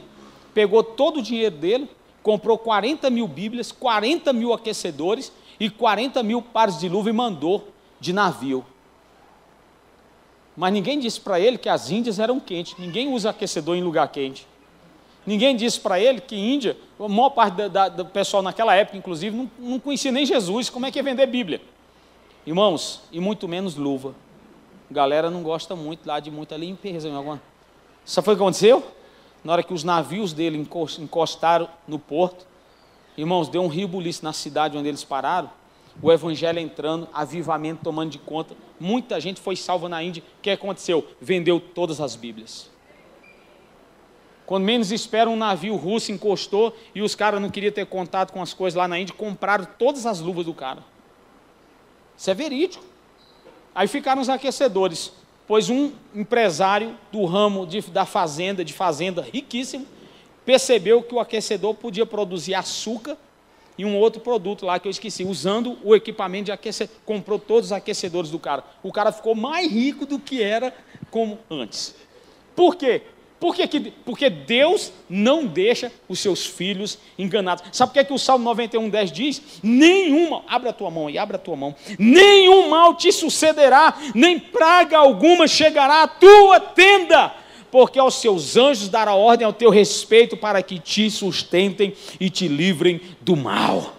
pegou 0.53 0.83
todo 0.83 1.19
o 1.19 1.21
dinheiro 1.21 1.55
dele, 1.55 1.89
comprou 2.21 2.57
40 2.57 3.09
mil 3.09 3.27
Bíblias, 3.27 3.71
40 3.71 4.33
mil 4.33 4.53
aquecedores 4.53 5.31
e 5.59 5.69
40 5.69 6.21
mil 6.23 6.41
pares 6.41 6.79
de 6.79 6.89
luva 6.89 7.09
e 7.09 7.13
mandou 7.13 7.69
de 7.99 8.13
navio. 8.13 8.65
Mas 10.59 10.73
ninguém 10.73 10.99
disse 10.99 11.21
para 11.21 11.39
ele 11.39 11.57
que 11.57 11.69
as 11.69 11.89
Índias 11.89 12.19
eram 12.19 12.37
quentes. 12.37 12.75
Ninguém 12.77 13.13
usa 13.13 13.29
aquecedor 13.29 13.77
em 13.77 13.81
lugar 13.81 14.05
quente. 14.09 14.45
Ninguém 15.25 15.55
disse 15.55 15.79
para 15.79 15.97
ele 16.01 16.19
que 16.19 16.35
Índia, 16.35 16.75
a 16.99 17.07
maior 17.07 17.29
parte 17.29 17.55
da, 17.55 17.67
da, 17.69 17.87
do 17.87 18.05
pessoal 18.07 18.43
naquela 18.43 18.75
época, 18.75 18.97
inclusive, 18.97 19.33
não, 19.33 19.49
não 19.57 19.79
conhecia 19.79 20.11
nem 20.11 20.25
Jesus. 20.25 20.69
Como 20.69 20.85
é 20.85 20.91
que 20.91 20.99
ia 20.99 21.03
vender 21.03 21.25
Bíblia? 21.27 21.61
Irmãos, 22.45 23.03
e 23.09 23.21
muito 23.21 23.47
menos 23.47 23.77
luva. 23.77 24.13
A 24.91 24.93
galera 24.93 25.29
não 25.29 25.43
gosta 25.43 25.77
muito 25.77 26.05
lá 26.05 26.19
de 26.19 26.29
muita 26.29 26.57
limpeza. 26.57 27.09
Alguma... 27.09 27.41
Sabe 28.03 28.25
foi 28.25 28.33
o 28.33 28.37
que 28.37 28.43
aconteceu? 28.43 28.85
Na 29.41 29.53
hora 29.53 29.63
que 29.63 29.73
os 29.73 29.85
navios 29.85 30.33
dele 30.33 30.67
encostaram 30.99 31.69
no 31.87 31.97
porto, 31.97 32.45
irmãos, 33.17 33.47
deu 33.47 33.61
um 33.61 33.69
rio 33.69 33.87
buliço 33.87 34.25
na 34.25 34.33
cidade 34.33 34.77
onde 34.77 34.89
eles 34.89 35.05
pararam 35.05 35.49
o 36.01 36.11
evangelho 36.11 36.59
entrando, 36.59 37.07
avivamento 37.13 37.81
tomando 37.83 38.11
de 38.11 38.19
conta. 38.19 38.55
Muita 38.79 39.19
gente 39.19 39.41
foi 39.41 39.55
salva 39.55 39.89
na 39.89 40.01
Índia. 40.01 40.23
O 40.39 40.41
que 40.41 40.49
aconteceu? 40.49 41.05
Vendeu 41.19 41.59
todas 41.59 41.99
as 41.99 42.15
Bíblias. 42.15 42.69
Quando 44.45 44.63
menos 44.63 44.91
espera, 44.91 45.29
um 45.29 45.35
navio 45.35 45.75
russo 45.75 46.11
encostou 46.11 46.75
e 46.95 47.01
os 47.01 47.13
caras 47.13 47.41
não 47.41 47.49
queriam 47.49 47.71
ter 47.71 47.85
contato 47.85 48.31
com 48.31 48.41
as 48.41 48.53
coisas 48.53 48.75
lá 48.75 48.87
na 48.87 48.97
Índia, 48.97 49.13
compraram 49.13 49.67
todas 49.77 50.05
as 50.05 50.19
luvas 50.19 50.45
do 50.45 50.53
cara. 50.53 50.83
Isso 52.17 52.31
é 52.31 52.33
verídico. 52.33 52.83
Aí 53.75 53.87
ficaram 53.87 54.21
os 54.21 54.27
aquecedores, 54.27 55.13
pois 55.47 55.69
um 55.69 55.91
empresário 56.15 56.97
do 57.11 57.25
ramo 57.25 57.67
de, 57.67 57.81
da 57.91 58.05
fazenda, 58.05 58.65
de 58.65 58.73
fazenda 58.73 59.21
riquíssimo, 59.21 59.85
percebeu 60.45 61.03
que 61.03 61.13
o 61.13 61.19
aquecedor 61.19 61.75
podia 61.75 62.05
produzir 62.05 62.55
açúcar 62.55 63.17
e 63.79 63.85
um 63.85 63.95
outro 63.95 64.19
produto 64.19 64.65
lá 64.65 64.77
que 64.77 64.89
eu 64.89 64.91
esqueci, 64.91 65.23
usando 65.23 65.77
o 65.85 65.95
equipamento 65.95 66.43
de 66.47 66.51
aquecedor, 66.51 66.93
comprou 67.05 67.39
todos 67.39 67.67
os 67.67 67.71
aquecedores 67.71 68.29
do 68.29 68.37
cara. 68.37 68.61
O 68.83 68.91
cara 68.91 69.09
ficou 69.09 69.33
mais 69.33 69.71
rico 69.71 70.05
do 70.05 70.19
que 70.19 70.43
era 70.43 70.75
como 71.09 71.39
antes. 71.49 71.95
Por 72.57 72.75
quê? 72.75 73.03
Porque, 73.39 73.65
que, 73.69 73.79
porque 74.03 74.29
Deus 74.29 74.91
não 75.09 75.45
deixa 75.45 75.89
os 76.09 76.19
seus 76.19 76.45
filhos 76.45 76.99
enganados. 77.17 77.63
Sabe 77.71 77.91
o 77.91 77.93
que, 77.93 77.99
é 77.99 78.03
que 78.03 78.11
o 78.11 78.17
Salmo 78.17 78.43
91, 78.43 78.89
10 78.89 79.11
diz? 79.13 79.41
Nenhuma, 79.63 80.43
abre 80.45 80.67
a 80.67 80.73
tua 80.73 80.91
mão 80.91 81.07
aí, 81.07 81.17
abre 81.17 81.37
a 81.37 81.39
tua 81.39 81.55
mão. 81.55 81.73
Nenhum 81.97 82.67
mal 82.67 82.95
te 82.95 83.13
sucederá, 83.13 83.97
nem 84.13 84.37
praga 84.37 84.97
alguma 84.97 85.47
chegará 85.47 86.03
à 86.03 86.07
tua 86.09 86.59
tenda 86.59 87.33
porque 87.71 87.99
aos 87.99 88.15
seus 88.15 88.57
anjos 88.57 88.89
dará 88.89 89.13
ordem 89.13 89.45
ao 89.45 89.53
teu 89.53 89.69
respeito 89.69 90.35
para 90.35 90.61
que 90.61 90.79
te 90.79 91.09
sustentem 91.09 91.93
e 92.19 92.29
te 92.29 92.47
livrem 92.47 93.01
do 93.21 93.35
mal. 93.35 93.95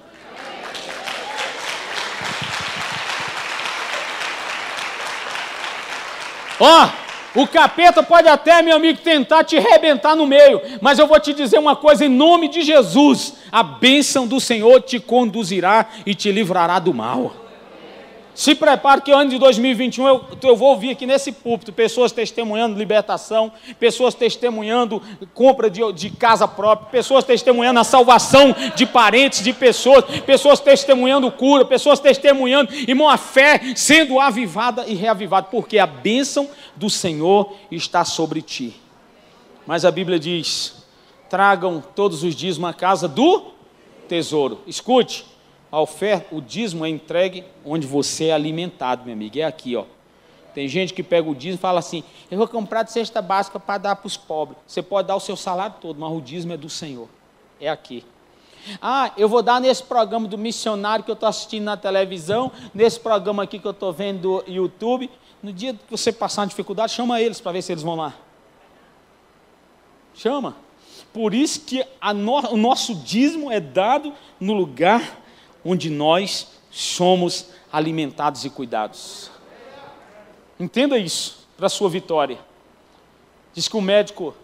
Ó, 6.60 6.84
oh, 6.84 7.40
o 7.40 7.46
capeta 7.46 8.02
pode 8.02 8.28
até, 8.28 8.60
meu 8.60 8.76
amigo, 8.76 9.00
tentar 9.00 9.44
te 9.44 9.58
rebentar 9.58 10.14
no 10.14 10.26
meio, 10.26 10.60
mas 10.80 10.98
eu 10.98 11.06
vou 11.06 11.18
te 11.18 11.32
dizer 11.32 11.58
uma 11.58 11.74
coisa 11.74 12.04
em 12.04 12.08
nome 12.08 12.48
de 12.48 12.62
Jesus: 12.62 13.34
a 13.50 13.62
bênção 13.62 14.26
do 14.26 14.40
Senhor 14.40 14.80
te 14.82 15.00
conduzirá 15.00 15.88
e 16.04 16.14
te 16.14 16.30
livrará 16.30 16.78
do 16.78 16.92
mal. 16.92 17.49
Se 18.40 18.54
prepare 18.54 19.02
que 19.02 19.12
ano 19.12 19.28
de 19.28 19.38
2021 19.38 20.08
eu, 20.08 20.24
eu 20.42 20.56
vou 20.56 20.70
ouvir 20.70 20.92
aqui 20.92 21.04
nesse 21.04 21.30
púlpito 21.30 21.74
pessoas 21.74 22.10
testemunhando 22.10 22.78
libertação, 22.78 23.52
pessoas 23.78 24.14
testemunhando 24.14 25.02
compra 25.34 25.68
de, 25.68 25.82
de 25.92 26.08
casa 26.08 26.48
própria, 26.48 26.88
pessoas 26.88 27.22
testemunhando 27.22 27.80
a 27.80 27.84
salvação 27.84 28.56
de 28.74 28.86
parentes, 28.86 29.44
de 29.44 29.52
pessoas, 29.52 30.06
pessoas 30.24 30.58
testemunhando 30.58 31.30
cura, 31.30 31.66
pessoas 31.66 32.00
testemunhando, 32.00 32.72
irmão, 32.72 33.10
a 33.10 33.18
fé 33.18 33.60
sendo 33.76 34.18
avivada 34.18 34.86
e 34.86 34.94
reavivada, 34.94 35.48
porque 35.50 35.78
a 35.78 35.86
bênção 35.86 36.48
do 36.74 36.88
Senhor 36.88 37.52
está 37.70 38.06
sobre 38.06 38.40
ti. 38.40 38.74
Mas 39.66 39.84
a 39.84 39.90
Bíblia 39.90 40.18
diz: 40.18 40.82
tragam 41.28 41.84
todos 41.94 42.22
os 42.22 42.34
dias 42.34 42.56
uma 42.56 42.72
casa 42.72 43.06
do 43.06 43.50
tesouro. 44.08 44.62
Escute, 44.66 45.26
a 45.70 45.80
oferta, 45.80 46.34
o 46.34 46.40
dízimo 46.40 46.84
é 46.84 46.88
entregue 46.88 47.44
onde 47.64 47.86
você 47.86 48.26
é 48.26 48.32
alimentado, 48.32 49.04
meu 49.04 49.14
amigo. 49.14 49.38
É 49.38 49.44
aqui, 49.44 49.76
ó. 49.76 49.84
Tem 50.52 50.66
gente 50.66 50.92
que 50.92 51.02
pega 51.02 51.30
o 51.30 51.34
dízimo 51.34 51.58
e 51.58 51.60
fala 51.60 51.78
assim: 51.78 52.02
eu 52.30 52.36
vou 52.36 52.48
comprar 52.48 52.82
de 52.82 52.90
cesta 52.90 53.22
básica 53.22 53.60
para 53.60 53.78
dar 53.78 53.96
para 53.96 54.06
os 54.06 54.16
pobres. 54.16 54.58
Você 54.66 54.82
pode 54.82 55.06
dar 55.06 55.14
o 55.14 55.20
seu 55.20 55.36
salário 55.36 55.76
todo, 55.80 56.00
mas 56.00 56.12
o 56.12 56.20
dízimo 56.20 56.52
é 56.52 56.56
do 56.56 56.68
Senhor. 56.68 57.08
É 57.60 57.68
aqui. 57.68 58.04
Ah, 58.82 59.12
eu 59.16 59.28
vou 59.28 59.42
dar 59.42 59.60
nesse 59.60 59.82
programa 59.82 60.26
do 60.26 60.36
missionário 60.36 61.04
que 61.04 61.10
eu 61.10 61.14
estou 61.14 61.28
assistindo 61.28 61.64
na 61.64 61.76
televisão, 61.76 62.52
nesse 62.74 62.98
programa 63.00 63.44
aqui 63.44 63.58
que 63.58 63.66
eu 63.66 63.70
estou 63.70 63.92
vendo 63.92 64.20
do 64.20 64.44
YouTube. 64.50 65.08
No 65.42 65.52
dia 65.52 65.72
que 65.72 65.90
você 65.90 66.12
passar 66.12 66.42
uma 66.42 66.48
dificuldade, 66.48 66.92
chama 66.92 67.20
eles 67.20 67.40
para 67.40 67.52
ver 67.52 67.62
se 67.62 67.72
eles 67.72 67.82
vão 67.82 67.94
lá. 67.94 68.14
Chama. 70.14 70.56
Por 71.12 71.32
isso 71.32 71.60
que 71.62 71.84
no, 72.14 72.52
o 72.52 72.56
nosso 72.56 72.94
dízimo 72.94 73.50
é 73.50 73.58
dado 73.58 74.12
no 74.38 74.52
lugar 74.52 75.19
onde 75.64 75.90
nós 75.90 76.48
somos 76.70 77.46
alimentados 77.72 78.44
e 78.44 78.50
cuidados. 78.50 79.30
Entenda 80.58 80.98
isso 80.98 81.46
para 81.56 81.66
a 81.66 81.70
sua 81.70 81.88
vitória. 81.88 82.38
Diz 83.52 83.68
que 83.68 83.76
o 83.76 83.80
médico, 83.80 84.34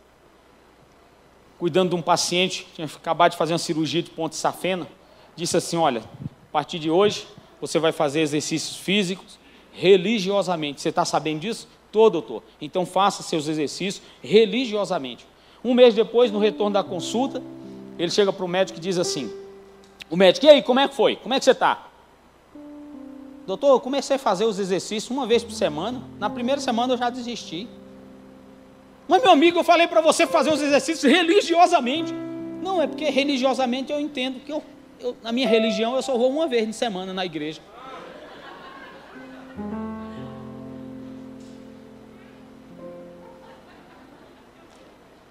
cuidando 1.59 1.91
de 1.91 1.97
um 1.97 2.03
paciente, 2.03 2.67
tinha 2.75 2.87
acabado 2.87 3.33
de 3.33 3.37
fazer 3.37 3.53
uma 3.53 3.59
cirurgia 3.59 4.03
de 4.03 4.11
ponte 4.11 4.37
safena, 4.37 4.87
disse 5.35 5.57
assim: 5.57 5.77
Olha, 5.77 6.01
a 6.01 6.53
partir 6.53 6.79
de 6.79 6.91
hoje 6.91 7.27
você 7.61 7.79
vai 7.79 7.93
fazer 7.93 8.21
exercícios 8.21 8.77
físicos 8.77 9.39
religiosamente. 9.73 10.81
Você 10.81 10.89
está 10.89 11.05
sabendo 11.05 11.41
disso? 11.41 11.69
Tô, 11.93 12.11
doutor. 12.11 12.43
Então 12.61 12.85
faça 12.85 13.23
seus 13.23 13.47
exercícios 13.47 14.03
religiosamente. 14.23 15.27
Um 15.65 15.75
mês 15.75 15.95
depois, 15.95 16.31
no 16.31 16.39
retorno 16.39 16.75
da 16.75 16.83
consulta, 16.83 17.43
ele 17.99 18.11
chega 18.11 18.33
para 18.33 18.45
o 18.45 18.49
médico 18.49 18.79
e 18.79 18.83
diz 18.83 18.99
assim: 18.99 19.31
O 20.09 20.17
médico, 20.17 20.47
e 20.47 20.49
aí, 20.49 20.63
como 20.63 20.81
é 20.81 20.89
que 20.89 20.95
foi? 20.95 21.17
Como 21.17 21.35
é 21.35 21.39
que 21.39 21.45
você 21.45 21.51
está? 21.51 21.87
Doutor, 23.47 23.75
eu 23.75 23.81
comecei 23.81 24.17
a 24.17 24.19
fazer 24.19 24.45
os 24.45 24.59
exercícios 24.59 25.11
uma 25.11 25.27
vez 25.27 25.45
por 25.45 25.53
semana. 25.53 26.03
Na 26.19 26.29
primeira 26.29 26.61
semana 26.61 26.95
eu 26.95 26.99
já 26.99 27.11
desisti. 27.11 27.69
Mas, 29.09 29.23
meu 29.23 29.31
amigo, 29.31 29.59
eu 29.59 29.65
falei 29.65 29.87
para 29.87 30.01
você 30.01 30.27
fazer 30.27 30.53
os 30.53 30.61
exercícios 30.61 31.11
religiosamente. 31.11 32.13
Não, 32.63 32.83
é 32.83 32.87
porque 32.87 33.05
religiosamente 33.09 33.93
eu 33.93 34.01
entendo 34.01 34.41
que 34.41 34.53
eu, 34.53 34.63
eu, 34.99 35.17
na 35.23 35.31
minha 35.31 35.49
religião 35.49 35.95
eu 35.95 36.03
só 36.03 36.17
vou 36.17 36.31
uma 36.31 36.49
vez 36.49 36.67
de 36.67 36.73
semana 36.73 37.15
na 37.15 37.25
igreja. 37.25 37.61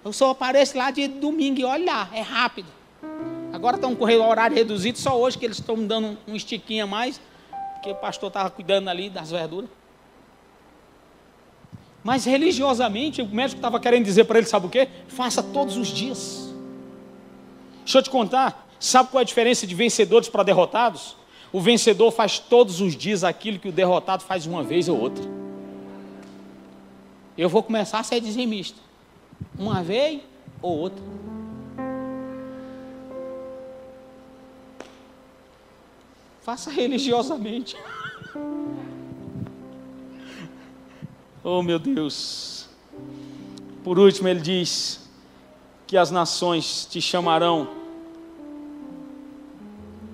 Eu 0.02 0.12
só 0.12 0.30
apareço 0.30 0.78
lá 0.78 0.90
de 0.90 1.08
domingo 1.08 1.60
e 1.60 1.64
olha 1.64 1.84
lá, 1.84 2.10
é 2.14 2.20
rápido. 2.20 2.68
Agora 3.56 3.76
estão 3.76 3.96
com 3.96 4.04
o 4.04 4.28
horário 4.28 4.54
reduzido, 4.54 4.98
só 4.98 5.18
hoje 5.18 5.38
que 5.38 5.46
eles 5.46 5.56
estão 5.56 5.82
dando 5.86 6.18
um 6.28 6.36
estiquinho 6.36 6.84
a 6.84 6.86
mais, 6.86 7.18
porque 7.72 7.90
o 7.90 7.94
pastor 7.94 8.28
estava 8.28 8.50
cuidando 8.50 8.90
ali 8.90 9.08
das 9.08 9.30
verduras. 9.30 9.70
Mas 12.04 12.26
religiosamente, 12.26 13.22
o 13.22 13.26
médico 13.26 13.58
estava 13.58 13.80
querendo 13.80 14.04
dizer 14.04 14.24
para 14.24 14.36
ele, 14.36 14.46
sabe 14.46 14.66
o 14.66 14.68
quê? 14.68 14.86
Faça 15.08 15.42
todos 15.42 15.78
os 15.78 15.88
dias. 15.88 16.52
Deixa 17.78 17.96
eu 17.96 18.02
te 18.02 18.10
contar, 18.10 18.68
sabe 18.78 19.08
qual 19.08 19.20
é 19.20 19.22
a 19.22 19.26
diferença 19.26 19.66
de 19.66 19.74
vencedores 19.74 20.28
para 20.28 20.42
derrotados? 20.42 21.16
O 21.50 21.58
vencedor 21.58 22.10
faz 22.10 22.38
todos 22.38 22.82
os 22.82 22.94
dias 22.94 23.24
aquilo 23.24 23.58
que 23.58 23.70
o 23.70 23.72
derrotado 23.72 24.22
faz 24.22 24.44
uma 24.44 24.62
vez 24.62 24.86
ou 24.86 25.00
outra. 25.00 25.24
Eu 27.38 27.48
vou 27.48 27.62
começar 27.62 28.00
a 28.00 28.02
ser 28.02 28.20
dizimista. 28.20 28.78
Uma 29.58 29.82
vez 29.82 30.20
ou 30.60 30.76
outra. 30.76 31.02
Faça 36.46 36.70
religiosamente. 36.70 37.76
oh 41.42 41.60
meu 41.60 41.76
Deus. 41.76 42.68
Por 43.82 43.98
último, 43.98 44.28
ele 44.28 44.38
diz 44.38 45.10
que 45.88 45.96
as 45.96 46.12
nações 46.12 46.86
te 46.88 47.02
chamarão. 47.02 47.66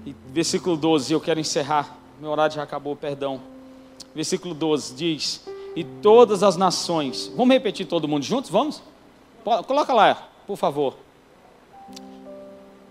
E 0.06 0.16
versículo 0.28 0.74
12, 0.74 1.12
eu 1.12 1.20
quero 1.20 1.38
encerrar. 1.38 1.98
Meu 2.18 2.30
horário 2.30 2.54
já 2.54 2.62
acabou, 2.62 2.96
perdão. 2.96 3.38
Versículo 4.14 4.54
12 4.54 4.94
diz: 4.94 5.46
E 5.76 5.84
todas 5.84 6.42
as 6.42 6.56
nações. 6.56 7.30
Vamos 7.36 7.52
repetir 7.52 7.86
todo 7.86 8.08
mundo 8.08 8.24
juntos? 8.24 8.50
Vamos? 8.50 8.82
Coloca 9.66 9.92
lá, 9.92 10.30
por 10.46 10.56
favor. 10.56 10.96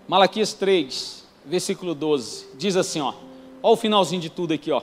Malaquias 0.06 0.52
3, 0.52 1.26
versículo 1.44 1.92
12. 1.92 2.46
Diz 2.56 2.76
assim, 2.76 3.00
ó. 3.00 3.31
Olha 3.62 3.72
o 3.74 3.76
finalzinho 3.76 4.20
de 4.20 4.28
tudo 4.28 4.52
aqui, 4.52 4.70
ó. 4.70 4.82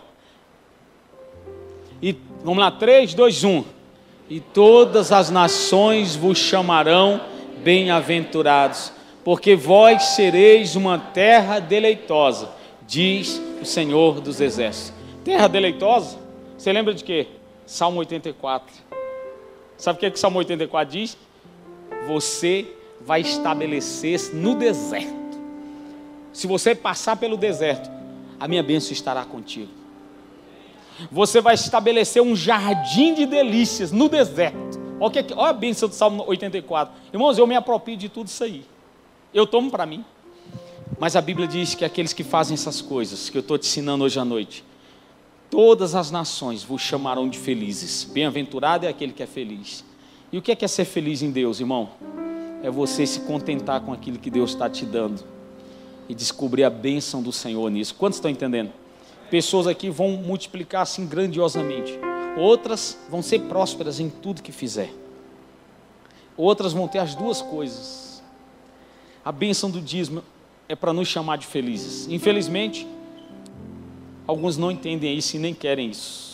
E 2.01 2.15
vamos 2.43 2.59
lá, 2.59 2.71
3, 2.71 3.13
2, 3.13 3.43
1. 3.43 3.63
E 4.30 4.39
todas 4.39 5.11
as 5.11 5.30
nações 5.30 6.15
vos 6.15 6.38
chamarão 6.38 7.19
bem-aventurados, 7.63 8.93
porque 9.23 9.55
vós 9.55 10.03
sereis 10.03 10.75
uma 10.75 10.97
terra 10.97 11.59
deleitosa, 11.59 12.49
diz 12.88 13.41
o 13.61 13.65
Senhor 13.65 14.21
dos 14.21 14.39
Exércitos. 14.39 14.93
Terra 15.23 15.47
deleitosa? 15.47 16.17
Você 16.57 16.71
lembra 16.71 16.93
de 16.93 17.03
quê? 17.03 17.27
Salmo 17.65 17.99
84. 17.99 18.73
Sabe 19.77 19.97
o 19.97 19.99
que, 19.99 20.05
é 20.05 20.09
que 20.09 20.17
o 20.17 20.19
Salmo 20.19 20.39
84 20.39 20.91
diz? 20.91 21.17
você 22.09 22.65
vai 23.01 23.21
estabelecer 23.21 24.34
no 24.34 24.55
deserto. 24.55 25.09
Se 26.34 26.47
você 26.47 26.73
passar 26.73 27.17
pelo 27.17 27.38
deserto, 27.38 27.89
a 28.39 28.47
minha 28.47 28.63
bênção 28.63 28.93
estará 28.93 29.25
contigo. 29.25 29.69
Você 31.11 31.41
vai 31.41 31.55
estabelecer 31.55 32.21
um 32.21 32.35
jardim 32.35 33.13
de 33.13 33.25
delícias 33.25 33.91
no 33.91 34.09
deserto. 34.09 34.79
Olha, 34.99 35.25
olha 35.35 35.49
a 35.49 35.53
bênção 35.53 35.87
do 35.87 35.95
Salmo 35.95 36.23
84. 36.27 36.93
Irmãos, 37.13 37.37
eu 37.37 37.47
me 37.47 37.55
aproprio 37.55 37.95
de 37.95 38.09
tudo 38.09 38.27
isso 38.27 38.43
aí. 38.43 38.65
Eu 39.33 39.47
tomo 39.47 39.71
para 39.71 39.85
mim. 39.85 40.03
Mas 40.99 41.15
a 41.15 41.21
Bíblia 41.21 41.47
diz 41.47 41.75
que 41.75 41.85
aqueles 41.85 42.11
que 42.11 42.23
fazem 42.23 42.55
essas 42.55 42.81
coisas, 42.81 43.29
que 43.29 43.37
eu 43.37 43.41
estou 43.41 43.57
te 43.57 43.67
ensinando 43.67 44.03
hoje 44.03 44.19
à 44.19 44.25
noite, 44.25 44.65
todas 45.49 45.95
as 45.95 46.11
nações 46.11 46.63
vos 46.63 46.81
chamarão 46.81 47.29
de 47.29 47.37
felizes. 47.37 48.03
Bem-aventurado 48.03 48.85
é 48.85 48.89
aquele 48.89 49.13
que 49.13 49.23
é 49.23 49.27
feliz. 49.27 49.85
E 50.31 50.37
o 50.37 50.41
que 50.41 50.51
é, 50.51 50.55
que 50.55 50.65
é 50.65 50.67
ser 50.67 50.85
feliz 50.85 51.21
em 51.21 51.31
Deus, 51.31 51.59
irmão? 51.59 51.89
É 52.61 52.69
você 52.69 53.05
se 53.05 53.21
contentar 53.21 53.79
com 53.81 53.93
aquilo 53.93 54.19
que 54.19 54.29
Deus 54.29 54.51
está 54.51 54.69
te 54.69 54.85
dando 54.85 55.23
e 56.10 56.16
descobrir 56.16 56.66
a 56.66 56.70
bênção 56.70 57.22
do 57.22 57.32
Senhor 57.32 57.70
nisso. 57.70 57.95
Quantos 57.95 58.18
estão 58.18 58.30
entendendo? 58.30 58.74
Pessoas 59.30 59.68
aqui 59.68 59.89
vão 59.89 60.18
multiplicar 60.18 60.82
assim 60.82 61.05
grandiosamente, 61.05 61.97
outras 62.36 62.97
vão 63.10 63.22
ser 63.22 63.41
prósperas 63.41 63.99
em 63.99 64.10
tudo 64.10 64.41
que 64.41 64.51
fizer, 64.51 64.91
outras 66.36 66.74
vão 66.74 66.88
ter 66.88 66.99
as 66.99 67.16
duas 67.16 67.41
coisas. 67.41 68.22
A 69.24 69.32
bênção 69.32 69.70
do 69.70 69.80
dízimo 69.80 70.24
é 70.68 70.76
para 70.76 70.91
nos 70.91 71.07
chamar 71.07 71.38
de 71.38 71.45
felizes. 71.45 72.07
Infelizmente, 72.10 72.88
alguns 74.26 74.57
não 74.57 74.72
entendem 74.72 75.16
isso 75.16 75.36
e 75.36 75.39
nem 75.39 75.53
querem 75.53 75.91
isso 75.91 76.30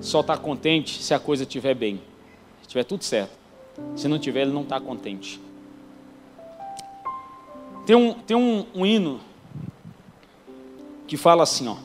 só 0.00 0.20
está 0.20 0.36
contente 0.36 1.02
se 1.02 1.14
a 1.14 1.18
coisa 1.18 1.44
estiver 1.44 1.74
bem, 1.74 1.96
se 1.96 2.62
estiver 2.62 2.84
tudo 2.84 3.04
certo. 3.04 3.32
Se 3.96 4.06
não 4.06 4.18
tiver, 4.18 4.42
ele 4.42 4.52
não 4.52 4.62
está 4.62 4.78
contente. 4.78 5.40
Tem 7.86 7.94
um, 7.94 8.14
tem 8.14 8.36
um, 8.36 8.66
um 8.74 8.86
hino 8.86 9.20
que 11.06 11.16
fala 11.16 11.42
assim, 11.42 11.68
ó. 11.68 11.76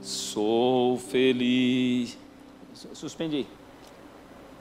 Sou 0.00 0.98
feliz. 0.98 2.18
Suspendi. 2.92 3.46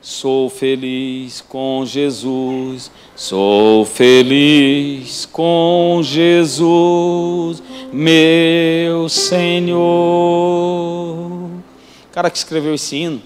Sou 0.01 0.49
feliz 0.49 1.41
com 1.41 1.83
Jesus, 1.83 2.91
sou 3.15 3.85
feliz 3.85 5.25
com 5.25 5.99
Jesus, 6.03 7.63
meu 7.91 9.09
Senhor 9.09 10.55
cara 12.15 12.31
que 12.31 12.37
escreveu 12.37 12.73
esse 12.73 12.95
hino 12.95 13.21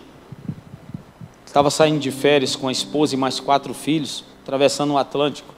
estava 1.46 1.70
saindo 1.70 2.00
de 2.00 2.10
férias 2.10 2.56
com 2.56 2.68
a 2.68 2.72
esposa 2.72 3.14
e 3.14 3.18
mais 3.18 3.40
quatro 3.40 3.72
filhos, 3.72 4.24
atravessando 4.42 4.94
o 4.94 4.98
Atlântico. 4.98 5.54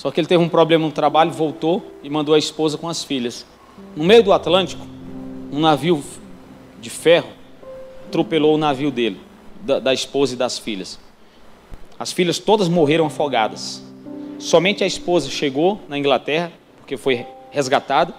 Só 0.00 0.10
que 0.10 0.18
ele 0.18 0.26
teve 0.26 0.42
um 0.42 0.48
problema 0.48 0.86
no 0.86 0.90
trabalho, 0.90 1.30
voltou 1.30 1.82
e 2.02 2.08
mandou 2.08 2.34
a 2.34 2.38
esposa 2.38 2.78
com 2.78 2.88
as 2.88 3.04
filhas. 3.04 3.44
No 3.94 4.02
meio 4.02 4.22
do 4.22 4.32
Atlântico, 4.32 4.86
um 5.52 5.60
navio 5.60 6.02
de 6.80 6.88
ferro 6.88 7.28
atropelou 8.06 8.54
o 8.54 8.56
navio 8.56 8.90
dele, 8.90 9.20
da, 9.60 9.78
da 9.78 9.92
esposa 9.92 10.32
e 10.32 10.38
das 10.38 10.58
filhas. 10.58 10.98
As 11.98 12.12
filhas 12.12 12.38
todas 12.38 12.66
morreram 12.66 13.04
afogadas. 13.04 13.82
Somente 14.38 14.82
a 14.82 14.86
esposa 14.86 15.28
chegou 15.28 15.78
na 15.86 15.98
Inglaterra, 15.98 16.50
porque 16.78 16.96
foi 16.96 17.26
resgatada 17.50 18.14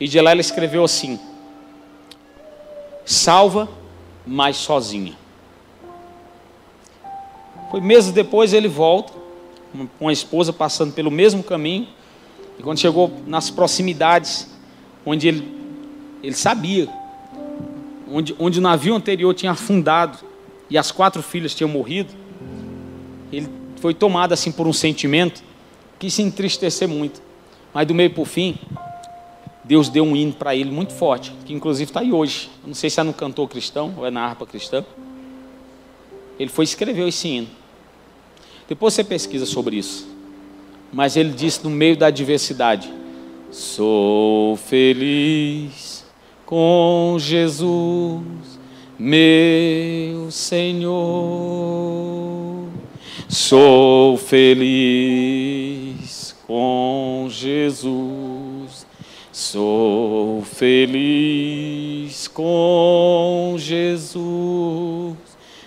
e 0.00 0.08
de 0.08 0.20
lá 0.20 0.32
ela 0.32 0.40
escreveu 0.40 0.82
assim: 0.82 1.16
Salva, 3.04 3.68
mas 4.26 4.56
sozinha. 4.56 5.16
Foi 7.70 7.80
meses 7.80 8.10
depois 8.10 8.52
ele 8.52 8.66
volta, 8.66 9.19
com 9.98 10.08
a 10.08 10.12
esposa 10.12 10.52
passando 10.52 10.92
pelo 10.92 11.10
mesmo 11.10 11.42
caminho, 11.42 11.88
e 12.58 12.62
quando 12.62 12.78
chegou 12.78 13.10
nas 13.26 13.50
proximidades, 13.50 14.48
onde 15.04 15.28
ele, 15.28 15.48
ele 16.22 16.34
sabia, 16.34 16.88
onde, 18.10 18.34
onde 18.38 18.58
o 18.58 18.62
navio 18.62 18.94
anterior 18.94 19.32
tinha 19.34 19.52
afundado 19.52 20.18
e 20.68 20.76
as 20.76 20.90
quatro 20.90 21.22
filhas 21.22 21.54
tinham 21.54 21.70
morrido, 21.70 22.12
ele 23.32 23.48
foi 23.76 23.94
tomado 23.94 24.32
assim 24.32 24.52
por 24.52 24.66
um 24.66 24.72
sentimento, 24.72 25.42
que 25.98 26.10
se 26.10 26.22
entristecer 26.22 26.88
muito. 26.88 27.22
Mas 27.72 27.86
do 27.86 27.94
meio 27.94 28.10
para 28.10 28.22
o 28.22 28.24
fim, 28.24 28.58
Deus 29.64 29.88
deu 29.88 30.04
um 30.04 30.16
hino 30.16 30.32
para 30.32 30.54
ele 30.54 30.70
muito 30.70 30.92
forte, 30.92 31.32
que 31.44 31.52
inclusive 31.52 31.90
está 31.90 32.00
aí 32.00 32.12
hoje. 32.12 32.50
Não 32.66 32.74
sei 32.74 32.90
se 32.90 33.00
é 33.00 33.02
no 33.02 33.12
cantor 33.12 33.48
cristão 33.48 33.94
ou 33.96 34.06
é 34.06 34.10
na 34.10 34.22
harpa 34.22 34.44
cristã. 34.44 34.84
Ele 36.38 36.50
foi 36.50 36.64
escrever 36.64 37.06
esse 37.06 37.28
hino. 37.28 37.48
Depois 38.70 38.94
você 38.94 39.04
pesquisa 39.04 39.44
sobre 39.44 39.76
isso. 39.76 40.08
Mas 40.92 41.16
ele 41.16 41.30
disse 41.30 41.64
no 41.64 41.70
meio 41.70 41.96
da 41.96 42.06
adversidade: 42.06 42.88
Sou 43.50 44.56
feliz 44.56 46.04
com 46.46 47.16
Jesus, 47.18 48.22
meu 48.96 50.30
Senhor. 50.30 51.00
Sou 53.28 54.16
feliz 54.16 54.76
com 56.46 57.26
Jesus. 57.28 58.86
Sou 59.32 60.42
feliz 60.42 62.28
com 62.28 63.56
Jesus, 63.58 65.16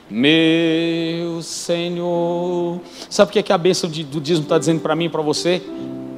meu 0.09 1.41
Senhor. 1.41 2.79
Sabe 3.13 3.29
o 3.29 3.31
que, 3.31 3.37
é 3.37 3.43
que 3.43 3.53
a 3.53 3.57
bênção 3.59 3.87
de, 3.87 4.03
do 4.03 4.19
dízimo 4.19 4.45
está 4.45 4.57
dizendo 4.57 4.81
para 4.81 4.95
mim 4.95 5.05
e 5.05 5.09
para 5.09 5.21
você? 5.21 5.61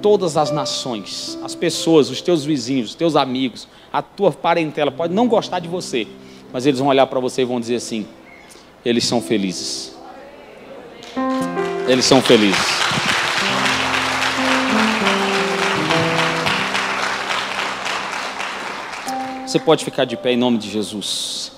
Todas 0.02 0.38
as 0.38 0.50
nações, 0.50 1.38
as 1.43 1.54
pessoas, 1.54 2.10
os 2.10 2.22
teus 2.22 2.46
vizinhos, 2.46 2.91
os 2.91 2.96
teus 2.96 3.18
amigos, 3.18 3.68
a 3.91 4.02
tua 4.02 4.32
parentela 4.32 4.89
pode 4.89 5.14
não 5.14 5.28
gostar 5.28 5.60
de 5.60 5.68
você, 5.68 6.08
mas 6.54 6.66
eles 6.66 6.80
vão 6.80 6.88
olhar 6.88 7.06
para 7.08 7.20
você 7.20 7.41
e 7.41 7.46
vão 7.46 7.60
dizer 7.60 7.76
assim: 7.76 8.08
eles 8.86 9.04
são 9.04 9.22
felizes. 9.22 9.93
Eles 11.86 12.06
são 12.06 12.22
felizes. 12.22 12.66
Você 19.46 19.60
pode 19.60 19.84
ficar 19.84 20.06
de 20.06 20.16
pé 20.16 20.32
em 20.32 20.38
nome 20.38 20.60
de 20.60 20.72
Jesus. 20.72 21.55